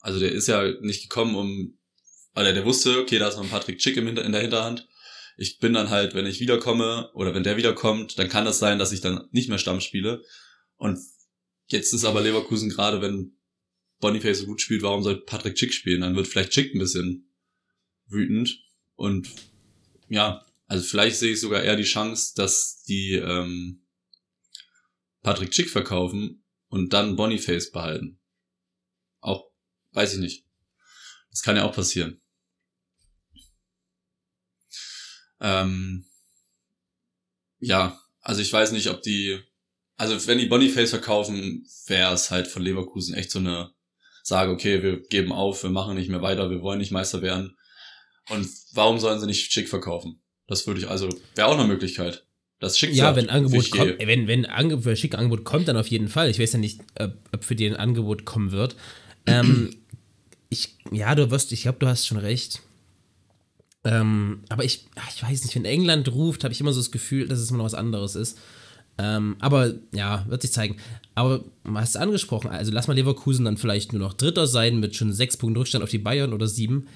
Also 0.00 0.18
der 0.18 0.32
ist 0.32 0.46
ja 0.46 0.70
nicht 0.80 1.02
gekommen, 1.02 1.34
um. 1.34 1.78
Oder 2.34 2.52
der 2.52 2.64
wusste, 2.64 3.00
okay, 3.00 3.18
da 3.18 3.28
ist 3.28 3.36
noch 3.36 3.44
ein 3.44 3.50
Patrick 3.50 3.82
Schick 3.82 3.96
im 3.96 4.06
Hinter, 4.06 4.24
in 4.24 4.32
der 4.32 4.40
Hinterhand. 4.40 4.88
Ich 5.36 5.58
bin 5.58 5.72
dann 5.72 5.90
halt, 5.90 6.14
wenn 6.14 6.26
ich 6.26 6.38
wiederkomme 6.40 7.10
oder 7.14 7.34
wenn 7.34 7.42
der 7.42 7.56
wiederkommt, 7.56 8.18
dann 8.18 8.28
kann 8.28 8.44
das 8.44 8.58
sein, 8.58 8.78
dass 8.78 8.92
ich 8.92 9.00
dann 9.00 9.26
nicht 9.32 9.48
mehr 9.48 9.58
Stamm 9.58 9.80
spiele. 9.80 10.22
Und 10.76 10.98
jetzt 11.66 11.92
ist 11.92 12.04
aber 12.04 12.20
Leverkusen 12.20 12.70
gerade, 12.70 13.02
wenn 13.02 13.36
Boniface 13.98 14.40
so 14.40 14.46
gut 14.46 14.60
spielt, 14.60 14.82
warum 14.82 15.02
soll 15.02 15.24
Patrick 15.24 15.58
Schick 15.58 15.74
spielen? 15.74 16.02
Dann 16.02 16.14
wird 16.14 16.28
vielleicht 16.28 16.54
Schick 16.54 16.74
ein 16.74 16.78
bisschen 16.78 17.29
wütend. 18.10 18.62
Und 18.96 19.30
ja, 20.08 20.44
also 20.66 20.84
vielleicht 20.84 21.16
sehe 21.16 21.32
ich 21.32 21.40
sogar 21.40 21.62
eher 21.62 21.76
die 21.76 21.82
Chance, 21.84 22.34
dass 22.36 22.82
die 22.82 23.14
ähm, 23.14 23.86
Patrick 25.22 25.54
Schick 25.54 25.70
verkaufen 25.70 26.44
und 26.68 26.92
dann 26.92 27.16
Boniface 27.16 27.70
behalten. 27.72 28.20
Auch, 29.20 29.50
weiß 29.92 30.14
ich 30.14 30.20
nicht. 30.20 30.46
Das 31.30 31.42
kann 31.42 31.56
ja 31.56 31.64
auch 31.64 31.74
passieren. 31.74 32.20
Ähm, 35.40 36.06
ja, 37.58 37.98
also 38.20 38.40
ich 38.40 38.52
weiß 38.52 38.72
nicht, 38.72 38.88
ob 38.88 39.02
die, 39.02 39.40
also 39.96 40.26
wenn 40.26 40.38
die 40.38 40.46
Boniface 40.46 40.90
verkaufen, 40.90 41.66
wäre 41.86 42.12
es 42.14 42.30
halt 42.30 42.46
von 42.46 42.62
Leverkusen 42.62 43.14
echt 43.14 43.30
so 43.30 43.38
eine 43.38 43.72
Sage, 44.22 44.52
okay, 44.52 44.82
wir 44.82 45.00
geben 45.00 45.32
auf, 45.32 45.62
wir 45.62 45.70
machen 45.70 45.96
nicht 45.96 46.10
mehr 46.10 46.22
weiter, 46.22 46.50
wir 46.50 46.62
wollen 46.62 46.78
nicht 46.78 46.92
Meister 46.92 47.22
werden. 47.22 47.56
Und 48.28 48.48
warum 48.74 48.98
sollen 48.98 49.20
sie 49.20 49.26
nicht 49.26 49.52
Schick 49.52 49.68
verkaufen? 49.68 50.20
Das 50.46 50.66
würde 50.66 50.80
ich, 50.80 50.88
also, 50.88 51.08
wäre 51.34 51.48
auch 51.48 51.58
eine 51.58 51.66
Möglichkeit. 51.66 52.24
Das 52.58 52.78
Schick 52.78 52.94
Ja, 52.94 53.16
wenn 53.16 53.30
Angebot 53.30 53.70
kommt, 53.70 53.98
wenn, 54.00 54.26
wenn 54.26 54.44
Ange 54.46 54.84
wenn 54.84 54.96
schick 54.96 55.14
Angebot 55.16 55.44
kommt, 55.44 55.68
dann 55.68 55.78
auf 55.78 55.86
jeden 55.86 56.08
Fall. 56.08 56.28
Ich 56.28 56.38
weiß 56.38 56.52
ja 56.52 56.58
nicht, 56.58 56.80
ob, 56.98 57.14
ob 57.32 57.44
für 57.44 57.56
den 57.56 57.74
ein 57.74 57.80
Angebot 57.80 58.26
kommen 58.26 58.52
wird. 58.52 58.76
Ähm, 59.26 59.70
ich, 60.50 60.76
ja, 60.92 61.14
du 61.14 61.30
wirst, 61.30 61.52
ich 61.52 61.62
glaube, 61.62 61.78
du 61.78 61.86
hast 61.86 62.06
schon 62.06 62.18
recht. 62.18 62.60
Ähm, 63.82 64.42
aber 64.50 64.64
ich, 64.64 64.86
ich 65.14 65.22
weiß 65.22 65.42
nicht, 65.42 65.54
wenn 65.54 65.64
England 65.64 66.12
ruft, 66.12 66.44
habe 66.44 66.52
ich 66.52 66.60
immer 66.60 66.74
so 66.74 66.80
das 66.80 66.90
Gefühl, 66.90 67.28
dass 67.28 67.38
es 67.38 67.48
immer 67.48 67.58
noch 67.58 67.64
was 67.64 67.74
anderes 67.74 68.14
ist. 68.14 68.38
Ähm, 68.98 69.36
aber 69.38 69.72
ja, 69.94 70.26
wird 70.28 70.42
sich 70.42 70.52
zeigen. 70.52 70.76
Aber 71.14 71.44
du 71.64 71.74
hast 71.74 71.90
es 71.90 71.96
angesprochen, 71.96 72.50
also 72.50 72.70
lass 72.72 72.88
mal 72.88 72.94
Leverkusen 72.94 73.46
dann 73.46 73.56
vielleicht 73.56 73.94
nur 73.94 74.02
noch 74.02 74.12
Dritter 74.12 74.46
sein 74.46 74.80
mit 74.80 74.94
schon 74.96 75.14
sechs 75.14 75.38
Punkten 75.38 75.56
Rückstand 75.56 75.82
auf 75.82 75.90
die 75.90 75.98
Bayern 75.98 76.34
oder 76.34 76.46
sieben. 76.46 76.88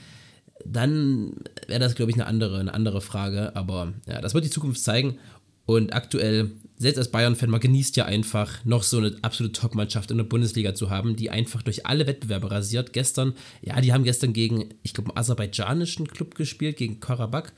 Dann 0.65 1.35
wäre 1.67 1.81
das, 1.81 1.95
glaube 1.95 2.11
ich, 2.11 2.17
eine 2.17 2.27
andere, 2.27 2.59
eine 2.59 2.75
andere 2.75 3.01
Frage. 3.01 3.55
Aber 3.57 3.93
ja, 4.07 4.21
das 4.21 4.35
wird 4.35 4.45
die 4.45 4.51
Zukunft 4.51 4.83
zeigen. 4.83 5.19
Und 5.67 5.95
aktuell, 5.95 6.51
selbst 6.77 6.99
als 6.99 7.11
Bayern-Fan, 7.11 7.49
man 7.49 7.61
genießt 7.61 7.97
ja 7.97 8.05
einfach, 8.05 8.65
noch 8.65 8.83
so 8.83 8.99
eine 8.99 9.17
absolute 9.23 9.59
Top-Mannschaft 9.59 10.11
in 10.11 10.19
der 10.19 10.25
Bundesliga 10.25 10.75
zu 10.75 10.91
haben, 10.91 11.17
die 11.17 11.31
einfach 11.31 11.63
durch 11.63 11.87
alle 11.87 12.07
Wettbewerbe 12.07 12.51
rasiert. 12.51 12.93
Gestern, 12.93 13.33
ja, 13.63 13.81
die 13.81 13.93
haben 13.93 14.05
gestern 14.05 14.35
gegen, 14.35 14.75
ich 14.83 14.93
glaube, 14.93 15.11
einen 15.11 15.19
aserbaidschanischen 15.19 16.07
Club 16.09 16.35
gespielt, 16.35 16.77
gegen 16.77 17.01
Karabakh. 17.01 17.53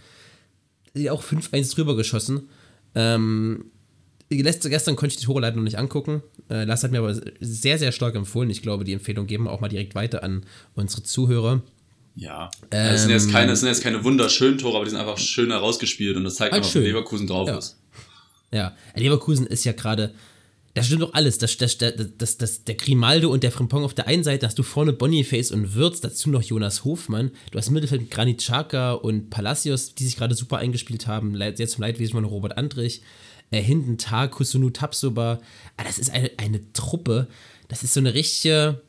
Die 0.94 1.10
auch 1.10 1.22
5-1 1.22 1.74
drüber 1.74 1.96
geschossen. 1.96 2.48
Ähm, 2.94 3.66
gestern 4.28 4.96
konnte 4.96 5.14
ich 5.14 5.18
die 5.18 5.26
Tore 5.26 5.40
leider 5.40 5.56
noch 5.56 5.64
nicht 5.64 5.78
angucken. 5.78 6.22
Äh, 6.48 6.64
Lass 6.64 6.84
hat 6.84 6.92
mir 6.92 6.98
aber 6.98 7.14
sehr, 7.40 7.78
sehr 7.78 7.92
stark 7.92 8.14
empfohlen. 8.14 8.50
Ich 8.50 8.62
glaube, 8.62 8.84
die 8.84 8.92
Empfehlung 8.92 9.26
geben 9.26 9.44
wir 9.44 9.50
auch 9.50 9.60
mal 9.60 9.68
direkt 9.68 9.94
weiter 9.94 10.22
an 10.22 10.44
unsere 10.74 11.02
Zuhörer. 11.02 11.62
Ja. 12.16 12.50
Also 12.70 12.94
es, 12.94 13.02
sind 13.02 13.10
jetzt 13.10 13.26
Ähm, 13.26 13.32
keine, 13.32 13.52
es 13.52 13.60
sind 13.60 13.68
jetzt 13.68 13.82
keine 13.82 14.02
wunderschönen 14.02 14.58
Tore, 14.58 14.76
aber 14.76 14.84
die 14.84 14.90
sind 14.90 14.98
einfach 15.00 15.18
schön 15.18 15.50
herausgespielt 15.50 16.16
und 16.16 16.24
das 16.24 16.36
zeigt 16.36 16.52
Halt 16.52 16.62
einfach, 16.62 16.72
schön. 16.72 16.82
wie 16.82 16.86
Leverkusen 16.88 17.26
drauf 17.26 17.48
Ja. 17.48 17.58
ist. 17.58 17.76
Ja, 18.52 18.76
Leverkusen 18.94 19.46
ist 19.46 19.64
ja 19.64 19.72
gerade, 19.72 20.14
da 20.74 20.82
stimmt 20.82 21.02
doch 21.02 21.12
alles. 21.14 21.36
Das, 21.38 21.56
das, 21.58 21.76
das, 21.78 21.92
das, 22.16 22.38
das, 22.38 22.64
der 22.64 22.74
Grimaldo 22.76 23.30
und 23.30 23.42
der 23.42 23.50
Frimpong 23.52 23.84
auf 23.84 23.92
der 23.92 24.06
einen 24.06 24.24
Seite, 24.24 24.46
hast 24.46 24.58
du 24.58 24.62
vorne 24.62 24.92
Boniface 24.92 25.50
und 25.50 25.74
Würz, 25.74 26.00
dazu 26.00 26.30
noch 26.30 26.42
Jonas 26.42 26.84
Hofmann. 26.84 27.32
Du 27.50 27.58
hast 27.58 27.68
im 27.68 27.74
Mittelfeld 27.74 28.02
mit 28.02 28.10
Granit 28.10 28.38
Xhaka 28.38 28.92
und 28.92 29.28
Palacios, 29.30 29.94
die 29.94 30.04
sich 30.04 30.16
gerade 30.16 30.34
super 30.34 30.58
eingespielt 30.58 31.06
haben, 31.06 31.36
sehr 31.56 31.66
zum 31.68 31.82
Leidwesen 31.82 32.14
von 32.14 32.24
Robert 32.24 32.56
Andrich. 32.56 33.02
Äh, 33.50 33.60
hinten 33.62 33.98
Tag, 33.98 34.32
Kusunu 34.32 34.70
Tapsoba. 34.70 35.40
Ah, 35.76 35.84
das 35.84 35.98
ist 35.98 36.10
eine, 36.10 36.30
eine 36.38 36.60
Truppe, 36.72 37.26
das 37.68 37.82
ist 37.82 37.94
so 37.94 38.00
eine 38.00 38.14
richtige, 38.14 38.80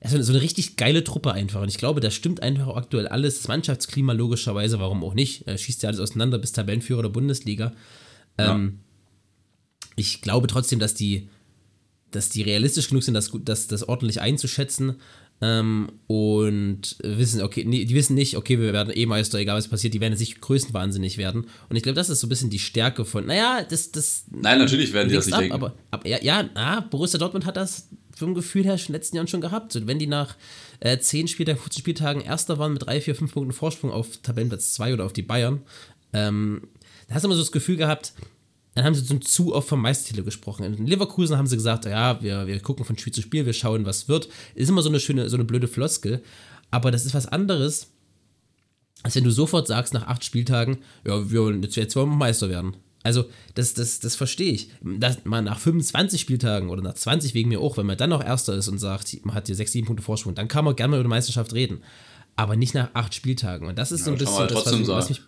also 0.00 0.22
so 0.22 0.32
eine 0.32 0.42
richtig 0.42 0.76
geile 0.76 1.02
Truppe 1.04 1.32
einfach. 1.32 1.62
Und 1.62 1.68
ich 1.68 1.78
glaube, 1.78 2.00
da 2.00 2.10
stimmt 2.10 2.42
einfach 2.42 2.66
auch 2.66 2.76
aktuell 2.76 3.08
alles. 3.08 3.38
Das 3.38 3.48
Mannschaftsklima 3.48 4.12
logischerweise, 4.12 4.78
warum 4.78 5.02
auch 5.02 5.14
nicht. 5.14 5.46
Äh, 5.48 5.58
schießt 5.58 5.82
ja 5.82 5.88
alles 5.88 6.00
auseinander 6.00 6.38
bis 6.38 6.52
Tabellenführer 6.52 7.02
der 7.02 7.08
Bundesliga. 7.08 7.72
Ähm, 8.38 8.80
ich 9.96 10.20
glaube 10.20 10.46
trotzdem, 10.46 10.78
dass 10.78 10.94
die, 10.94 11.28
dass 12.10 12.28
die 12.28 12.42
realistisch 12.42 12.88
genug 12.88 13.02
sind, 13.02 13.14
das, 13.14 13.30
gut- 13.30 13.48
das, 13.48 13.66
das 13.66 13.88
ordentlich 13.88 14.20
einzuschätzen. 14.20 14.96
Ähm, 15.42 15.92
und 16.06 16.96
wissen, 17.02 17.42
okay, 17.42 17.64
nee, 17.66 17.84
die 17.84 17.94
wissen 17.94 18.14
nicht, 18.14 18.38
okay, 18.38 18.58
wir 18.58 18.72
werden 18.72 18.90
eh 18.96 19.04
Meister, 19.04 19.38
egal 19.38 19.58
was 19.58 19.68
passiert, 19.68 19.92
die 19.92 20.00
werden 20.00 20.16
sich 20.16 20.40
größenwahnsinnig 20.40 21.18
werden. 21.18 21.46
Und 21.68 21.76
ich 21.76 21.82
glaube, 21.82 21.96
das 21.96 22.08
ist 22.08 22.20
so 22.20 22.26
ein 22.26 22.30
bisschen 22.30 22.48
die 22.48 22.58
Stärke 22.58 23.04
von, 23.04 23.26
naja, 23.26 23.62
das, 23.68 23.92
das 23.92 24.24
Nein, 24.30 24.58
natürlich 24.58 24.94
werden 24.94 25.10
die 25.10 25.14
das 25.14 25.26
nicht 25.26 25.34
ab, 25.34 25.40
denken. 25.40 25.54
aber, 25.54 25.74
aber 25.90 26.08
ja, 26.08 26.22
ja 26.22 26.48
na, 26.54 26.80
Borussia 26.80 27.18
Dortmund 27.18 27.44
hat 27.44 27.58
das 27.58 27.90
vom 28.16 28.34
Gefühl 28.34 28.64
her 28.64 28.78
schon 28.78 28.88
in 28.88 28.92
den 28.92 29.00
letzten 29.00 29.16
Jahren 29.16 29.28
schon 29.28 29.40
gehabt. 29.40 29.72
So, 29.72 29.86
wenn 29.86 29.98
die 29.98 30.06
nach 30.06 30.36
äh, 30.80 30.98
10 30.98 31.28
Spieltagen, 31.28 31.60
15 31.60 31.80
Spieltagen 31.80 32.22
Erster 32.22 32.58
waren 32.58 32.72
mit 32.72 32.86
3, 32.86 33.00
4, 33.00 33.14
5 33.14 33.32
Punkten 33.32 33.52
Vorsprung 33.52 33.90
auf 33.90 34.16
Tabellenplatz 34.18 34.72
2 34.74 34.94
oder 34.94 35.04
auf 35.04 35.12
die 35.12 35.22
Bayern, 35.22 35.62
ähm, 36.12 36.62
da 37.08 37.14
hast 37.14 37.22
du 37.22 37.28
immer 37.28 37.36
so 37.36 37.42
das 37.42 37.52
Gefühl 37.52 37.76
gehabt, 37.76 38.14
dann 38.74 38.84
haben 38.84 38.94
sie 38.94 39.04
so 39.04 39.18
zu 39.18 39.54
oft 39.54 39.68
vom 39.68 39.80
Meistertitel 39.80 40.22
gesprochen. 40.22 40.64
In 40.64 40.86
Leverkusen 40.86 41.38
haben 41.38 41.46
sie 41.46 41.56
gesagt, 41.56 41.86
ja, 41.86 42.20
wir, 42.22 42.46
wir 42.46 42.60
gucken 42.60 42.84
von 42.84 42.98
Spiel 42.98 43.12
zu 43.12 43.22
Spiel, 43.22 43.46
wir 43.46 43.54
schauen, 43.54 43.86
was 43.86 44.08
wird. 44.08 44.28
Ist 44.54 44.68
immer 44.68 44.82
so 44.82 44.90
eine 44.90 45.00
schöne, 45.00 45.30
so 45.30 45.36
eine 45.36 45.44
blöde 45.44 45.68
Floskel. 45.68 46.22
Aber 46.70 46.90
das 46.90 47.06
ist 47.06 47.14
was 47.14 47.26
anderes, 47.26 47.92
als 49.02 49.14
wenn 49.14 49.24
du 49.24 49.30
sofort 49.30 49.66
sagst, 49.66 49.94
nach 49.94 50.08
acht 50.08 50.24
Spieltagen, 50.24 50.78
ja, 51.06 51.30
wir 51.30 51.42
wollen 51.42 51.62
jetzt, 51.62 51.76
jetzt 51.76 51.96
wollen 51.96 52.10
wir 52.10 52.16
Meister 52.16 52.50
werden. 52.50 52.76
Also, 53.06 53.24
das, 53.54 53.72
das, 53.74 54.00
das 54.00 54.16
verstehe 54.16 54.52
ich. 54.52 54.68
Dass 54.82 55.24
man 55.24 55.44
nach 55.44 55.58
25 55.60 56.20
Spieltagen 56.20 56.68
oder 56.68 56.82
nach 56.82 56.94
20 56.94 57.34
wegen 57.34 57.48
mir 57.48 57.60
auch, 57.60 57.76
wenn 57.76 57.86
man 57.86 57.96
dann 57.96 58.10
noch 58.10 58.22
Erster 58.24 58.54
ist 58.54 58.68
und 58.68 58.78
sagt, 58.78 59.24
man 59.24 59.34
hat 59.34 59.46
hier 59.46 59.54
6, 59.56 59.72
7 59.72 59.86
Punkte 59.86 60.02
Vorsprung, 60.02 60.34
dann 60.34 60.48
kann 60.48 60.64
man 60.64 60.74
gerne 60.76 60.90
mal 60.90 60.96
über 60.96 61.04
die 61.04 61.08
Meisterschaft 61.10 61.54
reden. 61.54 61.82
Aber 62.34 62.56
nicht 62.56 62.74
nach 62.74 62.90
acht 62.94 63.14
Spieltagen. 63.14 63.66
Und 63.68 63.78
das 63.78 63.92
ist 63.92 64.04
so 64.04 64.10
ein 64.12 64.18
Ja, 64.18 64.24
kann 64.24 64.34
man 64.34 64.46
bisschen 64.48 64.78
das, 64.80 64.88
was, 64.88 64.96
was 64.96 65.08
mich. 65.08 65.22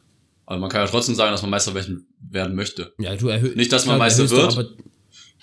Aber 0.44 0.58
man 0.58 0.70
kann 0.70 0.80
ja 0.84 0.86
trotzdem 0.90 1.14
sagen, 1.14 1.30
dass 1.32 1.42
man 1.42 1.50
Meister 1.50 1.74
werden- 1.74 2.54
möchte. 2.54 2.92
Ja, 2.98 3.14
du 3.16 3.28
erhö 3.28 3.54
Nicht, 3.54 3.72
dass 3.72 3.86
man 3.86 3.98
Meister 3.98 4.24
erhöhst 4.24 4.34
wird, 4.36 4.52
aber, 4.58 4.68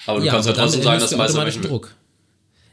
Aber 0.08 0.20
du 0.20 0.26
ja, 0.26 0.32
kannst 0.34 0.48
ja 0.48 0.52
aber 0.52 0.58
dann 0.62 0.66
trotzdem 0.66 0.84
sagen, 0.84 1.00
dass 1.00 1.12
erhöhst 1.12 1.36
Meister 1.36 1.46
werden 1.46 1.62
Druck. 1.70 1.96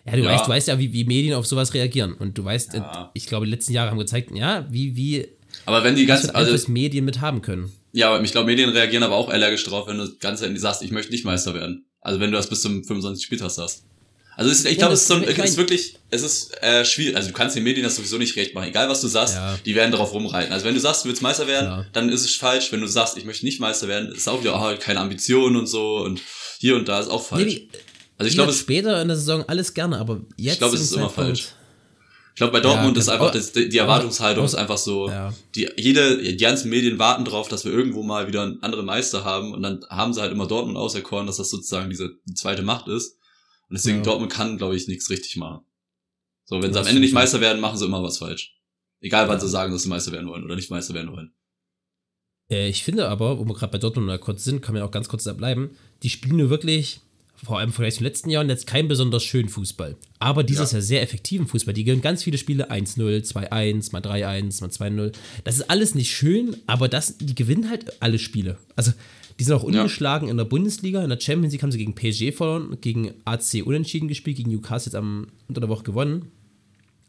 Ja, 0.04 0.16
du, 0.16 0.22
Ja. 0.22 0.30
Weißt, 0.30 0.46
du 0.46 0.48
weißt 0.50 0.68
ja, 0.68 0.78
wie, 0.78 0.92
wie 0.92 1.04
Medien 1.04 1.34
auf 1.34 1.46
sowas 1.46 1.72
reagieren. 1.74 2.14
Und 2.14 2.36
du 2.36 2.44
weißt, 2.44 2.74
Ja. 2.74 3.10
ich 3.14 3.26
glaube, 3.26 3.46
die 3.46 3.52
letzten 3.52 3.72
Jahre 3.72 3.90
haben 3.90 3.98
gezeigt, 3.98 4.30
ja, 4.34 4.66
wie, 4.70 4.96
wie 4.96 5.28
Aber 5.66 5.84
wenn 5.84 5.94
die 5.94 6.02
was 6.08 6.22
ganz, 6.22 6.30
für 6.30 6.34
Einfluss 6.34 6.60
also, 6.62 6.72
Medien 6.72 7.04
mit 7.04 7.20
haben 7.20 7.40
können. 7.42 7.70
Ja, 7.92 8.08
aber 8.14 8.24
ich 8.24 8.32
glaube, 8.32 8.46
Medien 8.46 8.70
reagieren 8.70 9.02
aber 9.02 9.14
auch 9.16 9.28
allergisch 9.28 9.64
drauf, 9.64 9.86
wenn 9.88 9.98
du 9.98 10.16
ganz 10.18 10.40
Ende 10.42 10.58
sagst, 10.60 10.82
ich 10.82 10.90
möchte 10.90 11.12
nicht 11.12 11.24
Meister 11.24 11.54
werden. 11.54 11.86
Also 12.00 12.18
wenn 12.20 12.30
du 12.30 12.36
das 12.36 12.48
bis 12.48 12.62
zum 12.62 12.82
25 12.84 13.24
Spieltag 13.24 13.50
sagst. 13.50 13.84
Also 14.34 14.50
es 14.50 14.60
ist, 14.60 14.64
ich 14.64 14.72
Ja, 14.72 14.78
glaube, 14.78 14.92
das 14.92 15.00
es 15.00 15.02
ist, 15.02 15.08
so 15.08 15.14
ein, 15.42 15.44
ist- 15.44 15.56
wirklich, 15.58 15.94
es 16.08 16.22
ist 16.22 16.62
äh, 16.62 16.86
schwierig. 16.86 17.16
Also 17.16 17.28
du 17.28 17.34
kannst 17.34 17.54
den 17.54 17.64
Medien 17.64 17.84
das 17.84 17.96
sowieso 17.96 18.16
nicht 18.16 18.34
recht 18.36 18.54
machen. 18.54 18.66
Egal 18.68 18.88
was 18.88 19.02
du 19.02 19.08
sagst, 19.08 19.34
Ja. 19.34 19.58
die 19.66 19.74
werden 19.74 19.92
darauf 19.92 20.14
rumreiten. 20.14 20.52
Also 20.54 20.64
wenn 20.64 20.72
du 20.74 20.80
sagst, 20.80 21.04
du 21.04 21.08
willst 21.10 21.20
Meister 21.20 21.46
werden, 21.46 21.66
Klar. 21.66 21.86
dann 21.92 22.08
ist 22.08 22.24
es 22.24 22.34
falsch. 22.34 22.72
Wenn 22.72 22.80
du 22.80 22.86
sagst, 22.86 23.18
ich 23.18 23.26
möchte 23.26 23.44
nicht 23.44 23.60
Meister 23.60 23.88
werden, 23.88 24.10
ist 24.10 24.26
auch 24.28 24.40
wieder 24.40 24.54
oh, 24.58 24.74
keine 24.80 25.00
Ambitionen 25.00 25.56
und 25.56 25.66
so 25.66 25.98
und 25.98 26.22
hier 26.58 26.76
und 26.76 26.88
da 26.88 26.98
ist 27.00 27.08
auch 27.10 27.22
falsch. 27.26 27.44
Nee, 27.44 27.68
wie- 27.72 27.78
also 28.16 28.28
ich 28.28 28.34
glaube, 28.34 28.52
später 28.54 29.02
in 29.02 29.08
der 29.08 29.16
Saison 29.18 29.44
alles 29.48 29.74
gerne, 29.74 29.98
aber 29.98 30.22
jetzt. 30.38 30.52
ich 30.54 30.58
glaube, 30.58 30.76
es 30.76 30.80
ist 30.82 30.92
immer 30.94 31.10
falsch. 31.10 31.48
Ich 32.34 32.36
glaube, 32.36 32.52
bei 32.52 32.60
Dortmund 32.60 32.96
Ja, 32.96 33.00
ist 33.02 33.08
einfach 33.10 33.30
das, 33.30 33.52
die 33.52 33.76
Erwartungshaltung 33.76 34.44
ist 34.44 34.54
einfach 34.54 34.78
so, 34.78 35.08
Ja. 35.08 35.34
die, 35.54 35.68
jede, 35.76 36.16
die 36.22 36.36
ganzen 36.38 36.70
Medien 36.70 36.98
warten 36.98 37.24
drauf, 37.26 37.48
dass 37.48 37.64
wir 37.66 37.72
irgendwo 37.72 38.02
mal 38.02 38.26
wieder 38.26 38.42
einen 38.42 38.62
anderen 38.62 38.86
Meister 38.86 39.22
haben 39.24 39.52
und 39.52 39.62
dann 39.62 39.84
haben 39.90 40.14
sie 40.14 40.20
halt 40.22 40.32
immer 40.32 40.46
Dortmund 40.46 40.78
auserkoren, 40.78 41.26
dass 41.26 41.36
das 41.36 41.50
sozusagen 41.50 41.90
diese 41.90 42.10
die 42.24 42.34
zweite 42.34 42.62
Macht 42.62 42.88
ist. 42.88 43.18
Und 43.68 43.74
deswegen 43.78 43.98
Ja. 43.98 44.02
Dortmund 44.04 44.32
kann, 44.32 44.56
glaube 44.56 44.76
ich, 44.76 44.88
nichts 44.88 45.10
richtig 45.10 45.36
machen. 45.36 45.60
So, 46.44 46.62
wenn 46.62 46.72
sie 46.72 46.80
am 46.80 46.86
Ende 46.86 47.00
nicht. 47.00 47.12
Meister 47.14 47.40
werden, 47.40 47.60
machen 47.60 47.78
sie 47.78 47.84
immer 47.84 48.02
was 48.02 48.18
falsch. 48.18 48.54
Egal, 49.00 49.28
wann 49.28 49.40
sie 49.40 49.48
sagen, 49.48 49.72
dass 49.72 49.82
sie 49.82 49.88
Meister 49.88 50.12
werden 50.12 50.28
wollen 50.28 50.44
oder 50.44 50.56
nicht 50.56 50.70
Meister 50.70 50.94
werden 50.94 51.12
wollen. 51.12 51.34
Äh, 52.50 52.68
ich 52.68 52.82
finde 52.84 53.08
aber, 53.08 53.38
wo 53.38 53.44
wir 53.44 53.54
gerade 53.54 53.72
bei 53.72 53.78
Dortmund 53.78 54.06
mal 54.06 54.18
kurz 54.18 54.44
sind, 54.44 54.62
kann 54.62 54.74
man 54.74 54.80
ja 54.82 54.86
auch 54.86 54.90
ganz 54.92 55.08
kurz 55.08 55.24
da 55.24 55.32
bleiben. 55.32 55.76
Die 56.02 56.10
spielen 56.10 56.36
nur 56.36 56.50
wirklich, 56.50 57.00
vor 57.44 57.58
allem 57.58 57.70
im 57.70 57.72
Vergleich 57.72 57.96
zum 57.96 58.04
letzten 58.04 58.30
Jahren, 58.30 58.48
jetzt 58.48 58.66
keinen 58.66 58.88
besonders 58.88 59.24
schönen 59.24 59.48
Fußball. 59.48 59.96
Aber 60.20 60.44
dieses 60.44 60.70
Ja. 60.70 60.78
Jahr 60.78 60.82
sehr 60.82 61.02
effektiven 61.02 61.46
Fußball. 61.46 61.74
Die 61.74 61.82
gewinnen 61.84 62.02
ganz 62.02 62.22
viele 62.22 62.38
Spiele 62.38 62.70
1-0, 62.70 63.22
2-1, 63.24 63.92
mal 63.92 64.00
3-1, 64.00 64.60
mal 64.60 64.70
2-0. 64.70 65.12
Das 65.44 65.56
ist 65.56 65.68
alles 65.68 65.94
nicht 65.94 66.12
schön, 66.12 66.56
aber 66.66 66.88
das, 66.88 67.18
die 67.18 67.34
gewinnen 67.34 67.68
halt 67.68 68.00
alle 68.00 68.18
Spiele. 68.18 68.58
Also, 68.76 68.92
die 69.40 69.44
sind 69.44 69.54
auch 69.54 69.64
ungeschlagen 69.64 70.28
in 70.28 70.36
der 70.36 70.44
Bundesliga. 70.44 71.02
In 71.02 71.10
der 71.10 71.18
Champions 71.18 71.52
League 71.52 71.62
haben 71.62 71.72
sie 71.72 71.78
gegen 71.78 71.94
PSG 71.94 72.32
verloren, 72.36 72.76
gegen 72.80 73.12
AC 73.24 73.62
unentschieden 73.64 74.06
gespielt, 74.06 74.36
gegen 74.36 74.50
Newcastle 74.50 74.90
jetzt 74.90 74.94
am, 74.96 75.28
unter 75.48 75.60
der 75.60 75.68
Woche 75.70 75.82
gewonnen. 75.84 76.26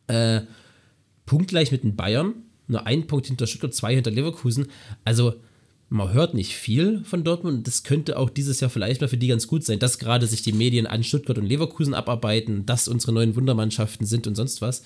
Äh, 0.08 0.42
punktgleich 1.26 1.72
mit 1.72 1.84
den 1.84 1.96
Bayern. 1.96 2.34
Nur 2.68 2.88
ein 2.88 3.08
Punkt 3.08 3.28
hinter 3.28 3.46
Stuttgart, 3.46 3.74
zwei 3.74 3.94
hinter 3.94 4.10
Leverkusen. 4.10 4.68
Also, 5.06 5.36
man 5.94 6.12
hört 6.12 6.34
nicht 6.34 6.56
viel 6.56 7.04
von 7.06 7.24
Dortmund. 7.24 7.68
Das 7.68 7.84
könnte 7.84 8.18
auch 8.18 8.32
dieses 8.32 8.60
Jahr 8.60 8.72
vielleicht 8.72 9.02
mal 9.02 9.08
für 9.08 9.18
die 9.18 9.28
ganz 9.28 9.48
gut 9.48 9.64
sein, 9.64 9.78
dass 9.78 10.00
gerade 10.00 10.26
sich 10.26 10.42
die 10.42 10.52
Medien 10.52 10.88
an 10.88 11.04
Stuttgart 11.04 11.38
und 11.38 11.46
Leverkusen 11.46 11.94
abarbeiten, 11.94 12.66
dass 12.66 12.88
unsere 12.88 13.14
neuen 13.14 13.36
Wundermannschaften 13.36 14.08
sind 14.08 14.26
und 14.26 14.34
sonst 14.34 14.60
was. 14.60 14.84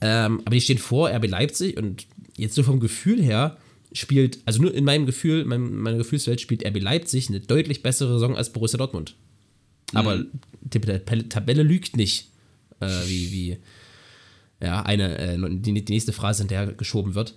Ähm, 0.00 0.42
aber 0.44 0.54
die 0.54 0.60
stehen 0.60 0.78
vor 0.78 1.10
RB 1.10 1.26
Leipzig 1.26 1.76
und 1.76 2.06
jetzt 2.36 2.54
so 2.54 2.62
vom 2.62 2.78
Gefühl 2.78 3.20
her 3.20 3.56
spielt, 3.92 4.38
also 4.44 4.62
nur 4.62 4.72
in 4.72 4.84
meinem 4.84 5.06
Gefühl, 5.06 5.44
mein, 5.44 5.74
meiner 5.74 5.98
Gefühlswelt 5.98 6.40
spielt 6.40 6.64
RB 6.64 6.80
Leipzig 6.80 7.28
eine 7.28 7.40
deutlich 7.40 7.82
bessere 7.82 8.12
Saison 8.12 8.36
als 8.36 8.52
Borussia 8.52 8.78
Dortmund. 8.78 9.16
Aber 9.92 10.24
die 10.60 10.78
Tabelle- 10.78 11.28
Tabelle 11.28 11.64
lügt 11.64 11.96
nicht, 11.96 12.28
äh, 12.78 12.86
wie, 13.06 13.32
wie 13.32 13.56
ja, 14.62 14.82
eine, 14.82 15.18
äh, 15.18 15.36
die, 15.36 15.84
die 15.84 15.92
nächste 15.92 16.12
Phrase 16.12 16.42
hinterher 16.42 16.72
geschoben 16.72 17.16
wird. 17.16 17.34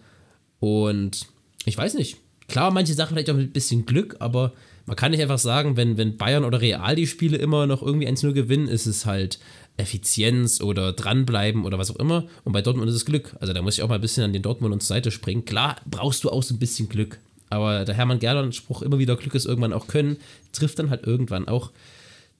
Und 0.59 1.25
ich 1.65 1.75
weiß 1.75 1.95
nicht. 1.95 2.17
Klar, 2.47 2.71
manche 2.71 2.93
Sachen 2.93 3.15
vielleicht 3.15 3.29
auch 3.29 3.35
mit 3.35 3.49
ein 3.49 3.53
bisschen 3.53 3.85
Glück, 3.85 4.15
aber 4.19 4.53
man 4.85 4.95
kann 4.95 5.11
nicht 5.11 5.21
einfach 5.21 5.37
sagen, 5.39 5.75
wenn, 5.75 5.97
wenn 5.97 6.17
Bayern 6.17 6.45
oder 6.45 6.61
Real 6.61 6.95
die 6.95 7.07
Spiele 7.07 7.37
immer 7.37 7.67
noch 7.67 7.81
irgendwie 7.83 8.07
1-0 8.07 8.31
gewinnen, 8.31 8.67
ist 8.69 8.85
es 8.85 9.05
halt 9.05 9.37
Effizienz 9.75 10.61
oder 10.61 10.93
dranbleiben 10.93 11.65
oder 11.65 11.77
was 11.77 11.91
auch 11.91 11.97
immer. 11.97 12.25
Und 12.45 12.53
bei 12.53 12.61
Dortmund 12.61 12.89
ist 12.89 12.95
es 12.95 13.05
Glück. 13.05 13.35
Also 13.41 13.53
da 13.53 13.61
muss 13.61 13.75
ich 13.77 13.83
auch 13.83 13.89
mal 13.89 13.95
ein 13.95 14.01
bisschen 14.01 14.23
an 14.23 14.33
den 14.33 14.41
Dortmund 14.41 14.73
und 14.73 14.81
zur 14.81 14.87
Seite 14.95 15.11
springen. 15.11 15.45
Klar, 15.45 15.75
brauchst 15.85 16.23
du 16.23 16.29
auch 16.29 16.41
so 16.41 16.55
ein 16.55 16.59
bisschen 16.59 16.89
Glück. 16.89 17.19
Aber 17.49 17.85
der 17.85 17.95
Hermann 17.95 18.19
Gerland-Spruch 18.19 18.81
immer 18.81 18.97
wieder 18.97 19.15
Glück 19.17 19.35
ist 19.35 19.45
irgendwann 19.45 19.73
auch 19.73 19.87
können, 19.87 20.17
trifft 20.51 20.79
dann 20.79 20.89
halt 20.89 21.05
irgendwann 21.05 21.47
auch 21.47 21.71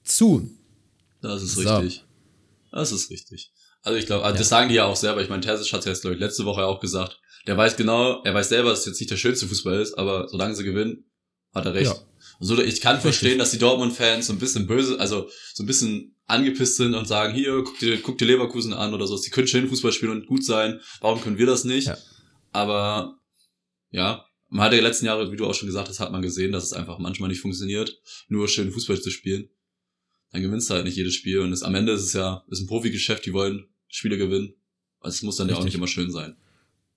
zu. 0.04 0.50
Das 1.20 1.42
ist 1.42 1.54
So. 1.54 1.76
richtig. 1.76 2.04
Das 2.72 2.92
ist 2.92 3.10
richtig. 3.10 3.50
Also 3.82 3.98
ich 3.98 4.06
glaube, 4.06 4.24
also 4.24 4.34
Ja. 4.34 4.38
das 4.38 4.48
sagen 4.48 4.68
die 4.68 4.74
ja 4.74 4.84
auch 4.86 4.96
selber. 4.96 5.22
Ich 5.22 5.28
meine, 5.28 5.42
Terzic 5.42 5.72
hat 5.72 5.80
es 5.80 5.86
jetzt, 5.86 6.00
glaube 6.02 6.14
ich, 6.14 6.20
letzte 6.20 6.44
Woche 6.44 6.64
auch 6.66 6.80
gesagt. 6.80 7.20
Der 7.48 7.56
weiß 7.56 7.76
genau, 7.78 8.22
er 8.24 8.34
weiß 8.34 8.50
selber, 8.50 8.68
dass 8.68 8.80
es 8.80 8.86
jetzt 8.86 9.00
nicht 9.00 9.10
der 9.10 9.16
schönste 9.16 9.46
Fußball 9.46 9.80
ist, 9.80 9.94
aber 9.94 10.28
solange 10.28 10.54
sie 10.54 10.64
gewinnen, 10.64 11.06
hat 11.54 11.64
er 11.64 11.72
recht. 11.72 11.90
Ja. 11.90 11.98
Also 12.38 12.60
ich 12.60 12.82
kann 12.82 13.00
verstehen, 13.00 13.38
dass 13.38 13.52
die 13.52 13.58
Dortmund-Fans 13.58 14.26
so 14.26 14.34
ein 14.34 14.38
bisschen 14.38 14.66
böse, 14.66 15.00
also 15.00 15.30
so 15.54 15.62
ein 15.62 15.66
bisschen 15.66 16.14
angepisst 16.26 16.76
sind 16.76 16.94
und 16.94 17.08
sagen, 17.08 17.34
hier, 17.34 17.64
guck 17.64 17.78
dir, 17.78 18.02
guck 18.02 18.18
dir 18.18 18.26
Leverkusen 18.26 18.74
an 18.74 18.92
oder 18.92 19.06
so. 19.06 19.18
Die 19.18 19.30
können 19.30 19.48
schön 19.48 19.66
Fußball 19.66 19.92
spielen 19.92 20.12
und 20.12 20.26
gut 20.26 20.44
sein. 20.44 20.78
Warum 21.00 21.22
können 21.22 21.38
wir 21.38 21.46
das 21.46 21.64
nicht? 21.64 21.86
Ja. 21.86 21.96
Aber 22.52 23.18
ja, 23.90 24.26
man 24.50 24.66
hat 24.66 24.72
ja 24.72 24.78
die 24.78 24.84
letzten 24.84 25.06
Jahre, 25.06 25.32
wie 25.32 25.36
du 25.36 25.46
auch 25.46 25.54
schon 25.54 25.68
gesagt 25.68 25.88
hast, 25.88 26.00
hat 26.00 26.12
man 26.12 26.20
gesehen, 26.20 26.52
dass 26.52 26.64
es 26.64 26.74
einfach 26.74 26.98
manchmal 26.98 27.30
nicht 27.30 27.40
funktioniert, 27.40 27.98
nur 28.28 28.46
schön 28.48 28.70
Fußball 28.70 29.00
zu 29.00 29.10
spielen. 29.10 29.48
Dann 30.32 30.42
gewinnst 30.42 30.68
du 30.68 30.74
halt 30.74 30.84
nicht 30.84 30.96
jedes 30.96 31.14
Spiel 31.14 31.38
und 31.38 31.52
es, 31.54 31.62
am 31.62 31.74
Ende 31.74 31.92
ist 31.92 32.02
es 32.02 32.12
ja, 32.12 32.44
ist 32.48 32.60
ein 32.60 32.66
Profigeschäft, 32.66 33.24
die 33.24 33.32
wollen 33.32 33.68
Spiele 33.88 34.18
gewinnen. 34.18 34.52
Also 35.00 35.14
es 35.14 35.22
muss 35.22 35.36
dann 35.36 35.48
ja 35.48 35.54
auch 35.54 35.60
Richtig. 35.60 35.72
nicht 35.72 35.78
immer 35.78 35.88
schön 35.88 36.10
sein. 36.10 36.36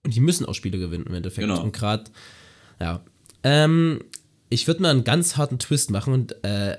Und 0.03 0.15
die 0.15 0.19
müssen 0.19 0.45
auch 0.45 0.53
Spiele 0.55 0.79
gewinnen 0.79 1.05
im 1.07 1.13
Endeffekt. 1.13 1.47
Genau. 1.47 1.61
Und 1.61 1.73
gerade, 1.73 2.05
ja. 2.79 3.03
Ähm, 3.43 4.03
ich 4.49 4.67
würde 4.67 4.81
mal 4.81 4.91
einen 4.91 5.03
ganz 5.03 5.37
harten 5.37 5.59
Twist 5.59 5.91
machen 5.91 6.13
und 6.13 6.43
äh, 6.43 6.77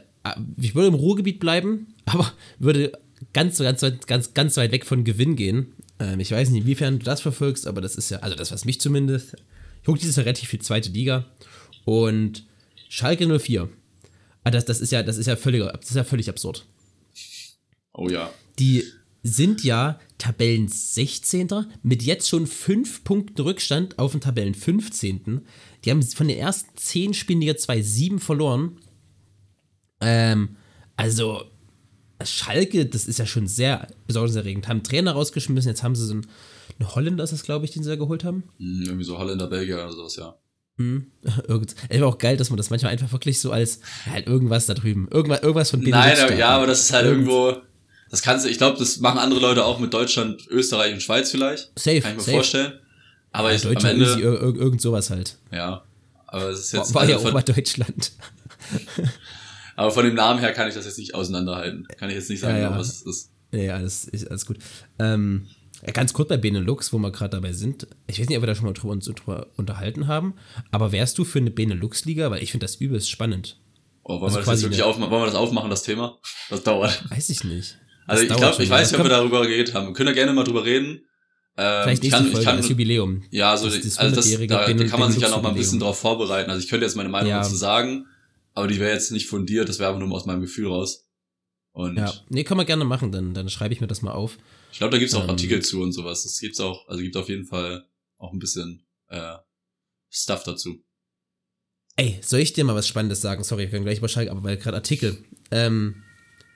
ich 0.60 0.74
würde 0.74 0.88
im 0.88 0.94
Ruhrgebiet 0.94 1.40
bleiben, 1.40 1.94
aber 2.04 2.32
würde 2.58 2.92
ganz, 3.32 3.58
ganz, 3.58 3.82
weit- 3.82 4.06
ganz, 4.06 4.34
ganz 4.34 4.56
weit 4.56 4.72
weg 4.72 4.84
von 4.86 5.04
Gewinn 5.04 5.36
gehen. 5.36 5.72
Ähm, 5.98 6.20
ich 6.20 6.30
weiß 6.30 6.50
nicht, 6.50 6.62
inwiefern 6.62 6.98
du 6.98 7.04
das 7.04 7.20
verfolgst, 7.20 7.66
aber 7.66 7.80
das 7.80 7.96
ist 7.96 8.10
ja, 8.10 8.18
also 8.18 8.36
das, 8.36 8.52
was 8.52 8.64
mich 8.64 8.80
zumindest. 8.80 9.34
Ich 9.80 9.86
gucke 9.86 9.98
dieses 9.98 10.16
Jahr 10.16 10.26
relativ 10.26 10.48
viel 10.48 10.60
zweite 10.60 10.90
Liga 10.90 11.26
und 11.84 12.44
Schalke 12.88 13.26
04. 13.38 13.68
Ah, 14.44 14.50
das, 14.50 14.64
das, 14.64 14.80
ist 14.80 14.92
ja, 14.92 15.02
das 15.02 15.16
ist 15.16 15.26
ja 15.26 15.36
völlig, 15.36 15.62
das 15.72 15.90
ist 15.90 15.96
ja 15.96 16.04
völlig 16.04 16.28
absurd. 16.28 16.66
Oh 17.92 18.08
ja. 18.08 18.32
Die 18.58 18.84
sind 19.22 19.62
ja 19.64 19.98
Tabellen 20.18 20.68
16. 20.68 21.48
mit 21.82 22.02
jetzt 22.02 22.28
schon 22.28 22.46
5 22.46 23.04
Punkten 23.04 23.40
Rückstand 23.42 23.98
auf 23.98 24.12
den 24.12 24.20
Tabellen 24.20 24.54
15. 24.54 25.42
Die 25.84 25.90
haben 25.90 26.02
von 26.02 26.28
den 26.28 26.38
ersten 26.38 26.76
10 26.76 27.14
Spielen 27.14 27.40
Liga 27.40 27.56
2 27.56 27.82
7 27.82 28.18
verloren. 28.18 28.78
Ähm, 30.00 30.56
also 30.96 31.42
Schalke, 32.24 32.86
das 32.86 33.06
ist 33.06 33.18
ja 33.18 33.26
schon 33.26 33.46
sehr 33.46 33.88
besorgniserregend. 34.06 34.68
Haben 34.68 34.82
Trainer 34.82 35.12
rausgeschmissen, 35.12 35.68
jetzt 35.70 35.82
haben 35.82 35.94
sie 35.96 36.06
so 36.06 36.12
einen, 36.14 36.26
einen 36.78 36.94
Holländer, 36.94 37.24
ist 37.24 37.32
das 37.32 37.42
glaube 37.42 37.64
ich, 37.64 37.70
den 37.72 37.82
sie 37.82 37.90
da 37.90 37.96
geholt 37.96 38.24
haben. 38.24 38.44
Hm, 38.58 38.82
irgendwie 38.86 39.04
so 39.04 39.18
Holländer, 39.18 39.46
Belgier 39.48 39.74
oder 39.76 39.92
sowas, 39.92 40.16
ja. 40.16 40.36
Irgend, 41.48 41.74
es 41.88 42.00
war 42.00 42.08
auch 42.08 42.18
geil, 42.18 42.36
dass 42.36 42.50
man 42.50 42.56
das 42.56 42.70
manchmal 42.70 42.92
einfach 42.92 43.12
wirklich 43.12 43.38
so 43.40 43.52
als 43.52 43.80
halt 44.10 44.26
irgendwas 44.26 44.66
da 44.66 44.74
drüben, 44.74 45.06
irgendwas, 45.10 45.40
irgendwas 45.42 45.70
von 45.70 45.80
Nein, 45.80 45.90
Benelux 45.92 46.20
aber, 46.22 46.34
ja, 46.36 46.48
aber 46.48 46.66
das 46.66 46.80
ist 46.80 46.92
halt 46.92 47.06
Irgend- 47.06 47.28
irgendwo, 47.28 47.60
das 48.12 48.22
kannst 48.22 48.44
du, 48.44 48.48
ich 48.48 48.58
glaube, 48.58 48.78
das 48.78 49.00
machen 49.00 49.18
andere 49.18 49.40
Leute 49.40 49.64
auch 49.64 49.80
mit 49.80 49.92
Deutschland, 49.92 50.46
Österreich 50.48 50.92
und 50.94 51.02
Schweiz 51.02 51.30
vielleicht. 51.32 51.72
Safe, 51.76 52.00
Kann 52.00 52.12
ich 52.12 52.16
mir 52.18 52.22
safe. 52.22 52.36
vorstellen. 52.36 52.72
Aber 53.32 53.50
Ja, 53.50 53.56
ich, 53.56 53.66
am 53.66 53.72
Deutschland, 53.72 53.94
Ende, 53.94 54.04
easy, 54.10 54.20
ir 54.20 54.32
ir 54.42 54.54
irgend 54.54 54.80
sowas 54.80 55.10
halt. 55.10 55.38
ja. 55.50 55.82
Aber 56.28 56.48
es 56.50 56.60
ist 56.60 56.72
jetzt, 56.72 56.94
War, 56.94 57.02
war 57.02 57.08
ja 57.10 57.16
also 57.16 57.26
auch 57.28 57.32
von, 57.32 57.34
mal 57.34 57.42
Deutschland. 57.42 58.12
aber 59.76 59.90
von 59.90 60.04
dem 60.04 60.14
Namen 60.14 60.38
her 60.40 60.52
kann 60.52 60.68
ich 60.68 60.74
das 60.74 60.84
jetzt 60.86 60.98
nicht 60.98 61.14
auseinanderhalten. 61.14 61.86
Kann 61.98 62.08
ich 62.08 62.16
jetzt 62.16 62.30
nicht 62.30 62.40
sagen, 62.40 62.56
Ja, 62.56 62.70
ja. 62.70 62.78
was 62.78 62.88
es 62.88 63.02
ist. 63.02 63.30
Ja, 63.52 63.74
alles, 63.76 64.04
ist, 64.06 64.28
alles 64.30 64.46
gut. 64.46 64.56
Ähm, 64.98 65.46
ja, 65.84 65.92
ganz 65.92 66.12
kurz 66.14 66.28
bei 66.28 66.36
Benelux, 66.38 66.92
wo 66.92 66.98
wir 66.98 67.10
gerade 67.10 67.30
dabei 67.36 67.52
sind. 67.52 67.86
Ich 68.06 68.18
weiß 68.20 68.28
nicht, 68.28 68.36
ob 68.38 68.42
wir 68.42 68.46
da 68.46 68.54
schon 68.54 68.64
mal 68.64 68.72
drüber, 68.72 68.92
uns 68.92 69.04
drüber 69.04 69.48
unterhalten 69.56 70.06
haben, 70.06 70.34
aber 70.70 70.92
wärst 70.92 71.18
du 71.18 71.24
für 71.24 71.38
eine 71.38 71.50
Benelux-Liga? 71.50 72.30
Weil 72.30 72.42
ich 72.42 72.50
finde 72.50 72.64
das 72.64 72.76
übelst 72.76 73.10
spannend. 73.10 73.58
Oh, 74.04 74.14
wollen, 74.20 74.24
Also 74.34 74.38
wir 74.38 74.44
das 74.52 74.62
wirklich 74.62 74.82
aufmachen? 74.82 75.10
wollen 75.10 75.22
wir 75.22 75.26
das 75.26 75.34
aufmachen, 75.34 75.68
das 75.70 75.82
Thema? 75.82 76.18
Das 76.48 76.62
dauert. 76.62 77.04
Weiß 77.10 77.28
ich 77.28 77.44
nicht. 77.44 77.78
Also 78.12 78.24
Das 78.26 78.36
ich 78.36 78.40
glaube, 78.42 78.62
ich 78.62 78.68
mal. 78.68 78.74
weiß 78.76 78.90
nicht, 78.92 79.00
ob 79.00 79.06
wir 79.06 79.10
Das 79.10 79.18
darüber 79.18 79.42
geredet 79.42 79.74
haben. 79.74 79.86
Wir 79.88 79.92
können 79.94 80.08
ja 80.08 80.14
gerne 80.14 80.32
mal 80.32 80.44
drüber 80.44 80.64
reden. 80.64 81.00
Ähm, 81.56 81.82
Vielleicht 81.84 82.04
ich 82.04 82.10
nächste 82.10 82.10
kann, 82.18 82.26
ich 82.26 82.32
Folge 82.32 82.44
kann, 82.46 82.56
als 82.56 82.68
Jubiläum. 82.68 83.22
Ja, 83.30 83.56
so, 83.56 83.66
Das 83.68 83.80
das 83.80 83.98
also 83.98 84.16
das, 84.16 84.26
100-jährige 84.26 84.54
da, 84.54 84.72
da 84.72 84.84
kann 84.86 85.00
man 85.00 85.12
sich 85.12 85.20
ja 85.22 85.28
noch 85.28 85.42
mal 85.42 85.50
ein 85.50 85.54
bisschen 85.54 85.80
drauf 85.80 85.98
vorbereiten. 85.98 86.50
Also 86.50 86.62
ich 86.62 86.68
könnte 86.70 86.86
jetzt 86.86 86.96
meine 86.96 87.08
Meinung 87.10 87.30
Ja. 87.30 87.42
dazu 87.42 87.54
sagen, 87.56 88.06
aber 88.54 88.68
die 88.68 88.78
wäre 88.80 88.92
jetzt 88.92 89.10
nicht 89.12 89.26
fundiert, 89.26 89.68
das 89.68 89.78
wäre 89.78 89.90
einfach 89.92 90.06
nur 90.06 90.14
aus 90.16 90.24
meinem 90.26 90.40
Gefühl 90.40 90.68
raus. 90.68 91.06
Und 91.72 91.96
Ja, 91.96 92.12
nee, 92.28 92.44
können 92.44 92.60
wir 92.60 92.64
gerne 92.64 92.84
machen, 92.84 93.12
dann, 93.12 93.32
dann 93.34 93.48
schreibe 93.48 93.72
ich 93.74 93.80
mir 93.80 93.86
das 93.86 94.02
mal 94.02 94.12
auf. 94.12 94.38
ich 94.72 94.78
glaube, 94.78 94.92
da 94.92 94.98
gibt's 94.98 95.14
auch 95.14 95.24
Ähm. 95.24 95.30
Artikel 95.30 95.62
zu 95.62 95.80
und 95.82 95.92
sowas. 95.92 96.22
Das 96.22 96.38
gibt's 96.38 96.60
auch, 96.60 96.86
also 96.88 97.02
gibt 97.02 97.16
auf 97.16 97.28
jeden 97.28 97.44
Fall 97.46 97.84
auch 98.18 98.32
ein 98.32 98.38
bisschen 98.38 98.84
äh, 99.08 99.34
Stuff 100.10 100.44
dazu. 100.44 100.82
Ey, 101.96 102.18
soll 102.22 102.40
ich 102.40 102.54
dir 102.54 102.64
mal 102.64 102.74
was 102.74 102.88
Spannendes 102.88 103.20
sagen? 103.20 103.44
Sorry, 103.44 103.64
ich 103.64 103.70
kann 103.70 103.84
gleich 103.84 103.98
überschreiben, 103.98 104.30
aber 104.30 104.42
weil 104.44 104.56
gerade 104.56 104.76
Artikel. 104.78 105.18
Ähm, 105.50 106.01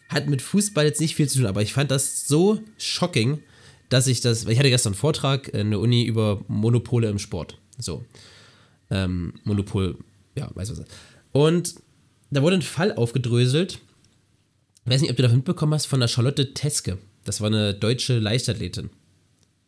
hat 0.08 0.28
mit 0.28 0.42
Fußball 0.42 0.84
jetzt 0.84 1.00
nicht 1.00 1.16
viel 1.16 1.28
zu 1.28 1.38
tun, 1.38 1.46
aber 1.46 1.62
ich 1.62 1.72
fand 1.72 1.90
das 1.90 2.26
so 2.28 2.60
shocking, 2.78 3.40
dass 3.88 4.06
ich 4.06 4.20
das. 4.20 4.46
weil 4.46 4.52
Ich 4.52 4.58
hatte 4.58 4.70
gestern 4.70 4.92
einen 4.92 5.00
Vortrag 5.00 5.48
in 5.48 5.70
der 5.70 5.80
Uni 5.80 6.04
über 6.04 6.42
Monopole 6.48 7.08
im 7.08 7.18
Sport. 7.18 7.58
So. 7.78 8.04
Ähm, 8.90 9.34
Monopol, 9.44 9.96
ja, 10.36 10.50
weiß 10.54 10.70
was. 10.70 10.82
Und 11.32 11.74
da 12.30 12.42
wurde 12.42 12.56
ein 12.56 12.62
Fall 12.62 12.92
aufgedröselt. 12.92 13.80
Ich 14.84 14.92
weiß 14.92 15.00
nicht, 15.00 15.10
ob 15.10 15.16
du 15.16 15.22
das 15.22 15.32
mitbekommen 15.32 15.74
hast, 15.74 15.86
von 15.86 16.00
der 16.00 16.08
Charlotte 16.08 16.54
Teske. 16.54 16.98
Das 17.24 17.40
war 17.40 17.48
eine 17.48 17.74
deutsche 17.74 18.18
Leichtathletin. 18.18 18.90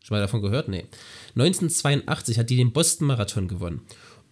Schon 0.03 0.17
mal 0.17 0.21
davon 0.21 0.43
gehört? 0.43 0.69
Nee. 0.69 0.87
1982 1.35 2.39
hat 2.39 2.51
die 2.51 2.57
den 2.57 2.73
Boston 2.73 3.09
Marathon 3.09 3.49
gewonnen. 3.49 3.83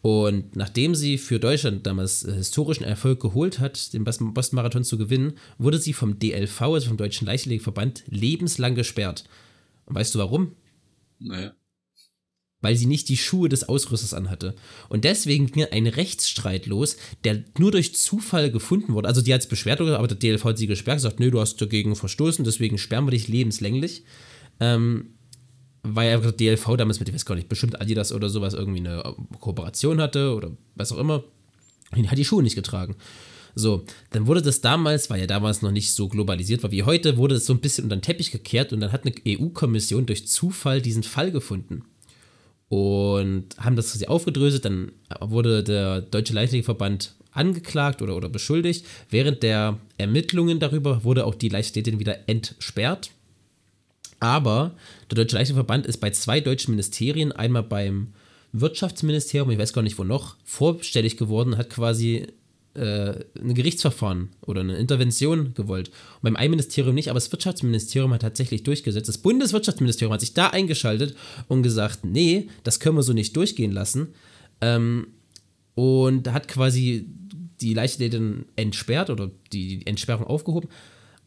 Und 0.06 0.54
nachdem 0.54 0.94
sie 0.94 1.18
für 1.18 1.40
Deutschland 1.40 1.84
damals 1.84 2.22
äh, 2.22 2.32
historischen 2.34 2.84
Erfolg 2.84 3.18
geholt 3.20 3.58
hat, 3.58 3.92
den 3.92 4.04
Bos- 4.04 4.18
Boston-Marathon 4.20 4.84
zu 4.84 4.98
gewinnen, 4.98 5.32
wurde 5.58 5.78
sie 5.80 5.92
vom 5.92 6.20
DLV, 6.20 6.62
also 6.62 6.86
vom 6.88 6.96
Deutschen 6.96 7.26
Leichtathletikverband, 7.26 8.04
lebenslang 8.06 8.76
gesperrt. 8.76 9.24
Und 9.84 9.96
weißt 9.96 10.14
du 10.14 10.20
warum? 10.20 10.54
Naja. 11.18 11.54
weil 12.60 12.76
sie 12.76 12.86
nicht 12.86 13.08
die 13.08 13.16
Schuhe 13.16 13.48
des 13.48 13.68
Ausrüsters 13.68 14.14
anhatte. 14.14 14.54
Und 14.88 15.04
deswegen 15.04 15.46
ging 15.48 15.64
ein 15.64 15.86
Rechtsstreit 15.88 16.66
los, 16.66 16.96
der 17.24 17.44
nur 17.58 17.70
durch 17.72 17.94
Zufall 17.96 18.50
gefunden 18.52 18.94
wurde. 18.94 19.08
Also 19.08 19.22
die 19.22 19.32
hat 19.34 19.40
es 19.42 19.48
beschwert, 19.48 19.80
aber 19.80 20.08
der 20.08 20.16
DLV 20.16 20.44
hat 20.44 20.58
sie 20.58 20.66
gesperrt, 20.68 20.98
gesagt, 20.98 21.20
nö, 21.20 21.30
du 21.30 21.40
hast 21.40 21.60
dagegen 21.60 21.96
verstoßen, 21.96 22.44
deswegen 22.44 22.78
sperren 22.78 23.06
wir 23.06 23.10
dich 23.12 23.28
lebenslänglich. 23.28 24.04
Ähm, 24.60 25.15
weil 25.94 26.14
einfach 26.14 26.32
der 26.32 26.56
DLV 26.56 26.76
damals 26.76 26.98
mit, 26.98 27.08
ich 27.08 27.14
weiß 27.14 27.26
gar 27.26 27.34
nicht, 27.34 27.48
bestimmt 27.48 27.80
Adidas 27.80 28.12
oder 28.12 28.28
sowas 28.28 28.54
irgendwie 28.54 28.80
eine 28.80 29.02
Kooperation 29.40 30.00
hatte 30.00 30.34
oder 30.34 30.50
was 30.74 30.92
auch 30.92 30.98
immer. 30.98 31.24
Und 31.94 32.10
hat 32.10 32.18
die 32.18 32.24
Schuhe 32.24 32.42
nicht 32.42 32.56
getragen. 32.56 32.96
So, 33.54 33.84
dann 34.10 34.26
wurde 34.26 34.42
das 34.42 34.60
damals, 34.60 35.08
weil 35.08 35.20
ja 35.20 35.26
damals 35.26 35.62
noch 35.62 35.70
nicht 35.70 35.92
so 35.92 36.08
globalisiert 36.08 36.62
war 36.62 36.72
wie 36.72 36.82
heute, 36.82 37.16
wurde 37.16 37.36
das 37.36 37.46
so 37.46 37.54
ein 37.54 37.60
bisschen 37.60 37.84
unter 37.84 37.96
den 37.96 38.02
Teppich 38.02 38.30
gekehrt 38.30 38.72
und 38.72 38.80
dann 38.80 38.92
hat 38.92 39.06
eine 39.06 39.14
EU-Kommission 39.26 40.04
durch 40.04 40.28
Zufall 40.28 40.82
diesen 40.82 41.02
Fall 41.02 41.30
gefunden 41.32 41.82
und 42.68 43.56
haben 43.58 43.76
das 43.76 43.92
quasi 43.92 44.06
aufgedröselt. 44.06 44.66
Dann 44.66 44.92
wurde 45.20 45.62
der 45.62 46.02
Deutsche 46.02 46.34
Leichtathletikverband 46.34 47.14
angeklagt 47.32 48.02
oder, 48.02 48.16
oder 48.16 48.28
beschuldigt. 48.28 48.84
Während 49.10 49.42
der 49.42 49.78
Ermittlungen 49.98 50.58
darüber 50.58 51.04
wurde 51.04 51.24
auch 51.24 51.34
die 51.34 51.48
Leichtathletin 51.48 51.98
wieder 51.98 52.28
entsperrt. 52.28 53.10
Aber 54.20 54.74
der 55.10 55.16
Deutsche 55.16 55.36
Leichtathletikverband 55.36 55.86
ist 55.86 55.98
bei 55.98 56.10
zwei 56.10 56.40
deutschen 56.40 56.72
Ministerien, 56.72 57.32
einmal 57.32 57.62
beim 57.62 58.08
Wirtschaftsministerium, 58.52 59.50
ich 59.50 59.58
weiß 59.58 59.72
gar 59.72 59.82
nicht 59.82 59.98
wo 59.98 60.04
noch, 60.04 60.36
vorstellig 60.44 61.16
geworden, 61.16 61.58
hat 61.58 61.70
quasi 61.70 62.26
äh, 62.74 63.24
ein 63.38 63.54
Gerichtsverfahren 63.54 64.30
oder 64.42 64.60
eine 64.60 64.76
Intervention 64.76 65.54
gewollt. 65.54 65.88
Und 65.88 66.22
beim 66.22 66.36
einen 66.36 66.50
Ministerium 66.50 66.94
nicht, 66.94 67.08
aber 67.08 67.18
das 67.18 67.32
Wirtschaftsministerium 67.32 68.12
hat 68.12 68.22
tatsächlich 68.22 68.62
durchgesetzt. 68.62 69.08
Das 69.08 69.18
Bundeswirtschaftsministerium 69.18 70.12
hat 70.12 70.20
sich 70.20 70.34
da 70.34 70.48
eingeschaltet 70.48 71.16
und 71.48 71.62
gesagt, 71.62 72.04
nee, 72.04 72.48
das 72.64 72.80
können 72.80 72.96
wir 72.96 73.02
so 73.02 73.12
nicht 73.12 73.36
durchgehen 73.36 73.72
lassen. 73.72 74.08
Ähm, 74.60 75.08
und 75.74 76.32
hat 76.32 76.48
quasi 76.48 77.06
die 77.60 77.74
Leichtathletin 77.74 78.46
entsperrt 78.56 79.10
oder 79.10 79.30
die 79.52 79.86
Entsperrung 79.86 80.26
aufgehoben. 80.26 80.68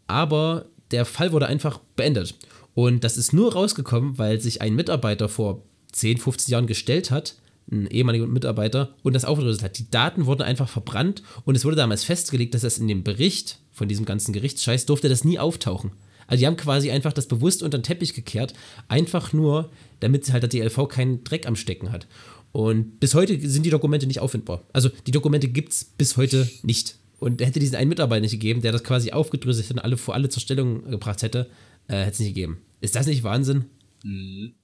Aber 0.07 0.65
der 0.91 1.05
Fall 1.05 1.31
wurde 1.31 1.47
einfach 1.47 1.79
beendet. 1.95 2.35
Und 2.79 3.03
das 3.03 3.17
ist 3.17 3.33
nur 3.33 3.51
rausgekommen, 3.51 4.17
weil 4.17 4.39
sich 4.39 4.61
ein 4.61 4.73
Mitarbeiter 4.73 5.27
vor 5.27 5.63
10, 5.91 6.17
15 6.17 6.53
Jahren 6.53 6.65
gestellt 6.65 7.11
hat, 7.11 7.35
ein 7.69 7.87
ehemaliger 7.87 8.25
Mitarbeiter, 8.25 8.95
und 9.03 9.11
das 9.11 9.25
aufgelöst 9.25 9.61
hat. 9.63 9.77
Die 9.79 9.91
Daten 9.91 10.27
wurden 10.27 10.43
einfach 10.43 10.69
verbrannt 10.69 11.21
und 11.43 11.55
es 11.55 11.65
wurde 11.65 11.75
damals 11.75 12.05
festgelegt, 12.05 12.53
dass 12.53 12.61
das 12.61 12.77
in 12.77 12.87
dem 12.87 13.03
Bericht 13.03 13.59
von 13.73 13.89
diesem 13.89 14.05
ganzen 14.05 14.31
Gerichtsscheiß 14.31 14.85
durfte 14.85 15.09
das 15.09 15.25
nie 15.25 15.37
auftauchen. 15.37 15.91
Also 16.25 16.39
die 16.39 16.47
haben 16.47 16.55
quasi 16.55 16.89
einfach 16.89 17.11
das 17.11 17.27
bewusst 17.27 17.63
unter 17.63 17.79
den 17.79 17.83
Teppich 17.83 18.13
gekehrt, 18.13 18.53
einfach 18.87 19.33
nur, 19.33 19.69
damit 19.99 20.31
halt 20.31 20.43
der 20.43 20.49
DLV 20.49 20.87
keinen 20.87 21.25
Dreck 21.25 21.47
am 21.47 21.57
Stecken 21.57 21.91
hat. 21.91 22.07
Und 22.53 23.01
bis 23.01 23.13
heute 23.13 23.37
sind 23.45 23.65
die 23.65 23.71
Dokumente 23.71 24.07
nicht 24.07 24.21
auffindbar. 24.21 24.63
Also 24.71 24.87
die 25.05 25.11
Dokumente 25.11 25.49
gibt 25.49 25.73
es 25.73 25.83
bis 25.83 26.15
heute 26.15 26.49
nicht. 26.63 26.95
Und 27.19 27.41
hätte 27.41 27.59
diesen 27.59 27.75
einen 27.75 27.89
Mitarbeiter 27.89 28.21
nicht 28.21 28.31
gegeben, 28.31 28.61
der 28.61 28.71
das 28.71 28.85
quasi 28.85 29.11
aufgedröselt 29.11 29.69
und 29.69 29.79
alle 29.79 29.97
vor 29.97 30.13
alle 30.13 30.29
zur 30.29 30.41
Stellung 30.41 30.89
gebracht 30.89 31.23
hätte, 31.23 31.49
äh, 31.89 31.97
hätte 31.97 32.11
es 32.11 32.19
nicht 32.19 32.29
gegeben. 32.29 32.59
Ist 32.81 32.95
das 32.95 33.07
nicht 33.07 33.23
Wahnsinn? 33.23 33.65
Mhm. 34.03 34.55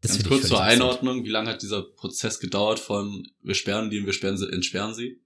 Das 0.00 0.18
Ganz 0.18 0.28
kurz 0.28 0.48
zur. 0.48 0.62
Einordnung, 0.62 1.24
wie 1.24 1.30
lange 1.30 1.50
hat 1.50 1.62
dieser 1.62 1.82
Prozess 1.82 2.38
gedauert 2.38 2.78
von 2.78 3.26
wir 3.42 3.54
sperren 3.54 3.90
die 3.90 3.98
und 3.98 4.06
wir 4.06 4.12
sperren 4.12 4.36
sie, 4.36 4.50
entsperren 4.50 4.94
sie? 4.94 5.20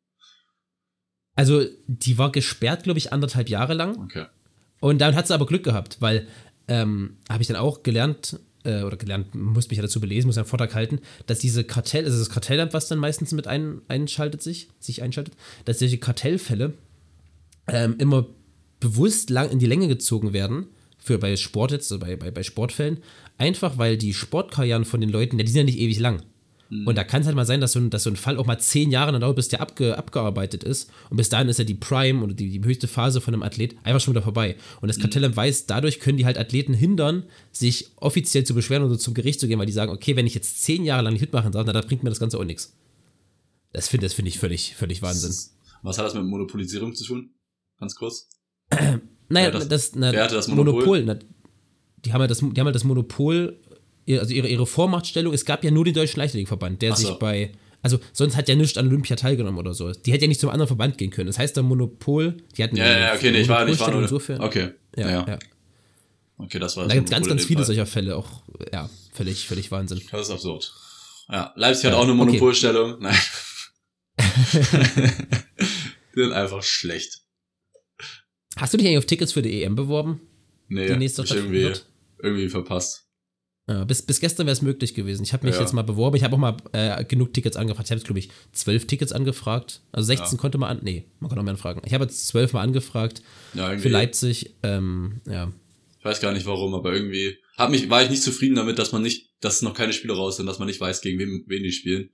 Also, 1.35 1.65
die 1.87 2.19
war 2.19 2.33
gesperrt, 2.33 2.85
glaube 2.85 2.99
ich, 2.99 3.13
anderthalb 3.13 3.49
Jahre 3.49 3.75
lang. 3.75 3.99
Okay. 4.05 4.27
Und 4.81 4.99
dann 4.99 5.15
hat 5.15 5.27
sie 5.27 5.35
aber 5.35 5.47
Glück 5.47 5.65
gehabt, 5.65 5.97
weil, 6.01 6.29
ähm, 6.69 7.19
habe 7.29 7.43
ich 7.43 7.49
dann 7.49 7.57
auch 7.57 7.83
gelernt, 7.83 8.41
äh, 8.65 8.83
oder 8.83 8.97
gelernt, 8.97 9.35
muss 9.35 9.69
mich 9.69 9.77
ja 9.77 9.83
dazu 9.83 10.01
belesen, 10.01 10.29
muss 10.29 10.39
einen 10.39 10.47
Vortrag 10.47 10.75
halten, 10.75 11.01
dass 11.27 11.39
diese 11.39 11.65
Kartell, 11.65 12.05
also 12.05 12.19
das 12.19 12.31
Kartellamt, 12.31 12.73
was 12.73 12.89
dann 12.89 12.99
meistens 12.99 13.33
mit 13.33 13.47
ein, 13.47 13.83
einschaltet 13.89 14.43
sich, 14.43 14.69
sich 14.79 15.03
einschaltet, 15.03 15.35
dass 15.65 15.79
solche 15.79 15.99
Kartellfälle 15.99 16.75
ähm, 17.69 17.97
immer 17.99 18.27
bewusst 18.81 19.31
lang 19.31 19.51
in 19.51 19.59
die 19.59 19.67
Länge 19.67 19.89
gezogen 19.89 20.33
werden, 20.33 20.69
für 20.99 21.19
bei 21.19 21.37
Sport 21.37 21.73
jetzt, 21.73 21.91
also 21.93 22.05
bei, 22.05 22.17
bei, 22.17 22.31
bei 22.31 22.43
Sportfällen, 22.43 22.99
einfach 23.39 23.79
weil 23.79 23.97
die 23.97 24.15
Sportkarrieren 24.15 24.85
von 24.85 25.01
den 25.01 25.11
Leuten, 25.11 25.39
ja, 25.39 25.45
die 25.45 25.51
sind 25.51 25.61
ja 25.61 25.65
nicht 25.65 25.79
ewig 25.79 25.99
lang. 25.99 26.23
Und 26.71 26.99
da 26.99 27.05
kann 27.05 27.23
es 27.23 27.27
halt 27.27 27.35
mal 27.35 27.47
sein, 27.47 27.63
dass 27.63 27.73
so, 27.73 27.79
ein, 27.79 27.89
dass 27.89 28.03
so 28.03 28.11
ein 28.11 28.17
Fall 28.17 28.37
auch 28.37 28.45
mal 28.45 28.59
zehn 28.59 28.91
Jahre 28.91 29.11
dann 29.11 29.23
dauert, 29.23 29.37
bis 29.37 29.49
der 29.49 29.63
abge, 29.63 29.97
abgearbeitet 29.97 30.65
ist. 30.65 30.91
Und 31.09 31.17
bis 31.17 31.31
dahin 31.31 31.49
ist 31.49 31.59
ja 31.59 31.65
die 31.65 31.75
Prime 31.75 32.23
oder 32.23 32.35
die, 32.35 32.51
die 32.51 32.63
höchste 32.63 32.89
Phase 32.89 33.23
von 33.23 33.33
einem 33.33 33.43
Athlet 33.43 33.75
einfach 33.85 34.03
schon 34.03 34.13
wieder 34.13 34.23
vorbei. 34.23 34.55
Und 34.83 34.89
das 34.89 34.99
Kartellamt 34.99 35.35
weiß, 35.35 35.65
dadurch 35.65 35.99
können 35.99 36.19
die 36.19 36.27
halt 36.27 36.37
Athleten 36.37 36.75
hindern, 36.75 37.25
sich 37.53 37.93
offiziell 37.97 38.45
zu 38.45 38.55
beschweren 38.55 38.83
oder 38.83 38.99
zum 38.99 39.15
Gericht 39.15 39.41
zu 39.41 39.49
gehen, 39.49 39.59
weil 39.59 39.65
die 39.65 39.73
sagen, 39.73 39.93
okay, 39.93 40.15
wenn 40.15 40.27
ich 40.27 40.35
jetzt 40.35 40.63
zehn 40.63 40.85
Jahre 40.85 41.03
lang 41.05 41.15
nicht 41.15 41.23
mitmachen 41.23 41.53
darf, 41.53 41.65
na, 41.65 41.73
dann 41.73 41.87
bringt 41.87 42.03
mir 42.03 42.11
das 42.11 42.21
Ganze 42.21 42.39
auch 42.39 42.45
nichts. 42.45 42.77
Das 43.73 43.89
finde 43.89 44.05
das 44.05 44.13
find 44.13 44.29
ich 44.29 44.39
völlig, 44.39 44.75
völlig 44.77 45.01
Wahnsinn. 45.01 45.35
Was 45.83 45.97
hat 45.97 46.05
das 46.05 46.15
mit 46.15 46.25
Monopolisierung 46.25 46.95
zu 46.95 47.05
tun? 47.05 47.31
Ganz 47.79 47.95
kurz. 47.95 48.29
Naja, 49.29 49.51
das- 49.51 49.69
das, 49.69 49.95
na, 49.95 50.13
wer 50.13 50.25
hatte 50.25 50.35
das 50.37 50.49
Monopol? 50.49 51.03
na, 51.05 51.17
die 52.05 52.13
haben 52.13 52.21
ja 52.21 52.27
das, 52.27 52.39
die 52.39 52.45
haben 52.61 52.67
ja 52.67 52.73
das 52.73 52.85
Monopol, 52.85 53.59
also 54.09 54.33
ihre, 54.33 54.49
ihre 54.49 54.67
Vormachtstellung, 54.67 55.35
es 55.35 55.45
gab 55.45 55.65
ja 55.65 55.71
nur 55.71 55.85
den 55.85 55.95
Deutschen 55.95 56.19
Leichtathletikverband, 56.21 56.81
der 56.81 56.95
so. 56.97 57.09
sich 57.09 57.15
bei, 57.19 57.53
also 57.83 57.99
sonst 58.13 58.37
hat 58.37 58.49
ja 58.49 58.55
nichts 58.55 58.79
an 58.79 58.87
Olympia 58.89 59.17
teilgenommen 59.17 59.59
oder 59.59 59.75
so. 59.75 59.93
Die 59.93 60.13
hätte 60.13 60.23
ja 60.25 60.29
nicht 60.29 60.41
zum 60.41 60.51
anderen 60.51 60.67
Verband 60.69 60.97
gehen 60.99 61.11
können. 61.11 61.27
Das 61.27 61.39
heißt, 61.39 61.57
der 61.57 61.63
Monopol, 61.63 62.37
die 62.57 62.63
hatten 62.65 62.77
Ja, 62.77 62.87
ja, 62.87 62.99
ja, 62.99 63.15
okay, 63.15 63.31
nee, 63.31 63.41
ich 63.41 63.49
war, 63.49 63.69
ich 63.69 63.79
war 63.81 63.91
nur. 63.91 64.03
insofern. 64.03 64.41
Okay. 64.41 64.71
Ja, 64.97 65.11
ja, 65.11 65.27
ja. 65.29 65.39
Okay, 66.39 66.59
das 66.59 66.77
war 66.77 66.87
Da 66.87 66.95
gibt 66.95 67.07
es 67.07 67.11
ganz, 67.11 67.25
Monopol 67.27 67.37
ganz 67.37 67.47
viele 67.47 67.59
Fall. 67.59 67.67
solcher 67.67 67.87
Fälle, 67.87 68.17
auch, 68.17 68.43
ja, 68.73 68.89
völlig, 69.13 69.47
völlig 69.47 69.71
Wahnsinn. 69.71 70.01
Das 70.11 70.23
ist 70.29 70.31
absurd. 70.31 70.73
Ja, 71.31 71.53
Leipzig 71.57 71.85
hat 71.87 71.93
Ja, 71.93 71.99
auch 71.99 72.05
eine 72.05 72.13
okay. 72.13 72.25
Monopolstellung. 72.25 72.97
Nein. 73.01 73.17
Die 76.15 76.21
sind 76.23 76.33
einfach 76.33 76.63
schlecht. 76.63 77.21
Hast 78.61 78.73
du 78.73 78.79
dich 78.79 78.87
eigentlich 78.87 78.99
auf 78.99 79.07
Tickets 79.07 79.33
für 79.33 79.43
die 79.43 79.63
EM 79.63 79.75
beworben? 79.75 80.21
Nee, 80.69 80.87
Die 80.89 80.97
nächste 80.97 81.23
ich 81.23 81.31
irgendwie, 81.35 81.63
wird? 81.63 81.87
irgendwie 82.23 82.49
verpasst. 82.49 83.05
Ja, 83.69 83.85
bis, 83.85 84.01
bis 84.03 84.19
gestern 84.21 84.47
wäre 84.47 84.55
es 84.55 84.63
möglich 84.63 84.95
gewesen. 84.95 85.23
Ich 85.25 85.33
habe 85.35 85.45
mich 85.47 85.55
Ja. 85.57 85.61
jetzt 85.61 85.73
mal 85.75 85.83
beworben. 85.83 86.17
Ich 86.17 86.23
habe 86.25 86.35
auch 86.35 86.39
mal 86.39 86.57
äh, 86.73 87.05
genug 87.05 87.35
Tickets 87.35 87.57
angefragt. 87.57 87.87
Ich 87.87 87.91
habe 87.91 87.99
jetzt, 87.99 88.07
glaube 88.07 88.19
ich, 88.19 88.31
zwölf 88.53 88.87
Tickets 88.87 89.13
angefragt. 89.13 89.83
Also 89.93 90.07
16 90.07 90.37
Ja. 90.37 90.41
konnte 90.41 90.57
man 90.59 90.71
an. 90.71 90.81
Nee, 90.83 91.05
man 91.21 91.29
kann 91.29 91.39
auch 91.39 91.43
mehr 91.43 91.53
anfragen. 91.53 91.83
Ich 91.85 91.93
habe 91.93 92.05
jetzt 92.05 92.27
zwölf 92.29 92.53
Mal 92.55 92.63
angefragt 92.63 93.23
Ja, 93.55 93.77
für 93.77 93.89
Leipzig. 93.91 94.55
Ähm, 94.63 95.21
ja. 95.27 95.53
Ich 95.99 96.05
weiß 96.05 96.21
gar 96.21 96.33
nicht 96.33 96.47
warum, 96.47 96.75
aber 96.75 96.95
irgendwie 96.95 97.37
hab 97.59 97.71
mich, 97.71 97.91
war 97.91 98.03
ich 98.03 98.09
nicht 98.09 98.23
zufrieden 98.23 98.55
damit, 98.55 98.79
dass 98.79 98.93
man 98.93 99.03
nicht, 99.03 99.31
dass 99.41 99.61
noch 99.63 99.75
keine 99.75 99.93
Spiele 99.93 100.15
raus 100.15 100.37
sind, 100.39 100.47
dass 100.47 100.59
man 100.59 100.69
nicht 100.69 100.81
weiß, 100.81 101.01
gegen 101.03 101.19
wen, 101.19 101.45
wen 101.47 101.63
die 101.63 101.73
spielen. 101.73 102.09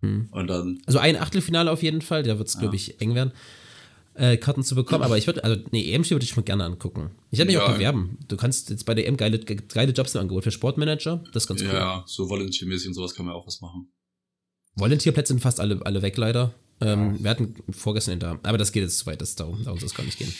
Hm. 0.00 0.28
Und 0.32 0.48
dann, 0.48 0.78
Also 0.86 0.98
ein 0.98 1.16
Achtelfinale 1.16 1.70
auf 1.70 1.82
jeden 1.82 2.02
Fall. 2.02 2.22
Da 2.24 2.38
wird 2.38 2.48
es, 2.48 2.58
glaube 2.58 2.74
ich, 2.74 3.00
eng 3.00 3.14
werden, 3.14 3.32
äh, 4.18 4.36
Karten 4.36 4.62
zu 4.62 4.74
bekommen. 4.74 5.02
Aber 5.04 5.16
ich 5.18 5.26
würde, 5.26 5.44
also, 5.44 5.60
nee, 5.70 5.92
EM-Spiel 5.92 6.16
würde 6.16 6.24
ich 6.24 6.36
mir 6.36 6.42
gerne 6.42 6.64
angucken. 6.64 7.10
Ich 7.30 7.38
werde 7.38 7.50
mich 7.52 7.56
Ja. 7.60 7.66
auch 7.66 7.72
bewerben. 7.74 8.18
Du 8.28 8.36
kannst 8.36 8.70
jetzt 8.70 8.84
bei 8.86 8.94
der 8.94 9.06
EM 9.06 9.16
geile, 9.16 9.38
geile 9.38 9.92
Jobs 9.92 10.14
im 10.14 10.22
Angebot 10.22 10.44
für 10.44 10.50
Sportmanager. 10.50 11.22
Das 11.32 11.44
ist 11.44 11.46
ganz 11.48 11.62
cool. 11.62 11.68
ja, 11.68 12.04
so 12.06 12.28
volunteermäßig 12.28 12.88
und 12.88 12.94
sowas 12.94 13.14
kann 13.14 13.26
man 13.26 13.34
auch 13.34 13.46
was 13.46 13.60
machen. 13.60 13.88
Volunteerplätze 14.74 15.32
sind 15.32 15.40
fast 15.40 15.60
alle, 15.60 15.80
alle 15.84 16.02
weg, 16.02 16.16
leider. 16.16 16.54
Ähm, 16.80 17.22
Wir 17.22 17.30
hatten 17.30 17.54
vorgestern 17.70 18.18
den 18.18 18.20
da. 18.20 18.38
Aber 18.42 18.58
das 18.58 18.72
geht 18.72 18.82
jetzt 18.82 18.98
zu 18.98 19.06
weit. 19.06 19.20
Das, 19.22 19.34
darum, 19.34 19.62
darum 19.64 19.78
soll 19.78 19.86
es 19.86 19.94
gar 19.94 20.04
nicht 20.04 20.18
gehen. 20.18 20.32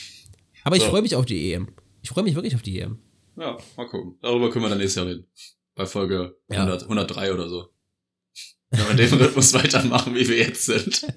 Aber 0.65 0.77
ich 0.77 0.83
So. 0.83 0.91
freue 0.91 1.01
mich 1.03 1.15
auf 1.17 1.25
die 1.25 1.53
EM. 1.53 1.69
Ich 2.03 2.11
freue 2.11 2.25
mich 2.25 2.35
wirklich 2.35 2.55
auf 2.55 2.63
die 2.63 2.79
EM. 2.79 2.99
Ja, 3.39 3.57
mal 3.77 3.87
gucken. 3.89 4.17
Darüber 4.21 4.51
können 4.51 4.65
wir 4.65 4.69
dann 4.69 4.79
nächstes 4.79 4.97
Jahr 4.97 5.07
reden. 5.07 5.27
Bei 5.75 5.87
Folge 5.87 6.37
Ja. 6.51 6.59
100, 6.65 6.83
103 6.85 7.33
oder 7.33 7.49
so. 7.49 7.69
Wenn 8.71 8.89
wir 8.89 8.95
den 9.07 9.15
Rhythmus 9.19 9.55
weitermachen, 9.55 10.15
wie 10.15 10.29
wir 10.29 10.37
jetzt 10.39 10.67
sind. 10.67 11.07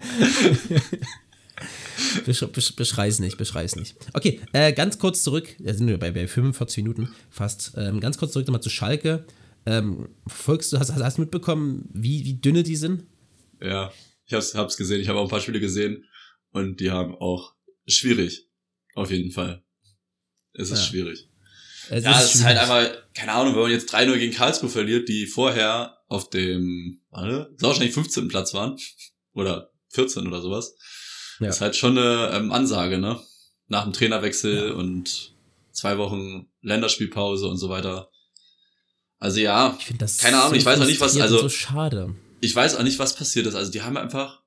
Besch 2.26 2.46
besch 2.48 2.76
beschrei's 2.76 3.20
nicht, 3.20 3.38
beschrei's 3.38 3.76
nicht. 3.76 3.96
Okay, 4.14 4.42
äh, 4.54 4.74
ganz 4.74 5.00
kurz 5.00 5.24
zurück. 5.24 5.56
Da 5.60 5.74
sind 5.74 5.88
wir 5.88 5.98
bei, 5.98 6.12
bei 6.12 6.28
45 6.28 6.84
Minuten 6.84 7.14
fast. 7.30 7.74
Ähm, 7.76 8.00
ganz 8.00 8.18
kurz 8.18 8.34
zurück 8.34 8.48
nochmal 8.48 8.62
zu 8.62 8.70
Schalke. 8.70 9.26
Ähm, 9.66 10.10
folgst 10.28 10.72
du, 10.74 10.80
hast, 10.80 10.92
hast, 10.92 11.04
hast 11.04 11.18
du 11.18 11.22
mitbekommen, 11.22 11.90
wie, 11.94 12.24
wie 12.26 12.34
dünne 12.36 12.64
die 12.64 12.76
sind? 12.76 13.04
Ja, 13.62 13.92
ich 14.26 14.34
hab's, 14.34 14.56
hab's 14.56 14.78
gesehen. 14.78 15.02
Ich 15.02 15.08
habe 15.10 15.20
auch 15.20 15.24
ein 15.24 15.30
paar 15.30 15.42
Spiele 15.42 15.60
gesehen 15.60 16.06
und 16.52 16.80
die 16.80 16.92
haben 16.92 17.16
auch 17.16 17.54
schwierig. 17.88 18.48
Auf 18.96 19.12
jeden 19.12 19.32
Fall. 19.32 19.64
Es 20.54 20.72
ist 20.72 20.80
Ja. 20.80 20.86
schwierig. 20.86 21.28
Es 21.90 22.04
Ja, 22.04 22.22
es 22.22 22.36
ist 22.36 22.44
halt 22.44 22.58
einfach, 22.58 22.88
keine 23.14 23.34
Ahnung, 23.34 23.56
wenn 23.56 23.64
man 23.64 23.72
jetzt 23.72 23.94
3-0 23.94 24.18
gegen 24.18 24.34
Karlsruhe 24.34 24.70
verliert, 24.70 25.10
die 25.10 25.26
vorher 25.26 25.98
auf 26.08 26.30
dem, 26.30 27.02
warte, 27.10 27.54
ist 27.56 27.76
schon 27.78 27.90
15. 27.90 28.28
Platz 28.28 28.54
waren. 28.54 28.78
Oder 29.34 29.72
14 29.90 30.28
oder 30.28 30.42
sowas. 30.42 30.76
Ja. 31.40 31.50
ist 31.50 31.62
halt 31.62 31.76
schon 31.76 31.98
eine 31.98 32.32
ähm, 32.34 32.52
Ansage, 32.52 32.98
ne? 32.98 33.20
Nach 33.68 33.84
dem 33.84 33.94
Trainerwechsel 33.94 34.72
und 34.72 35.34
zwei 35.72 35.98
Wochen 35.98 36.48
Länderspielpause 36.62 37.48
und 37.48 37.58
so 37.58 37.70
weiter. 37.70 38.10
Also 39.20 39.40
ja, 39.40 39.76
Ich 39.80 39.86
finde 39.86 40.00
das 40.06 40.18
keine 40.18 40.42
Ahnung, 40.42 40.56
ich 40.56 40.66
weiß 40.66 40.80
auch 40.82 40.86
nicht, 40.86 41.00
was- 41.02 41.18
also- 41.20 41.40
so 41.40 41.50
schade. 41.50 42.16
ich 42.42 42.56
weiß 42.56 42.76
auch 42.76 42.84
nicht, 42.84 43.00
was 43.00 43.16
passiert 43.16 43.46
ist. 43.48 43.56
Also 43.56 43.72
die 43.72 43.82
haben 43.82 43.98
einfach, 43.98 44.42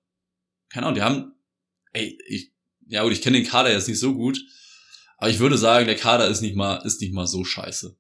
keine 0.71 0.87
Ahnung, 0.87 0.95
die 0.97 1.03
haben, 1.03 1.33
ey, 1.93 2.19
ich, 2.27 2.53
ja 2.89 3.03
gut, 3.03 3.13
ich 3.13 3.23
kenne 3.23 3.39
den 3.39 3.47
Kader 3.47 3.71
jetzt 3.73 3.89
nicht 3.89 3.99
so 4.01 4.15
gut, 4.15 4.39
aber 5.19 5.31
ich 5.31 5.39
würde 5.39 5.57
sagen, 5.59 5.87
der 5.87 5.97
Kader 5.97 6.27
ist 6.29 6.41
nicht 6.41 6.57
mal, 6.57 6.77
ist 6.85 7.01
nicht 7.01 7.13
mal 7.13 7.27
so 7.27 7.45
scheiße. 7.45 7.97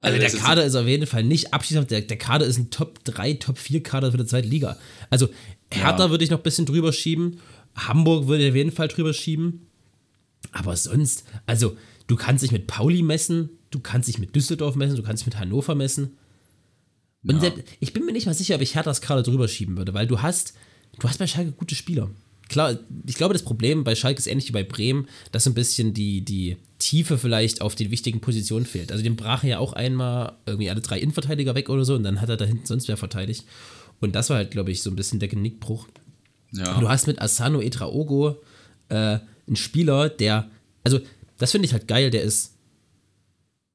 Also 0.00 0.18
der 0.18 0.24
das 0.26 0.34
ist- 0.34 0.40
Kader 0.42 0.64
ist 0.64 0.74
auf 0.74 0.86
jeden 0.86 1.06
Fall 1.06 1.24
nicht 1.24 1.54
abschließend. 1.54 1.90
Der, 1.90 2.02
der 2.02 2.18
Kader 2.18 2.44
ist 2.44 2.58
ein 2.58 2.70
Top 2.70 3.02
3, 3.04 3.34
Top 3.34 3.56
4 3.58 3.82
Kader 3.82 4.10
für 4.10 4.18
die 4.18 4.26
zweite 4.26 4.46
Liga. 4.48 4.76
Also 5.10 5.28
Hertha 5.72 6.04
Ja. 6.04 6.10
würde 6.10 6.22
ich 6.24 6.30
noch 6.30 6.38
ein 6.40 6.42
bisschen 6.42 6.66
drüber 6.66 6.92
schieben. 6.92 7.40
Hamburg 7.74 8.26
würde 8.26 8.44
ich 8.44 8.50
auf 8.50 8.56
jeden 8.56 8.72
Fall 8.72 8.88
drüber 8.88 9.12
schieben. 9.12 9.66
Aber 10.52 10.76
sonst, 10.76 11.24
also 11.46 11.76
du 12.06 12.16
kannst 12.16 12.44
dich 12.44 12.52
mit 12.52 12.66
Pauli 12.66 13.02
messen, 13.02 13.50
du 13.70 13.80
kannst 13.80 14.08
dich 14.08 14.18
mit 14.18 14.36
Düsseldorf 14.36 14.76
messen, 14.76 14.96
du 14.96 15.02
kannst 15.02 15.22
dich 15.22 15.26
mit 15.26 15.38
Hannover 15.38 15.74
messen. 15.74 16.16
Und 17.26 17.36
Ja. 17.36 17.40
selbst- 17.40 17.62
ich 17.80 17.92
bin 17.92 18.04
mir 18.04 18.12
nicht 18.12 18.26
mal 18.26 18.34
sicher, 18.34 18.54
ob 18.56 18.60
ich 18.60 18.74
Herthas 18.74 19.00
Kader 19.00 19.22
drüber 19.22 19.48
schieben 19.48 19.76
würde, 19.76 19.94
weil 19.94 20.06
du 20.06 20.20
hast, 20.22 20.54
du 21.00 21.08
hast 21.08 21.18
bei 21.18 21.26
Schalke 21.26 21.52
gute 21.52 21.74
Spieler. 21.74 22.10
Klar, 22.50 22.78
ich 23.06 23.14
glaube, 23.14 23.32
das 23.32 23.42
Problem 23.42 23.84
bei 23.84 23.94
Schalke 23.94 24.18
ist 24.18 24.26
ähnlich 24.26 24.48
wie 24.48 24.52
bei 24.52 24.62
Bremen, 24.62 25.08
dass 25.32 25.44
so 25.44 25.50
ein 25.50 25.54
bisschen 25.54 25.94
die, 25.94 26.20
die 26.20 26.58
Tiefe 26.78 27.16
vielleicht 27.16 27.62
auf 27.62 27.74
den 27.74 27.90
wichtigen 27.90 28.20
Positionen 28.20 28.66
fehlt. 28.66 28.92
Also 28.92 29.02
dem 29.02 29.16
brachen 29.16 29.48
ja 29.48 29.58
auch 29.58 29.72
einmal 29.72 30.34
irgendwie 30.44 30.68
alle 30.68 30.82
drei 30.82 31.00
Innenverteidiger 31.00 31.54
weg 31.54 31.70
oder 31.70 31.86
so 31.86 31.94
und 31.94 32.02
dann 32.02 32.20
hat 32.20 32.28
er 32.28 32.36
da 32.36 32.44
hinten 32.44 32.66
sonst 32.66 32.86
wer 32.88 32.98
verteidigt. 32.98 33.44
Und 34.00 34.14
das 34.14 34.28
war 34.28 34.36
halt, 34.36 34.50
glaube 34.50 34.70
ich, 34.70 34.82
so 34.82 34.90
ein 34.90 34.96
bisschen 34.96 35.20
der 35.20 35.28
Genickbruch. 35.30 35.88
Ja. 36.56 36.80
Du 36.80 36.88
hast 36.88 37.06
mit 37.06 37.20
Asano 37.20 37.60
Etraogo 37.60 38.36
äh, 38.88 39.18
einen 39.46 39.56
Spieler, 39.56 40.08
der, 40.08 40.50
also 40.82 41.00
das 41.38 41.52
finde 41.52 41.66
ich 41.66 41.72
halt 41.72 41.88
geil, 41.88 42.10
der 42.10 42.22
ist 42.22 42.54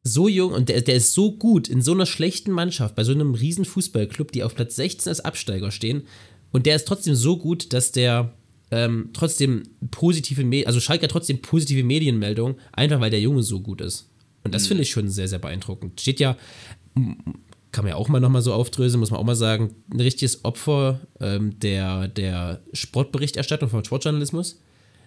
so 0.04 0.28
jung 0.28 0.54
und 0.54 0.70
der, 0.70 0.82
der 0.82 0.96
ist 0.96 1.14
so 1.14 1.34
gut 1.34 1.68
in 1.68 1.82
so 1.82 1.92
einer 1.92 2.06
schlechten 2.06 2.52
Mannschaft, 2.52 2.96
bei 2.96 3.04
so 3.04 3.12
einem 3.12 3.34
riesen 3.34 3.66
Fußballclub, 3.66 4.32
die 4.32 4.44
auf 4.44 4.56
Platz 4.56 4.76
16 4.76 5.10
als 5.10 5.20
Absteiger 5.20 5.72
stehen. 5.72 6.04
Und 6.52 6.66
der 6.66 6.76
ist 6.76 6.88
trotzdem 6.88 7.16
so 7.16 7.38
gut, 7.38 7.74
dass 7.74 7.92
der 7.92 8.34
ähm, 8.72 9.10
trotzdem 9.14 9.64
positive, 9.92 10.44
Me 10.44 10.64
also 10.66 10.80
Schalke 10.80 11.04
hat 11.04 11.12
trotzdem 11.12 11.42
positive 11.42 11.84
Medienmeldungen, 11.84 12.56
einfach 12.72 13.00
weil 13.00 13.12
der 13.12 13.22
Junge 13.22 13.44
so 13.44 13.60
gut 13.60 13.82
ist. 13.82 14.10
Und 14.44 14.56
das 14.56 14.68
finde 14.68 14.84
ich 14.84 14.92
schon 14.92 15.10
sehr, 15.10 15.28
sehr 15.28 15.40
beeindruckend. 15.40 16.00
Steht 16.00 16.20
ja, 16.20 16.38
kann 17.72 17.84
man 17.86 17.90
ja 17.92 17.96
auch 17.96 18.08
mal 18.10 18.20
nochmal 18.20 18.42
so 18.42 18.54
aufdröseln, 18.54 19.00
muss 19.00 19.12
man 19.12 19.20
auch 19.20 19.26
mal 19.26 19.36
sagen, 19.36 19.76
ein 19.94 20.00
richtiges 20.00 20.44
Opfer 20.44 21.02
ähm, 21.20 21.60
der, 21.60 22.08
der 22.08 22.62
Sportberichterstattung 22.74 23.70
vom 23.70 23.84
Sportjournalismus. 23.84 24.60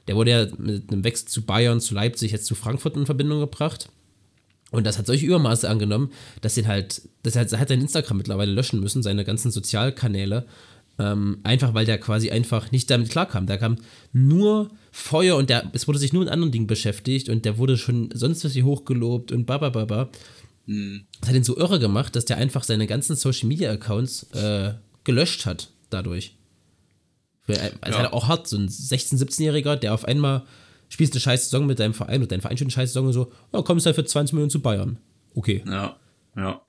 Der 0.09 0.17
wurde 0.17 0.31
ja 0.31 0.47
mit 0.59 0.91
einem 0.93 1.05
Wechsel 1.05 1.29
zu 1.29 1.43
Bayern, 1.43 1.81
zu 1.81 1.95
Leipzig, 1.95 2.33
jetzt 2.33 2.47
zu 2.47 2.55
Frankfurt 2.55 2.97
in 2.97 3.07
Verbindung 3.07 3.41
gebracht. 3.41 3.89
Und 4.71 4.87
das 4.87 4.99
hat 4.99 5.07
solche 5.07 5.27
Übermaße 5.27 5.69
angenommen, 5.69 6.11
dass 6.41 6.57
ihn 6.57 6.67
halt, 6.67 7.03
dass 7.23 7.37
er, 7.37 7.43
hat- 7.43 7.69
sein 7.69 7.81
Instagram 7.81 8.17
mittlerweile 8.17 8.53
löschen 8.53 8.81
müssen, 8.81 9.03
seine 9.03 9.25
ganzen 9.25 9.51
Sozialkanäle, 9.51 10.47
ähm, 10.99 11.39
einfach 11.43 11.75
weil 11.75 11.85
der 11.87 11.99
quasi 11.99 12.31
einfach 12.31 12.71
nicht 12.73 12.91
damit 12.91 13.11
klarkam. 13.11 13.47
Da 13.47 13.59
kam 13.59 13.77
nur 14.13 14.71
Feuer 14.91 15.37
und 15.37 15.51
der, 15.51 15.71
es 15.73 15.89
wurde 15.89 15.99
sich 15.99 16.13
nur 16.13 16.25
mit 16.25 16.33
anderen 16.33 16.53
Dingen 16.53 16.67
beschäftigt 16.67 17.29
und 17.29 17.45
der 17.45 17.59
wurde 17.59 17.77
schon 17.77 18.11
sonst 18.15 18.45
was 18.45 18.55
wie 18.55 18.63
hochgelobt 18.63 19.31
und 19.33 19.47
babababa. 19.47 20.11
Das 20.67 21.29
hat 21.29 21.37
ihn 21.37 21.45
so 21.45 21.57
irre 21.57 21.79
gemacht, 21.81 22.15
dass 22.17 22.25
der 22.25 22.37
einfach 22.37 22.63
seine 22.65 22.87
ganzen 22.87 23.17
Social 23.17 23.49
Media 23.49 23.71
Accounts 23.73 24.25
äh, 24.33 24.75
gelöscht 25.05 25.45
hat 25.47 25.71
dadurch. 25.91 26.37
Für, 27.45 27.59
also 27.81 27.99
Ja. 27.99 28.13
auch 28.13 28.29
hart, 28.29 28.47
so 28.47 28.57
ein 28.57 28.69
16-, 28.69 29.19
17-Jähriger, 29.19 29.75
der 29.77 29.93
auf 29.95 30.05
einmal 30.05 30.45
spielst 30.89 31.15
eine 31.15 31.21
scheiß 31.21 31.45
Saison 31.51 31.67
mit 31.67 31.81
deinem 31.81 31.95
Verein 31.95 32.23
und 32.23 32.31
dein 32.31 32.41
Verein 32.41 32.57
spielt 32.57 32.67
eine 32.69 32.73
scheiß 32.73 32.91
Saison 32.91 33.07
und 33.07 33.13
so, 33.13 33.33
ja, 33.53 33.63
kommst 33.63 33.87
halt 33.87 33.97
für 33.97 34.05
20 34.05 34.35
Millionen 34.35 34.51
zu 34.51 34.61
Bayern. 34.61 34.99
Okay. 35.35 35.65
Ja, 35.67 35.97
ja. 36.37 36.63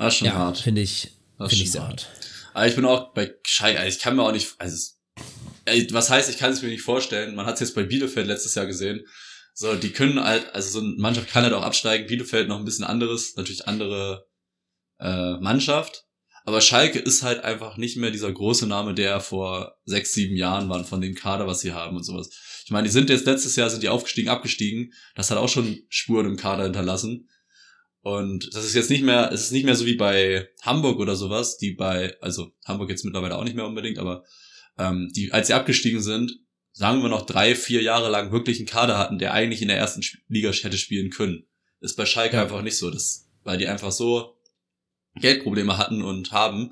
Ist 0.00 0.14
schon 0.16 0.26
Ja, 0.26 0.34
hart. 0.34 0.58
finde 0.58 0.80
ich, 0.80 1.12
ist 1.38 1.52
ich 1.52 1.70
sehr 1.70 1.80
schon 1.82 1.88
hart. 1.90 2.08
Aber 2.52 2.66
ich 2.66 2.74
bin 2.74 2.84
auch 2.84 3.12
bei 3.14 3.34
Schalke, 3.44 3.78
also 3.78 3.96
ich 3.96 4.02
kann 4.02 4.16
mir 4.16 4.22
auch 4.22 4.32
nicht, 4.32 4.54
also, 4.58 4.92
was 5.90 6.10
heißt, 6.10 6.30
ich 6.30 6.38
kann 6.38 6.52
es 6.52 6.62
mir 6.62 6.68
nicht 6.68 6.82
vorstellen. 6.82 7.34
Man 7.34 7.46
hat 7.46 7.54
es 7.54 7.60
jetzt 7.60 7.74
bei 7.74 7.84
Bielefeld 7.84 8.26
letztes 8.26 8.54
Jahr 8.54 8.66
gesehen. 8.66 9.04
So, 9.56 9.76
die 9.76 9.90
können 9.90 10.22
halt, 10.22 10.52
also 10.52 10.80
so 10.80 10.84
eine 10.84 10.96
Mannschaft 10.98 11.28
kann 11.28 11.44
halt 11.44 11.54
auch 11.54 11.62
absteigen. 11.62 12.08
Bielefeld 12.08 12.48
noch 12.48 12.58
ein 12.58 12.64
bisschen 12.64 12.84
anderes, 12.84 13.36
natürlich 13.36 13.68
andere 13.68 14.26
äh, 14.98 15.38
Mannschaft. 15.38 16.04
Aber 16.44 16.60
Schalke 16.60 16.98
ist 16.98 17.22
halt 17.22 17.42
einfach 17.42 17.78
nicht 17.78 17.96
mehr 17.96 18.10
dieser 18.10 18.30
große 18.30 18.66
Name, 18.66 18.94
der 18.94 19.20
vor 19.20 19.76
sechs, 19.84 20.12
sieben 20.12 20.36
Jahren 20.36 20.68
war 20.68 20.84
von 20.84 21.00
dem 21.00 21.14
Kader, 21.14 21.46
was 21.46 21.60
sie 21.60 21.72
haben 21.72 21.96
und 21.96 22.02
sowas. 22.02 22.28
Ich 22.64 22.70
meine, 22.70 22.86
die 22.86 22.92
sind 22.92 23.08
jetzt 23.08 23.26
letztes 23.26 23.56
Jahr 23.56 23.70
sind 23.70 23.82
die 23.82 23.88
aufgestiegen, 23.88 24.28
abgestiegen. 24.28 24.92
Das 25.14 25.30
hat 25.30 25.38
auch 25.38 25.48
schon 25.48 25.78
Spuren 25.88 26.26
im 26.26 26.36
Kader 26.36 26.64
hinterlassen. 26.64 27.28
Und 28.00 28.54
das 28.54 28.66
ist 28.66 28.74
jetzt 28.74 28.90
nicht 28.90 29.04
mehr, 29.04 29.30
es 29.32 29.44
ist 29.44 29.52
nicht 29.52 29.64
mehr 29.64 29.76
so 29.76 29.86
wie 29.86 29.96
bei 29.96 30.48
Hamburg 30.60 30.98
oder 30.98 31.16
sowas, 31.16 31.56
die 31.56 31.72
bei, 31.72 32.14
also 32.20 32.50
Hamburg 32.66 32.90
jetzt 32.90 33.04
mittlerweile 33.04 33.38
auch 33.38 33.44
nicht 33.44 33.56
mehr 33.56 33.66
unbedingt, 33.66 33.98
aber 33.98 34.24
ähm, 34.76 35.10
die, 35.16 35.32
als 35.32 35.46
sie 35.46 35.54
abgestiegen 35.54 36.02
sind, 36.02 36.30
sagen 36.74 37.02
wir 37.02 37.08
noch 37.08 37.24
drei, 37.24 37.54
vier 37.54 37.82
Jahre 37.82 38.10
lang 38.10 38.32
wirklich 38.32 38.58
einen 38.58 38.66
Kader 38.66 38.98
hatten, 38.98 39.18
der 39.18 39.32
eigentlich 39.32 39.62
in 39.62 39.68
der 39.68 39.78
ersten 39.78 40.02
Liga 40.28 40.50
hätte 40.50 40.76
spielen 40.76 41.10
können. 41.10 41.46
Ist 41.80 41.96
bei 41.96 42.04
Schalke 42.04 42.36
Ja. 42.36 42.42
einfach 42.42 42.62
nicht 42.62 42.76
so, 42.76 42.90
das, 42.90 43.30
weil 43.44 43.58
die 43.58 43.68
einfach 43.68 43.92
so 43.92 44.36
Geldprobleme 45.14 45.78
hatten 45.78 46.02
und 46.02 46.32
haben, 46.32 46.70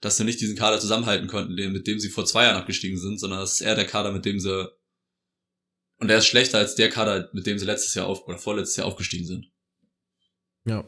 dass 0.00 0.16
sie 0.16 0.24
nicht 0.24 0.40
diesen 0.40 0.56
Kader 0.56 0.78
zusammenhalten 0.78 1.26
konnten, 1.26 1.54
mit 1.72 1.86
dem 1.86 1.98
sie 1.98 2.10
vor 2.10 2.24
zwei 2.24 2.44
Jahren 2.44 2.56
abgestiegen 2.56 2.98
sind, 2.98 3.18
sondern 3.18 3.40
das 3.40 3.54
ist 3.54 3.60
eher 3.62 3.74
der 3.74 3.86
Kader, 3.86 4.12
mit 4.12 4.24
dem 4.24 4.38
sie 4.38 4.70
und 5.98 6.08
der 6.08 6.18
ist 6.18 6.26
schlechter 6.26 6.58
als 6.58 6.74
der 6.74 6.90
Kader, 6.90 7.30
mit 7.32 7.46
dem 7.46 7.58
sie 7.58 7.66
letztes 7.66 7.94
Jahr 7.94 8.06
auf 8.06 8.26
oder 8.26 8.38
vorletztes 8.38 8.76
Jahr 8.76 8.86
aufgestiegen 8.86 9.26
sind. 9.26 9.46
Ja. 10.64 10.84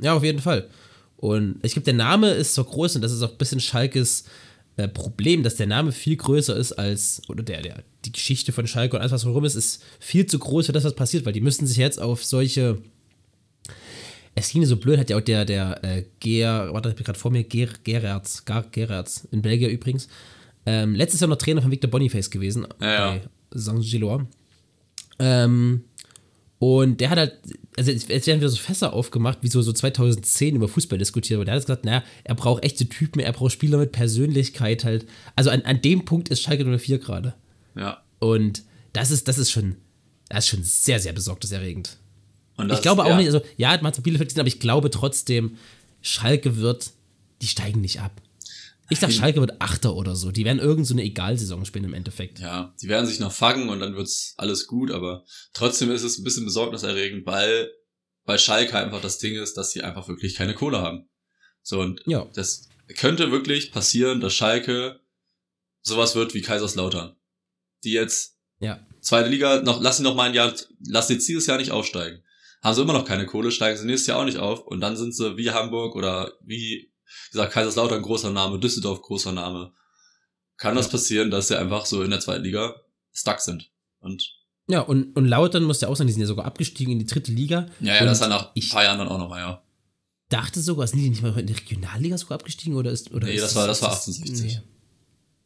Ja, 0.00 0.14
auf 0.14 0.22
jeden 0.22 0.40
Fall. 0.40 0.70
Und 1.16 1.58
ich 1.64 1.72
glaube, 1.72 1.84
der 1.84 1.94
Name 1.94 2.30
ist 2.30 2.54
so 2.54 2.62
groß 2.62 2.96
und 2.96 3.02
das 3.02 3.12
ist 3.12 3.22
auch 3.22 3.32
ein 3.32 3.38
bisschen 3.38 3.60
Schalkes 3.60 4.24
äh, 4.78 4.86
Problem, 4.88 5.42
dass 5.42 5.56
der 5.56 5.66
Name 5.66 5.90
viel 5.90 6.16
größer 6.16 6.56
ist 6.56 6.72
als, 6.72 7.20
oder 7.28 7.42
der, 7.42 7.62
der, 7.62 7.82
die 8.04 8.12
Geschichte 8.12 8.52
von 8.52 8.66
Schalke 8.68 8.94
und 8.96 9.02
alles, 9.02 9.10
was 9.10 9.26
rum 9.26 9.44
ist, 9.44 9.56
ist 9.56 9.82
viel 9.98 10.24
zu 10.26 10.38
groß 10.38 10.66
für 10.66 10.72
das, 10.72 10.84
was 10.84 10.94
passiert, 10.94 11.26
weil 11.26 11.32
die 11.32 11.40
müssten 11.40 11.66
sich 11.66 11.76
jetzt 11.76 12.00
auf 12.00 12.24
solche. 12.24 12.78
Es 14.36 14.50
ging 14.50 14.64
so 14.64 14.76
blöd, 14.76 15.00
hat 15.00 15.10
ja 15.10 15.16
auch 15.16 15.20
der, 15.20 15.44
der 15.44 15.82
äh, 15.82 16.04
Ger, 16.20 16.72
warte, 16.72 16.90
ich 16.90 16.94
bin 16.94 17.04
gerade 17.04 17.18
vor 17.18 17.32
mir, 17.32 17.42
Ger, 17.42 17.70
Gererts, 17.82 18.44
Gar, 18.44 18.70
Gererts, 18.70 19.26
in 19.32 19.42
Belgien 19.42 19.70
übrigens, 19.70 20.06
ähm, 20.64 20.94
letztes 20.94 21.20
Jahr 21.20 21.28
noch 21.28 21.38
Trainer 21.38 21.60
von 21.60 21.72
Victor 21.72 21.90
Boniface 21.90 22.30
gewesen, 22.30 22.64
Ja, 22.80 23.16
ja. 23.16 23.20
bei 23.50 23.58
St. 23.58 23.80
Gillois. 23.80 24.22
Ähm, 25.18 25.82
und 26.58 27.00
der 27.00 27.10
hat 27.10 27.18
halt, 27.18 27.34
also 27.76 27.92
es 27.92 28.08
es 28.08 28.26
werden 28.26 28.40
wieder 28.40 28.48
so 28.48 28.56
Fässer 28.56 28.92
aufgemacht, 28.92 29.38
wie 29.42 29.48
so, 29.48 29.62
so 29.62 29.72
2010 29.72 30.56
über 30.56 30.66
Fußball 30.66 30.98
diskutiert, 30.98 31.38
aber 31.38 31.44
der 31.44 31.54
hat 31.54 31.62
gesagt, 31.62 31.84
naja, 31.84 32.02
er 32.24 32.34
braucht 32.34 32.64
echte 32.64 32.88
Typen, 32.88 33.20
er 33.20 33.32
braucht 33.32 33.52
Spieler 33.52 33.78
mit 33.78 33.92
Persönlichkeit 33.92 34.84
halt. 34.84 35.06
Also 35.36 35.50
an, 35.50 35.62
an 35.62 35.80
dem 35.80 36.04
Punkt 36.04 36.30
ist 36.30 36.42
Schalke 36.42 36.64
04 36.64 36.98
gerade. 36.98 37.34
Ja. 37.76 38.02
Und 38.18 38.64
das 38.92 39.12
ist, 39.12 39.28
das 39.28 39.38
ist 39.38 39.52
schon, 39.52 39.76
das 40.28 40.44
ist 40.44 40.50
schon 40.50 40.64
sehr, 40.64 40.98
sehr 40.98 41.12
besorgniserregend. 41.12 41.96
Und 42.56 42.72
ich 42.72 42.82
glaube 42.82 43.04
auch 43.04 43.16
nicht, 43.16 43.26
also 43.26 43.40
ja, 43.56 43.70
man 43.76 43.86
hat 43.86 43.98
es 43.98 44.02
Bielefeld 44.02 44.30
gesehen, 44.30 44.40
aber 44.40 44.48
ich 44.48 44.58
glaube 44.58 44.90
trotzdem, 44.90 45.56
Schalke 46.02 46.56
wird, 46.56 46.90
die 47.40 47.46
steigen 47.46 47.80
nicht 47.80 48.00
ab. 48.00 48.20
Ich 48.90 49.00
sag. 49.00 49.12
Schalke 49.12 49.40
wird 49.40 49.60
Achter 49.60 49.94
oder 49.94 50.16
so. 50.16 50.30
Die 50.32 50.44
werden 50.44 50.58
irgend 50.60 50.86
so 50.86 50.94
eine 50.94 51.02
Egalsaison 51.02 51.64
spielen 51.64 51.84
im 51.84 51.94
Endeffekt. 51.94 52.38
Ja, 52.38 52.74
die 52.80 52.88
werden 52.88 53.06
sich 53.06 53.20
noch 53.20 53.32
fangen 53.32 53.68
und 53.68 53.80
dann 53.80 53.94
wird's 53.94 54.34
alles 54.38 54.66
gut, 54.66 54.90
aber 54.90 55.24
trotzdem 55.52 55.90
ist 55.90 56.02
es 56.02 56.18
ein 56.18 56.24
bisschen 56.24 56.44
besorgniserregend, 56.44 57.26
weil 57.26 57.70
bei 58.24 58.38
Schalke 58.38 58.76
einfach 58.78 59.00
das 59.00 59.18
Ding 59.18 59.34
ist, 59.36 59.56
dass 59.56 59.70
sie 59.72 59.82
einfach 59.82 60.08
wirklich 60.08 60.34
keine 60.34 60.54
Kohle 60.54 60.80
haben. 60.80 61.08
So, 61.62 61.80
und 61.80 62.00
Ja. 62.06 62.26
das 62.34 62.68
könnte 62.96 63.30
wirklich 63.30 63.72
passieren, 63.72 64.20
dass 64.20 64.34
Schalke 64.34 65.00
sowas 65.82 66.14
wird 66.14 66.34
wie 66.34 66.42
Kaiserslautern. 66.42 67.16
Die 67.84 67.92
jetzt 67.92 68.38
Ja. 68.60 68.86
zweite 69.00 69.28
Liga, 69.28 69.62
noch, 69.62 69.80
lass 69.82 69.98
sie 69.98 70.02
noch 70.02 70.14
mal 70.14 70.28
ein 70.28 70.34
Jahr, 70.34 70.54
lass 70.86 71.08
sie 71.08 71.18
dieses 71.18 71.46
Jahr 71.46 71.58
nicht 71.58 71.70
aufsteigen. 71.70 72.22
Haben 72.62 72.74
sie 72.74 72.82
immer 72.82 72.92
noch 72.94 73.04
keine 73.06 73.26
Kohle, 73.26 73.50
steigen 73.50 73.78
sie 73.78 73.86
nächstes 73.86 74.08
Jahr 74.08 74.18
auch 74.20 74.24
nicht 74.24 74.38
auf 74.38 74.66
und 74.66 74.80
dann 74.80 74.96
sind 74.96 75.14
sie 75.14 75.36
wie 75.36 75.50
Hamburg 75.50 75.94
oder 75.94 76.32
wie 76.42 76.92
gesagt 77.32 77.52
Kaiserslautern 77.52 78.02
großer 78.02 78.30
Name, 78.30 78.58
Düsseldorf 78.58 79.02
großer 79.02 79.32
Name. 79.32 79.72
Kann 80.56 80.74
das 80.76 80.86
Ja. 80.86 80.92
passieren, 80.92 81.30
dass 81.30 81.48
sie 81.48 81.58
einfach 81.58 81.86
so 81.86 82.02
in 82.02 82.10
der 82.10 82.20
zweiten 82.20 82.44
Liga 82.44 82.74
stuck 83.12 83.40
sind. 83.40 83.70
Und 84.00 84.34
Ja, 84.68 84.80
und, 84.80 85.16
und 85.16 85.26
Lautern 85.26 85.64
muss 85.64 85.80
ja 85.80 85.88
auch 85.88 85.96
sagen, 85.96 86.06
die 86.08 86.12
sind 86.12 86.20
ja 86.22 86.26
sogar 86.26 86.44
abgestiegen 86.44 86.92
in 86.92 86.98
die 86.98 87.06
dritte 87.06 87.32
Liga. 87.32 87.66
ja, 87.80 87.94
ja, 87.94 88.00
und 88.00 88.06
das 88.06 88.20
dann 88.20 88.30
nach 88.30 88.54
ein 88.54 88.68
paar 88.68 88.84
Jahren 88.84 88.98
dann 88.98 89.08
auch 89.08 89.18
nochmal, 89.18 89.40
ja. 89.40 89.62
dachte 90.30 90.60
sogar, 90.60 90.86
sind 90.86 90.98
die 91.00 91.08
nicht 91.08 91.22
mal 91.22 91.38
in 91.38 91.46
die 91.46 91.54
Regionalliga 91.54 92.18
sogar 92.18 92.36
abgestiegen 92.38 92.74
oder 92.76 92.90
ist 92.90 93.12
oder 93.12 93.26
Nee, 93.28 93.34
ist 93.36 93.42
das 93.44 93.54
war- 93.56 93.66
das 93.66 93.80
war 93.82 93.92
ist 93.92 94.06
1860. 94.06 94.60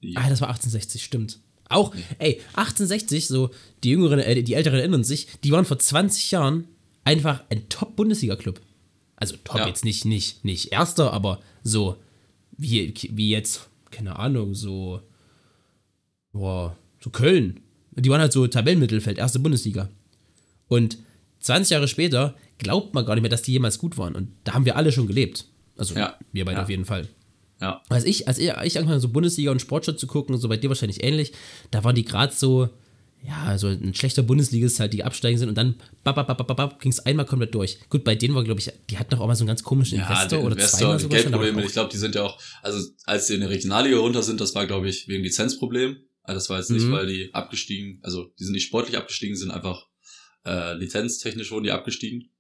Nee. 0.00 0.14
Ah, 0.16 0.28
das 0.28 0.40
war 0.40 0.48
1860, 0.48 1.04
stimmt. 1.04 1.38
Auch, 1.68 1.94
ey, 2.18 2.40
1860, 2.54 3.28
so 3.28 3.50
die 3.84 3.90
Jüngeren, 3.90 4.18
äh, 4.18 4.42
die 4.42 4.54
Älteren 4.54 4.80
erinnern 4.80 5.04
sich, 5.04 5.28
die 5.44 5.52
waren 5.52 5.64
vor 5.64 5.78
20 5.78 6.32
Jahren 6.32 6.66
einfach 7.04 7.44
ein 7.50 7.68
Top-Bundesliga-Club. 7.68 8.60
Also 9.22 9.36
Top 9.44 9.58
Ja. 9.60 9.68
jetzt 9.68 9.84
nicht, 9.84 10.04
nicht, 10.04 10.44
nicht 10.44 10.72
Erster, 10.72 11.12
aber 11.12 11.38
so 11.62 11.96
wie, 12.58 12.92
wie 13.10 13.30
jetzt, 13.30 13.68
keine 13.92 14.18
Ahnung, 14.18 14.52
so, 14.56 15.00
boah, 16.32 16.76
so 17.00 17.10
Köln. 17.10 17.60
Die 17.92 18.10
waren 18.10 18.20
halt 18.20 18.32
so 18.32 18.44
Tabellenmittelfeld, 18.48 19.18
erste 19.18 19.38
Bundesliga. 19.38 19.88
Und 20.66 20.98
20 21.38 21.70
Jahre 21.70 21.86
später 21.86 22.34
glaubt 22.58 22.94
man 22.94 23.04
gar 23.06 23.14
nicht 23.14 23.22
mehr, 23.22 23.30
dass 23.30 23.42
die 23.42 23.52
jemals 23.52 23.78
gut 23.78 23.96
waren. 23.96 24.16
Und 24.16 24.28
da 24.42 24.54
haben 24.54 24.64
wir 24.64 24.76
alle 24.76 24.90
schon 24.90 25.06
gelebt. 25.06 25.46
Also 25.76 25.94
Ja. 25.94 26.16
wir 26.32 26.44
beide 26.44 26.56
Ja. 26.58 26.62
auf 26.64 26.70
jeden 26.70 26.84
Fall. 26.84 27.06
Ja. 27.60 27.80
Als 27.90 28.02
ich, 28.04 28.26
als 28.26 28.38
ich, 28.38 28.50
angefangen 28.50 28.88
habe, 28.88 28.98
so 29.00 29.08
Bundesliga 29.08 29.52
und 29.52 29.60
Sportschau 29.60 29.92
zu 29.92 30.08
gucken, 30.08 30.36
so 30.36 30.48
bei 30.48 30.56
dir 30.56 30.68
wahrscheinlich 30.68 31.04
ähnlich, 31.04 31.32
da 31.70 31.84
waren 31.84 31.94
die 31.94 32.04
gerade 32.04 32.34
so, 32.34 32.70
ja, 33.24 33.56
so 33.56 33.68
ein 33.68 33.94
schlechter 33.94 34.22
Bundesligist 34.22 34.80
halt, 34.80 34.92
die 34.92 35.04
absteigen 35.04 35.38
sind 35.38 35.48
und 35.48 35.54
dann 35.56 35.76
ging 36.80 36.90
es 36.90 37.00
einmal 37.00 37.24
komplett 37.26 37.54
durch. 37.54 37.78
Gut, 37.88 38.02
bei 38.04 38.14
denen 38.14 38.34
war, 38.34 38.42
glaube 38.44 38.60
ich, 38.60 38.70
die 38.90 38.98
hatten 38.98 39.10
doch 39.10 39.20
auch 39.20 39.26
mal 39.28 39.34
so 39.36 39.42
einen 39.42 39.48
ganz 39.48 39.62
komischen 39.62 39.98
Investor 39.98 40.40
oder 40.40 40.52
Investor, 40.56 40.78
zweimal 40.78 40.96
die 40.96 41.02
sogar 41.04 41.18
schon. 41.18 41.30
Geldprobleme. 41.30 41.62
auch- 41.62 41.66
Ich 41.66 41.72
glaube, 41.72 41.90
die 41.92 41.98
sind 41.98 42.14
ja 42.14 42.22
auch, 42.22 42.40
also 42.62 42.88
als 43.04 43.26
die 43.26 43.34
in 43.34 43.40
der 43.40 43.50
Regionalliga 43.50 43.98
runter 43.98 44.22
sind, 44.22 44.40
das 44.40 44.54
war, 44.54 44.66
glaube 44.66 44.88
ich, 44.88 45.06
wegen 45.08 45.22
Lizenzproblem. 45.22 45.96
Also 46.24 46.36
das 46.38 46.50
war 46.50 46.58
jetzt 46.58 46.70
nicht, 46.70 46.86
Mhm. 46.86 46.92
weil 46.92 47.06
die 47.06 47.32
abgestiegen, 47.34 48.00
also 48.02 48.32
die 48.38 48.44
sind 48.44 48.52
nicht 48.54 48.66
sportlich 48.66 48.96
abgestiegen, 48.96 49.36
sind 49.36 49.50
einfach 49.50 49.86
äh, 50.44 50.74
lizenztechnisch 50.74 51.52
wurden 51.52 51.62
die 51.64 51.70
abgestiegen. 51.70 52.30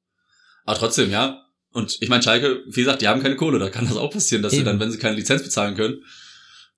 Aber 0.64 0.76
trotzdem, 0.76 1.12
ja. 1.12 1.46
Und 1.70 1.96
ich 2.00 2.08
meine, 2.08 2.20
Schalke, 2.22 2.64
wie 2.66 2.80
gesagt, 2.80 3.00
die 3.00 3.06
haben 3.06 3.22
keine 3.22 3.36
Kohle. 3.36 3.60
Da 3.60 3.70
kann 3.70 3.86
das 3.86 3.96
auch 3.96 4.10
passieren, 4.10 4.42
dass 4.42 4.50
sie 4.52 4.58
Eben. 4.58 4.66
dann, 4.66 4.80
wenn 4.80 4.90
sie 4.90 4.98
keine 4.98 5.14
Lizenz 5.14 5.42
bezahlen 5.44 5.76
können, 5.76 6.02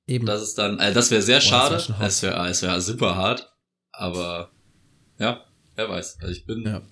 Eben. 0.07 0.27
das 0.27 0.43
ist 0.43 0.57
dann, 0.59 0.79
also 0.79 0.95
das 0.95 1.11
wäre 1.11 1.23
sehr 1.23 1.37
Boah, 1.41 1.41
das 1.41 1.49
schade. 1.49 1.75
wär 1.75 1.81
schon. 1.81 1.97
Es 2.07 2.23
wäre 2.23 2.49
es 2.51 2.63
wär 2.63 2.81
super 2.83 3.15
hart. 3.17 3.54
Aber 3.97 4.51
ja, 5.19 5.45
wer 5.77 5.89
weiß. 5.89 6.19
Also 6.21 6.33
ich 6.33 6.45
bin, 6.47 6.63
Ja. 6.65 6.83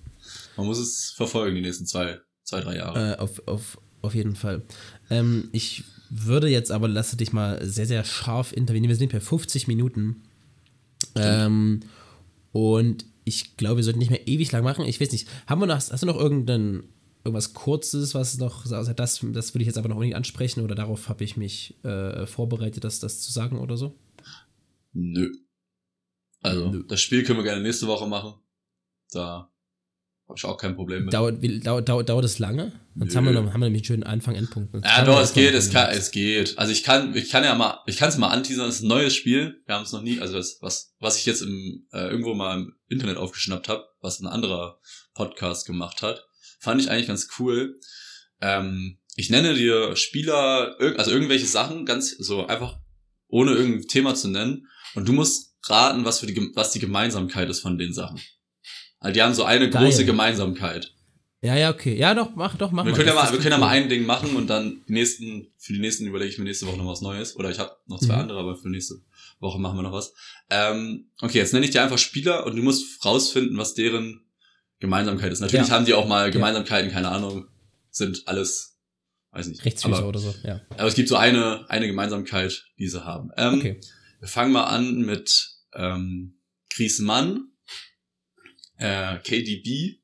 man 0.57 0.65
muss 0.65 0.77
es 0.79 1.11
verfolgen 1.15 1.55
die 1.55 1.61
nächsten 1.61 1.85
zwei, 1.85 2.19
zwei, 2.43 2.61
drei 2.61 2.77
Jahre. 2.77 3.13
Äh, 3.13 3.17
auf, 3.17 3.47
auf, 3.47 3.77
auf 4.01 4.15
jeden 4.15 4.35
Fall. 4.35 4.63
Ähm, 5.09 5.49
ich 5.51 5.83
würde 6.09 6.47
jetzt 6.47 6.71
aber, 6.71 6.87
lasse 6.87 7.17
dich 7.17 7.33
mal 7.33 7.63
sehr, 7.65 7.85
sehr 7.85 8.03
scharf 8.03 8.53
intervenieren. 8.53 8.89
Wir 8.89 8.95
sind 8.95 9.11
bei 9.11 9.19
50 9.19 9.67
Minuten. 9.67 10.23
Ähm, 11.15 11.81
und 12.51 13.05
ich 13.25 13.57
glaube, 13.57 13.77
wir 13.77 13.83
sollten 13.83 13.99
nicht 13.99 14.11
mehr 14.11 14.27
ewig 14.27 14.51
lang 14.51 14.63
machen. 14.63 14.85
Ich 14.85 14.99
weiß 15.01 15.11
nicht, 15.11 15.27
haben 15.47 15.61
wir 15.61 15.65
noch, 15.65 15.75
hast 15.75 16.01
du 16.01 16.05
noch 16.05 16.17
irgendein, 16.19 16.83
irgendwas 17.23 17.53
Kurzes, 17.53 18.13
was 18.13 18.37
noch, 18.37 18.69
also 18.71 18.93
das, 18.93 19.25
das 19.31 19.53
würde 19.53 19.61
ich 19.63 19.67
jetzt 19.67 19.77
aber 19.77 19.89
noch 19.89 19.99
nicht 19.99 20.15
ansprechen 20.15 20.61
oder 20.61 20.75
darauf 20.75 21.09
habe 21.09 21.23
ich 21.23 21.37
mich 21.37 21.75
äh, 21.83 22.25
vorbereitet, 22.25 22.83
das, 22.83 22.99
das 22.99 23.21
zu 23.21 23.31
sagen 23.31 23.59
oder 23.59 23.77
so? 23.77 23.95
Nö. 24.93 25.31
Also, 26.43 26.69
Nö. 26.69 26.83
das 26.87 27.01
Spiel 27.01 27.23
können 27.23 27.39
wir 27.39 27.43
gerne 27.43 27.61
nächste 27.61 27.87
Woche 27.87 28.07
machen. 28.07 28.35
Da 29.11 29.49
habe 30.27 30.37
ich 30.37 30.45
auch 30.45 30.57
kein 30.57 30.75
Problem 30.75 31.05
mit. 31.05 31.13
Dauert, 31.13 31.41
wie, 31.41 31.59
dauert, 31.59 31.87
dauert, 31.89 32.09
dauert 32.09 32.25
es 32.25 32.39
lange? 32.39 32.71
Sonst 32.95 33.15
haben 33.15 33.25
wir, 33.25 33.33
noch, 33.33 33.51
haben 33.53 33.61
wir 33.61 33.65
nämlich 33.65 33.81
einen 33.81 33.85
schönen 33.85 34.03
Anfang, 34.03 34.35
Endpunkt. 34.35 34.71
Sonst 34.71 34.85
Ja, 34.85 35.03
doch, 35.03 35.19
es 35.19 35.33
geht, 35.33 35.53
es 35.53 35.71
kann, 35.71 35.89
es 35.89 36.11
geht. 36.11 36.57
Also 36.57 36.71
ich 36.71 36.83
kann, 36.83 37.15
ich 37.15 37.29
kann 37.29 37.43
ja 37.43 37.55
mal, 37.55 37.79
ich 37.87 37.97
kann 37.97 38.09
es 38.09 38.17
mal 38.17 38.29
anteasern, 38.29 38.69
es 38.69 38.75
ist 38.75 38.81
ein 38.83 38.87
neues 38.87 39.15
Spiel. 39.15 39.61
Wir 39.65 39.75
haben 39.75 39.83
es 39.83 39.91
noch 39.91 40.01
nie, 40.01 40.19
also 40.19 40.35
das, 40.35 40.57
was, 40.61 40.95
was 40.99 41.17
ich 41.17 41.25
jetzt 41.25 41.41
im, 41.41 41.87
äh, 41.91 42.07
irgendwo 42.07 42.33
mal 42.33 42.57
im 42.57 42.75
Internet 42.87 43.17
aufgeschnappt 43.17 43.67
habe, 43.67 43.85
was 44.01 44.19
ein 44.19 44.27
anderer 44.27 44.79
Podcast 45.13 45.65
gemacht 45.65 46.01
hat, 46.01 46.25
fand 46.59 46.81
ich 46.81 46.89
eigentlich 46.89 47.07
ganz 47.07 47.27
cool. 47.39 47.75
Ähm, 48.41 48.99
ich 49.15 49.29
nenne 49.29 49.53
dir 49.53 49.95
Spieler, 49.95 50.75
also 50.97 51.11
irgendwelche 51.11 51.45
Sachen, 51.45 51.85
ganz 51.85 52.11
so 52.11 52.47
einfach, 52.47 52.79
ohne 53.27 53.51
irgendein 53.51 53.87
Thema 53.87 54.15
zu 54.15 54.29
nennen, 54.29 54.67
und 54.95 55.07
du 55.07 55.13
musst 55.13 55.52
raten, 55.69 56.05
was 56.05 56.19
für 56.19 56.25
die, 56.27 56.51
was 56.55 56.71
die 56.71 56.79
Gemeinsamkeit 56.79 57.49
ist 57.49 57.59
von 57.61 57.77
den 57.77 57.93
Sachen. 57.93 58.19
Also 58.99 59.13
die 59.13 59.21
haben 59.21 59.33
so 59.33 59.43
eine 59.43 59.69
Geil. 59.69 59.83
große 59.85 60.05
Gemeinsamkeit. 60.05 60.93
Ja, 61.41 61.57
ja, 61.57 61.71
okay. 61.71 61.97
Ja, 61.97 62.13
doch, 62.15 62.35
mach, 62.35 62.55
doch, 62.55 62.71
mach 62.71 62.85
Wir 62.85 62.91
mal. 62.91 62.95
können 62.97 63.09
ja 63.09 63.13
mal, 63.15 63.29
wir 63.31 63.37
können 63.39 63.51
ja 63.51 63.57
mal 63.57 63.67
ein 63.67 63.89
Ding 63.89 64.05
machen 64.05 64.35
und 64.37 64.47
dann 64.47 64.81
die 64.87 64.93
nächsten, 64.93 65.51
für 65.57 65.73
die 65.73 65.79
nächsten 65.79 66.07
überlege 66.07 66.31
ich 66.31 66.37
mir 66.37 66.45
nächste 66.45 66.67
Woche 66.67 66.77
noch 66.77 66.87
was 66.87 67.01
Neues. 67.01 67.35
Oder 67.35 67.49
ich 67.51 67.59
habe 67.59 67.75
noch 67.85 67.99
zwei 67.99 68.13
Mhm. 68.13 68.19
andere, 68.21 68.39
aber 68.39 68.55
für 68.55 68.69
nächste 68.69 68.95
Woche 69.41 69.59
machen 69.59 69.77
wir 69.77 69.81
noch 69.83 69.91
was. 69.91 70.13
Ähm, 70.49 71.09
okay, 71.19 71.39
jetzt 71.39 71.51
nenne 71.51 71.65
ich 71.65 71.71
dir 71.73 71.83
einfach 71.83 71.97
Spieler 71.97 72.45
und 72.45 72.55
du 72.55 72.61
musst 72.63 73.03
rausfinden, 73.03 73.57
was 73.57 73.73
deren 73.73 74.21
Gemeinsamkeit 74.79 75.33
ist. 75.33 75.41
Natürlich 75.41 75.67
Ja. 75.67 75.73
haben 75.73 75.85
die 75.85 75.93
auch 75.93 76.07
mal 76.07 76.31
Gemeinsamkeiten, 76.31 76.91
keine 76.91 77.09
Ahnung, 77.09 77.47
sind 77.89 78.23
alles, 78.25 78.77
weiß 79.31 79.47
nicht. 79.47 79.65
Rechtsfüßer 79.65 80.07
oder 80.07 80.19
so, 80.19 80.33
ja. 80.45 80.61
aber 80.69 80.87
es 80.87 80.95
gibt 80.95 81.09
so 81.09 81.17
eine, 81.17 81.65
eine 81.69 81.87
Gemeinsamkeit, 81.87 82.67
die 82.79 82.87
sie 82.87 83.03
haben. 83.03 83.31
Ähm, 83.35 83.55
Okay. 83.55 83.81
Wir 84.19 84.29
fangen 84.29 84.53
mal 84.53 84.63
an 84.63 85.01
mit 85.01 85.52
ähm, 85.75 86.39
Griezmann, 86.69 87.51
äh, 88.77 89.19
KDB, 89.19 90.01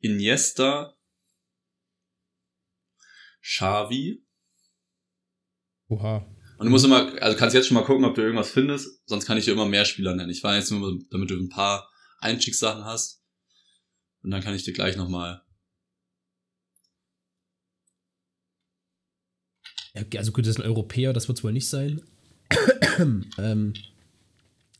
Iniesta, 0.00 0.96
Xavi. 3.42 4.24
Oha. 5.88 6.26
Und 6.58 6.66
du 6.66 6.70
musst 6.70 6.84
immer, 6.84 7.20
also 7.22 7.36
kannst 7.36 7.54
jetzt 7.54 7.68
schon 7.68 7.74
mal 7.74 7.84
gucken, 7.84 8.04
ob 8.04 8.14
du 8.14 8.22
irgendwas 8.22 8.50
findest, 8.50 9.06
sonst 9.06 9.26
kann 9.26 9.36
ich 9.36 9.44
dir 9.44 9.52
immer 9.52 9.66
mehr 9.66 9.84
Spieler 9.84 10.14
nennen. 10.14 10.30
Ich 10.30 10.42
war 10.42 10.56
jetzt 10.56 10.70
nur, 10.70 10.98
damit 11.10 11.30
du 11.30 11.36
ein 11.36 11.48
paar 11.48 11.90
Einstiegssachen 12.20 12.84
hast. 12.84 13.22
Und 14.22 14.30
dann 14.30 14.42
kann 14.42 14.54
ich 14.54 14.64
dir 14.64 14.72
gleich 14.72 14.96
nochmal. 14.96 15.42
Ja, 19.94 20.02
also 20.18 20.32
gut, 20.32 20.44
das 20.44 20.56
ist 20.56 20.60
ein 20.60 20.66
Europäer, 20.66 21.12
das 21.12 21.28
wird 21.28 21.38
es 21.38 21.44
wohl 21.44 21.52
nicht 21.52 21.68
sein. 21.68 22.02
ähm, 23.38 23.74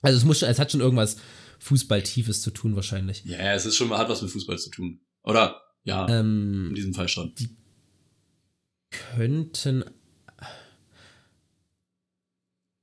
also 0.02 0.18
es 0.18 0.24
muss 0.24 0.38
schon, 0.40 0.48
es 0.48 0.58
hat 0.58 0.70
schon 0.72 0.80
irgendwas 0.80 1.16
Fußballtiefes 1.60 2.42
zu 2.42 2.50
tun 2.50 2.76
wahrscheinlich. 2.76 3.24
Ja, 3.24 3.38
yeah, 3.38 3.54
es 3.54 3.66
ist 3.66 3.76
schon, 3.76 3.90
hat 3.90 4.08
was 4.08 4.22
mit 4.22 4.30
Fußball 4.30 4.58
zu 4.58 4.70
tun. 4.70 5.00
Oder? 5.22 5.60
Ja, 5.84 6.06
in 6.06 6.14
Ähm, 6.68 6.74
diesem 6.74 6.94
Fall 6.94 7.08
schon. 7.08 7.32
könnten. 8.90 9.84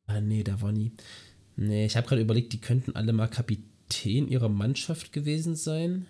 Ah, 0.06 0.20
nee, 0.22 0.44
da 0.44 0.62
war 0.62 0.72
nie. 0.72 0.92
Nee, 1.56 1.86
ich 1.86 1.96
habe 1.96 2.08
gerade 2.08 2.22
überlegt, 2.22 2.54
die 2.54 2.62
könnten 2.62 2.96
alle 2.96 3.14
mal 3.14 3.28
Kapitän 3.28 4.28
ihrer 4.28 4.50
Mannschaft 4.50 5.12
gewesen 5.14 5.56
sein. 5.56 6.08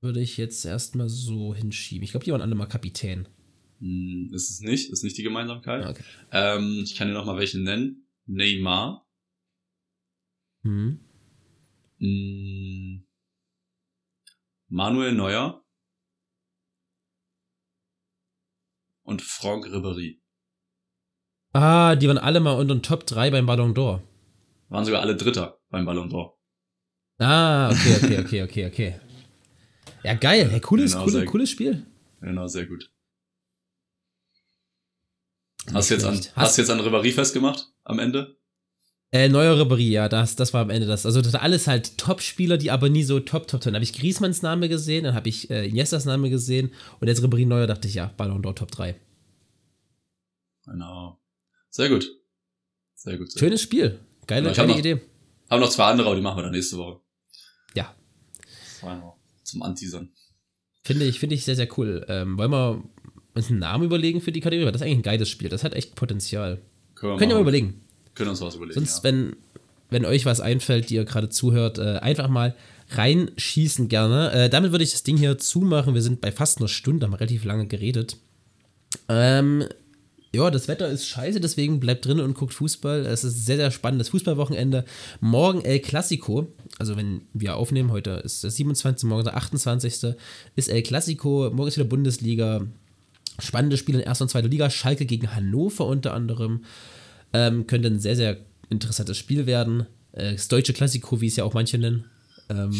Würde 0.00 0.20
ich 0.20 0.36
jetzt 0.36 0.64
erstmal 0.64 1.08
so 1.08 1.54
hinschieben. 1.54 2.04
Ich 2.04 2.12
glaube, 2.12 2.24
die 2.24 2.32
waren 2.32 2.40
alle 2.40 2.54
mal 2.54 2.66
Kapitän. 2.66 3.26
Hm, 3.80 4.30
ist 4.32 4.50
es 4.50 4.60
nicht, 4.60 4.90
ist 4.92 5.02
nicht 5.02 5.16
die 5.16 5.22
Gemeinsamkeit. 5.22 5.86
Okay. 5.86 6.02
Ähm, 6.32 6.82
ich 6.84 6.94
kann 6.96 7.08
dir 7.08 7.14
noch 7.14 7.26
mal 7.26 7.38
welche 7.38 7.58
nennen. 7.60 8.06
Neymar, 8.26 9.06
Hm. 10.62 11.00
mh, 11.98 13.02
Manuel 14.68 15.12
Neuer 15.14 15.64
und 19.02 19.22
Franck 19.22 19.66
Ribéry. 19.66 20.20
Ah, 21.52 21.96
die 21.96 22.06
waren 22.06 22.18
alle 22.18 22.38
mal 22.40 22.52
unter 22.52 22.74
den 22.74 22.82
Top 22.82 23.06
3 23.06 23.30
beim 23.30 23.46
Ballon 23.46 23.74
d'Or. 23.74 24.02
Waren 24.68 24.84
sogar 24.84 25.00
alle 25.00 25.16
Dritter 25.16 25.58
beim 25.70 25.84
Ballon 25.86 26.08
d'Or. 26.08 26.38
Ah, 27.18 27.70
okay, 27.72 27.96
okay, 27.96 28.18
okay, 28.20 28.42
okay, 28.44 28.66
okay. 28.66 29.00
Ja, 30.04 30.14
geil. 30.14 30.48
Hey, 30.50 30.60
cooles, 30.60 30.92
Genau, 30.92 31.04
cooles, 31.04 31.26
cooles 31.26 31.50
Spiel. 31.50 31.86
Genau, 32.20 32.46
sehr 32.46 32.66
gut. 32.66 32.90
Hast 35.72 35.90
du 35.90 35.94
jetzt 35.94 36.04
an, 36.04 36.20
hast 36.34 36.56
jetzt 36.58 36.70
an 36.70 36.80
Ribéry 36.80 37.12
festgemacht 37.12 37.68
am 37.84 37.98
Ende? 37.98 38.36
Äh, 39.12 39.28
neuer 39.28 39.56
Ribéry, 39.60 39.90
ja, 39.90 40.08
das, 40.08 40.36
das 40.36 40.54
war 40.54 40.62
am 40.62 40.70
Ende 40.70 40.86
das. 40.86 41.04
Also 41.04 41.20
das 41.20 41.32
war 41.32 41.42
alles 41.42 41.66
halt 41.66 41.98
Top-Spieler, 41.98 42.58
die 42.58 42.70
aber 42.70 42.88
nie 42.88 43.02
so 43.02 43.18
top, 43.20 43.48
top, 43.48 43.60
top. 43.60 43.62
Dann 43.62 43.74
habe 43.74 43.82
ich 43.84 43.92
Griezmanns 43.92 44.42
Name 44.42 44.68
gesehen, 44.68 45.04
dann 45.04 45.14
habe 45.14 45.28
ich 45.28 45.50
äh, 45.50 45.66
Iniestas 45.66 46.04
Name 46.04 46.30
gesehen 46.30 46.72
und 47.00 47.08
jetzt 47.08 47.22
Ribéry 47.22 47.46
neuer, 47.46 47.66
dachte 47.66 47.88
ich, 47.88 47.94
ja, 47.94 48.06
Ballon 48.16 48.42
d'Or 48.42 48.54
Top 48.54 48.70
3. 48.70 48.94
Genau. 50.64 51.20
Sehr 51.70 51.88
gut. 51.88 52.04
Sehr 52.94 53.16
gut. 53.18 53.30
Sehr 53.30 53.34
gut. 53.34 53.38
Schönes 53.38 53.62
Spiel. 53.62 53.98
Geile, 54.26 54.50
hab 54.50 54.56
geile 54.56 54.68
noch- 54.68 54.78
Idee. 54.78 55.00
Haben 55.50 55.60
noch 55.60 55.70
zwei 55.70 55.84
andere, 55.86 56.06
aber 56.06 56.16
die 56.16 56.22
machen 56.22 56.38
wir 56.38 56.42
dann 56.44 56.52
nächste 56.52 56.76
Woche. 56.78 57.00
Ja. 57.74 57.92
Zum 59.42 59.62
Anteasern. 59.62 60.12
Finde 60.84 61.04
ich, 61.06 61.18
finde 61.18 61.34
ich 61.34 61.44
sehr, 61.44 61.56
sehr 61.56 61.68
cool. 61.78 62.04
Ähm, 62.08 62.38
wollen 62.38 62.50
wir 62.52 62.84
uns 63.40 63.50
einen 63.50 63.60
Namen 63.60 63.84
überlegen 63.84 64.20
für 64.20 64.32
die 64.32 64.40
Kategorie? 64.40 64.66
Weil 64.66 64.72
Das 64.72 64.80
ist 64.80 64.86
eigentlich 64.86 64.98
ein 64.98 65.02
geiles 65.02 65.28
Spiel. 65.28 65.48
Das 65.48 65.64
hat 65.64 65.74
echt 65.74 65.94
Potenzial. 65.94 66.58
Können 66.94 67.12
wir 67.12 67.18
Könnt 67.18 67.32
ihr 67.32 67.34
mal 67.36 67.42
überlegen. 67.42 67.80
Können 68.14 68.30
uns 68.30 68.40
was 68.40 68.54
überlegen. 68.54 68.74
Sonst, 68.74 68.98
ja. 68.98 69.04
wenn, 69.04 69.36
wenn 69.90 70.04
euch 70.04 70.26
was 70.26 70.40
einfällt, 70.40 70.90
die 70.90 70.94
ihr 70.94 71.04
gerade 71.04 71.28
zuhört, 71.28 71.78
äh, 71.78 71.98
einfach 71.98 72.28
mal 72.28 72.54
reinschießen 72.90 73.88
gerne. 73.88 74.32
Äh, 74.32 74.50
damit 74.50 74.72
würde 74.72 74.84
ich 74.84 74.90
das 74.90 75.02
Ding 75.02 75.16
hier 75.16 75.38
zumachen. 75.38 75.94
Wir 75.94 76.02
sind 76.02 76.20
bei 76.20 76.32
fast 76.32 76.58
einer 76.58 76.68
Stunde, 76.68 77.06
haben 77.06 77.14
relativ 77.14 77.44
lange 77.44 77.66
geredet. 77.66 78.16
Ähm, 79.08 79.64
ja, 80.32 80.48
das 80.50 80.68
Wetter 80.68 80.88
ist 80.88 81.06
scheiße, 81.08 81.40
deswegen 81.40 81.80
bleibt 81.80 82.06
drin 82.06 82.20
und 82.20 82.34
guckt 82.34 82.54
Fußball. 82.54 83.04
Es 83.06 83.24
ist 83.24 83.46
sehr, 83.46 83.56
sehr 83.56 83.70
spannendes 83.72 84.10
Fußballwochenende. 84.10 84.84
Morgen 85.20 85.62
El 85.62 85.80
Clasico, 85.80 86.52
also 86.78 86.96
wenn 86.96 87.22
wir 87.32 87.56
aufnehmen, 87.56 87.90
heute 87.90 88.10
ist 88.24 88.44
der 88.44 88.50
27., 88.52 89.08
morgen 89.08 89.24
der 89.24 89.36
28., 89.36 90.14
ist 90.54 90.68
El 90.68 90.82
Clasico, 90.82 91.50
morgen 91.52 91.68
ist 91.68 91.76
wieder 91.76 91.88
Bundesliga. 91.88 92.64
Spannende 93.38 93.76
Spiele 93.76 93.98
in 93.98 94.04
erster 94.04 94.24
und 94.24 94.28
zweiter 94.28 94.48
Liga. 94.48 94.70
Schalke 94.70 95.06
gegen 95.06 95.34
Hannover 95.34 95.86
unter 95.86 96.14
anderem. 96.14 96.64
Ähm, 97.32 97.66
könnte 97.66 97.88
ein 97.88 98.00
sehr, 98.00 98.16
sehr 98.16 98.38
interessantes 98.68 99.16
Spiel 99.16 99.46
werden. 99.46 99.86
Äh, 100.12 100.32
das 100.32 100.48
deutsche 100.48 100.72
Klassiko, 100.72 101.20
wie 101.20 101.26
es 101.26 101.36
ja 101.36 101.44
auch 101.44 101.54
manche 101.54 101.78
nennen. 101.78 102.04
Ähm 102.48 102.74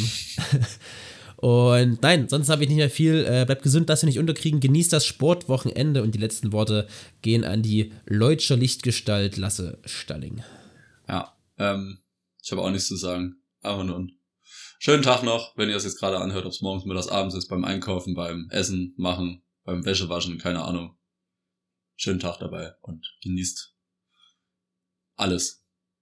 und 1.37 2.03
nein, 2.03 2.29
sonst 2.29 2.49
habe 2.49 2.63
ich 2.63 2.69
nicht 2.69 2.79
mehr 2.79 2.91
viel. 2.91 3.25
Äh, 3.29 3.45
bleibt 3.45 3.63
gesund, 3.63 3.89
lasst 3.89 4.03
ihr 4.03 4.09
nicht 4.09 4.19
unterkriegen. 4.19 4.61
Genießt 4.61 4.93
das 4.93 5.07
Sportwochenende 5.07 6.03
und 6.03 6.15
die 6.15 6.19
letzten 6.19 6.53
Worte 6.53 6.87
gehen 7.23 7.45
an 7.45 7.63
die 7.63 7.93
Leutscher 8.07 8.57
Lichtgestalt 8.57 9.37
Lasse 9.37 9.79
Stalling. 9.85 10.43
Ja, 11.09 11.33
ähm, 11.59 11.99
ich 12.43 12.51
habe 12.51 12.63
auch 12.63 12.71
nichts 12.71 12.89
zu 12.89 12.97
sagen. 12.97 13.37
Aber 13.63 13.85
nun. 13.85 14.13
Schönen 14.79 15.03
Tag 15.03 15.23
noch, 15.23 15.57
wenn 15.59 15.69
ihr 15.69 15.75
das 15.75 15.85
jetzt 15.85 15.99
gerade 15.99 16.19
anhört, 16.19 16.47
ob 16.47 16.53
es 16.53 16.63
morgens, 16.63 16.87
mittags, 16.87 17.09
abends 17.09 17.35
ist, 17.35 17.49
beim 17.49 17.67
Einkaufen, 17.67 18.15
beim 18.15 18.49
Essen, 18.51 18.95
machen, 18.97 19.43
beim 19.71 19.85
Wäschewaschen, 19.85 20.39
keine 20.39 20.65
Ahnung. 20.65 20.99
Schönen 21.97 22.19
Tag 22.19 22.39
dabei 22.39 22.75
und 22.81 23.17
genießt 23.23 23.77
alles. 25.17 25.60